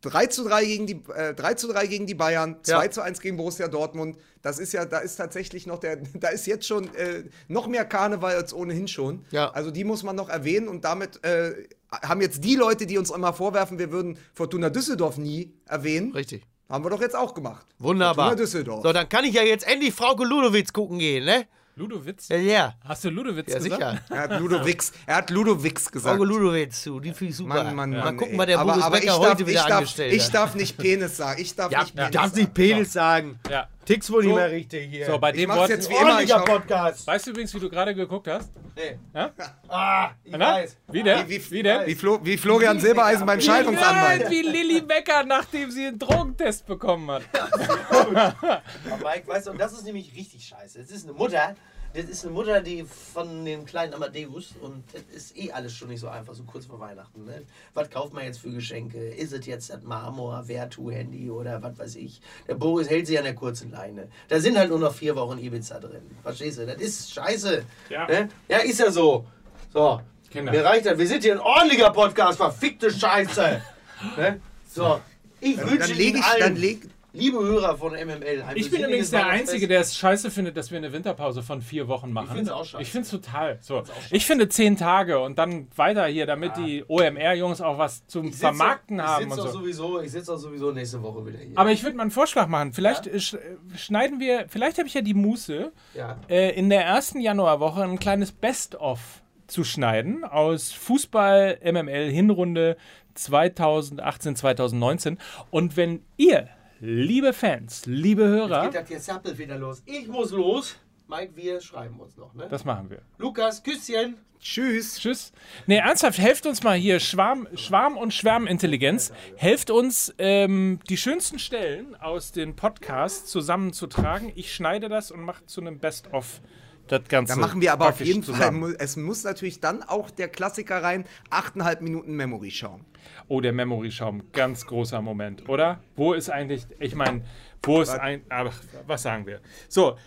[0.01, 2.89] 3 zu 3 gegen die, äh, 3 zu 3 gegen die Bayern, 2 Ja.
[2.89, 4.17] zu 1 gegen Borussia Dortmund.
[4.41, 7.85] Das ist ja, da ist tatsächlich noch der, da ist jetzt schon äh, noch mehr
[7.85, 9.23] Karneval als ohnehin schon.
[9.29, 9.51] Ja.
[9.51, 13.11] Also die muss man noch erwähnen und damit äh, haben jetzt die Leute, die uns
[13.11, 16.11] immer vorwerfen, wir würden Fortuna Düsseldorf nie erwähnen.
[16.13, 16.43] Richtig.
[16.73, 17.67] Haben wir doch jetzt auch gemacht.
[17.77, 18.35] Wunderbar.
[18.35, 18.81] Düsseldorf.
[18.81, 21.45] So, dann kann ich ja jetzt endlich Frauke Ludowitz gucken gehen, ne?
[21.75, 22.29] Ludowitz?
[22.29, 22.73] Ja, ja.
[22.83, 23.75] Hast du Ludowitz Ja, gesagt?
[23.79, 23.99] sicher.
[24.09, 26.15] Er hat Ludowix, er hat Ludowix gesagt.
[26.17, 27.63] Frauke Ludowitz, du, die finde ich super.
[27.63, 28.17] Mann, Mann, Mal Mann.
[28.17, 28.39] gucken, ey.
[28.39, 30.55] was der aber, Boris aber Becker ich darf, heute wieder ich darf, angestellt Ich darf
[30.55, 31.41] nicht Penis sagen.
[31.41, 32.41] Ich darf Ja, nicht du Penis darfst sagen.
[32.43, 33.39] nicht Penis sagen.
[33.51, 33.67] Ja.
[33.85, 34.35] Tick's wohl nicht So.
[34.35, 35.05] mehr richtig hier.
[35.05, 35.69] So, bei Ich dem Wort.
[35.69, 36.21] jetzt wie immer.
[36.21, 37.05] Ich Podcast.
[37.07, 38.51] Weißt du übrigens, wie du gerade geguckt hast?
[38.75, 38.97] Nee.
[39.13, 39.31] Ja?
[39.67, 40.53] Ah, ich Na?
[40.55, 40.77] weiß.
[40.91, 41.27] Wie denn?
[41.27, 41.87] wie, Wie denn?
[41.87, 44.21] Wie, Flo, wie Florian Silbereisen beim Scheidungsanwalt.
[44.23, 47.23] Nein, wie Lilly Becker, nachdem sie einen Drogentest bekommen hat.
[47.89, 50.79] Aber Mike, weißt du, und das ist nämlich richtig scheiße.
[50.79, 51.55] Es ist eine Mutter,
[51.93, 55.89] das ist eine Mutter, die von dem kleinen Amadeus und das ist eh alles schon
[55.89, 57.25] nicht so einfach, so kurz vor Weihnachten.
[57.25, 57.43] Ne?
[57.73, 58.97] Was kauft man jetzt für Geschenke?
[58.97, 62.21] Ist es jetzt das Marmor, Vertu-Handy oder was weiß ich?
[62.47, 64.07] Der Boris hält sich an der kurzen Leine.
[64.27, 66.01] Da sind halt nur noch vier Wochen Ibiza drin.
[66.23, 66.65] Verstehst du?
[66.65, 67.63] Das ist scheiße.
[67.89, 68.07] Ja.
[68.07, 68.29] Ne?
[68.47, 69.25] ja ist ja so.
[69.71, 70.01] So.
[70.31, 70.51] Kinder.
[70.51, 70.97] Mir reicht das.
[70.97, 73.61] Wir sind hier ein ordentlicher Podcast, verfickte Scheiße.
[74.17, 74.41] ne?
[74.67, 74.99] So.
[75.39, 78.83] Ich wünsche Dann lege Ihnen ich, allen, dann leg, liebe Hörer von MML, Ich bin
[78.83, 79.27] übrigens der.
[79.27, 82.35] Einzige, der es scheiße findet, dass wir eine Winterpause von vier Wochen machen.
[82.35, 82.81] find's auch scheiße.
[82.81, 83.57] Ich finde es total.
[83.61, 83.83] So.
[84.11, 88.31] Ich finde zehn Tage und dann weiter hier, damit die OMR-Jungs auch was zum Ich
[88.33, 89.59] sitz Vermarkten haben Ich und sitze so.
[89.59, 91.57] sowieso, ich sitze auch sowieso nächste Woche wieder hier.
[91.57, 92.73] Aber ich würde mal einen Vorschlag machen.
[92.73, 93.39] Vielleicht sch äh,
[93.77, 96.17] schneiden wir, vielleicht habe ich ja die Muße, ja.
[96.27, 98.99] äh, in der ersten Januarwoche ein kleines Best-of
[99.47, 102.77] zu schneiden aus Fußball MML Hinrunde
[103.13, 105.17] 2018, 2019.
[105.51, 106.49] Und wenn ihr,
[106.85, 109.81] liebe Fans, liebe Hörer, Geht das jetzt Sappel wieder los?
[109.85, 110.75] Ich muss los.
[111.07, 112.47] Mike, wir schreiben uns noch, ne?
[112.49, 113.01] das machen wir.
[113.17, 114.17] Lukas, Küsschen.
[114.41, 114.99] tschüss.
[114.99, 115.31] Tschüss.
[115.65, 121.39] Nee, ernsthaft, helft uns mal hier, Schwarm, Schwarm und Schwärmintelligenz, helft uns, ähm, die schönsten
[121.39, 124.33] Stellen aus den Podcasts zusammenzutragen.
[124.35, 126.41] Ich schneide das und mache zu einem Best-of
[126.87, 127.33] das Ganze.
[127.33, 128.59] Da machen wir aber auf jeden Fall, zusammen.
[128.59, 132.85] mu- es muss natürlich dann auch der Klassiker rein, 8,5 Minuten Memory-Schaum.
[133.27, 135.81] Oh, der Memory-Schaum, ganz großer Moment, oder?
[135.95, 137.23] Wo ist eigentlich, ich meine,
[137.63, 138.51] wo ist ein, aber
[138.87, 139.39] was sagen wir?
[139.69, 139.97] So,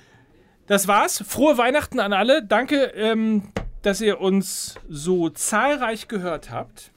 [0.67, 1.23] das war's.
[1.27, 2.45] Frohe Weihnachten an alle.
[2.45, 3.53] Danke, ähm,
[3.83, 6.91] dass ihr uns so zahlreich gehört habt.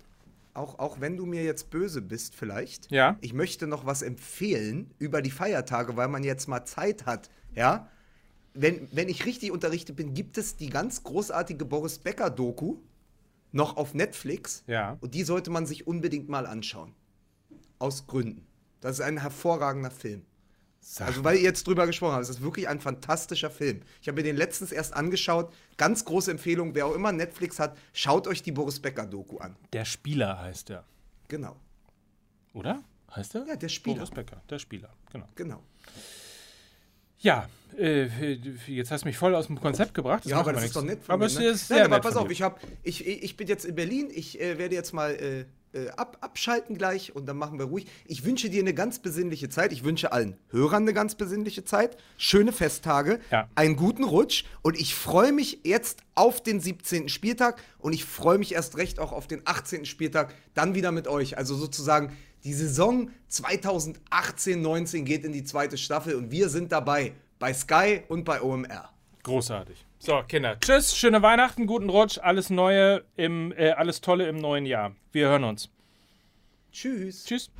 [0.55, 2.91] Auch, auch wenn du mir jetzt böse bist, vielleicht.
[2.91, 3.17] Ja.
[3.21, 7.29] Ich möchte noch was empfehlen über die Feiertage, weil man jetzt mal Zeit hat.
[7.55, 7.87] Ja.
[8.53, 12.77] Wenn, wenn ich richtig unterrichtet bin, gibt es die ganz großartige Boris Becker-Doku
[13.51, 14.63] noch auf Netflix.
[14.67, 14.97] Ja.
[15.01, 16.93] Und die sollte man sich unbedingt mal anschauen.
[17.77, 18.45] Aus Gründen.
[18.81, 20.25] Das ist ein hervorragender Film.
[20.99, 23.81] Also, weil ihr jetzt drüber gesprochen habt, es ist wirklich ein fantastischer Film.
[24.01, 25.53] Ich habe mir den letztens erst angeschaut.
[25.77, 29.55] Ganz große Empfehlung, wer auch immer Netflix hat, schaut euch die Boris Becker-Doku an.
[29.73, 30.85] Der Spieler heißt er,
[31.27, 31.57] Genau.
[32.53, 32.81] oder?
[33.13, 33.45] Heißt er?
[33.45, 33.97] Ja, der Spieler.
[33.97, 35.27] Boris Becker, der Spieler, genau.
[35.35, 35.63] Genau.
[37.19, 37.47] Ja,
[37.77, 38.07] äh,
[38.67, 40.25] jetzt hast du mich voll aus dem Konzept gebracht.
[40.25, 40.73] ja, macht aber das ist nichts.
[40.75, 41.39] doch nett von aber mir.
[41.39, 41.45] Ne?
[41.45, 44.09] ist Nein, sehr aber nett pass auf, ich, hab, ich, ich bin jetzt in Berlin.
[44.13, 47.85] Ich äh, werde jetzt mal äh, äh, ab, abschalten gleich und dann machen wir ruhig.
[48.05, 49.71] Ich wünsche dir eine ganz besinnliche Zeit.
[49.71, 51.97] Ich wünsche allen Hörern eine ganz besinnliche Zeit.
[52.17, 53.19] Schöne Festtage.
[53.31, 53.47] Ja.
[53.55, 54.45] Einen guten Rutsch.
[54.61, 57.07] Und ich freue mich jetzt auf den 17.
[57.07, 59.85] Spieltag und ich freue mich erst recht auch auf den 18.
[59.85, 60.33] Spieltag.
[60.53, 61.37] Dann wieder mit euch.
[61.37, 62.17] Also sozusagen.
[62.43, 68.23] Die Saison 2018-19 geht in die zweite Staffel und wir sind dabei bei Sky und
[68.23, 68.89] bei OMR.
[69.23, 69.85] Großartig.
[69.97, 74.65] So, Kinder, tschüss, schöne Weihnachten, guten Rutsch, alles Neue im, äh, alles Tolle im neuen
[74.65, 74.95] Jahr.
[75.11, 75.69] Wir hören uns.
[76.71, 77.25] Tschüss.
[77.25, 77.51] Tschüss.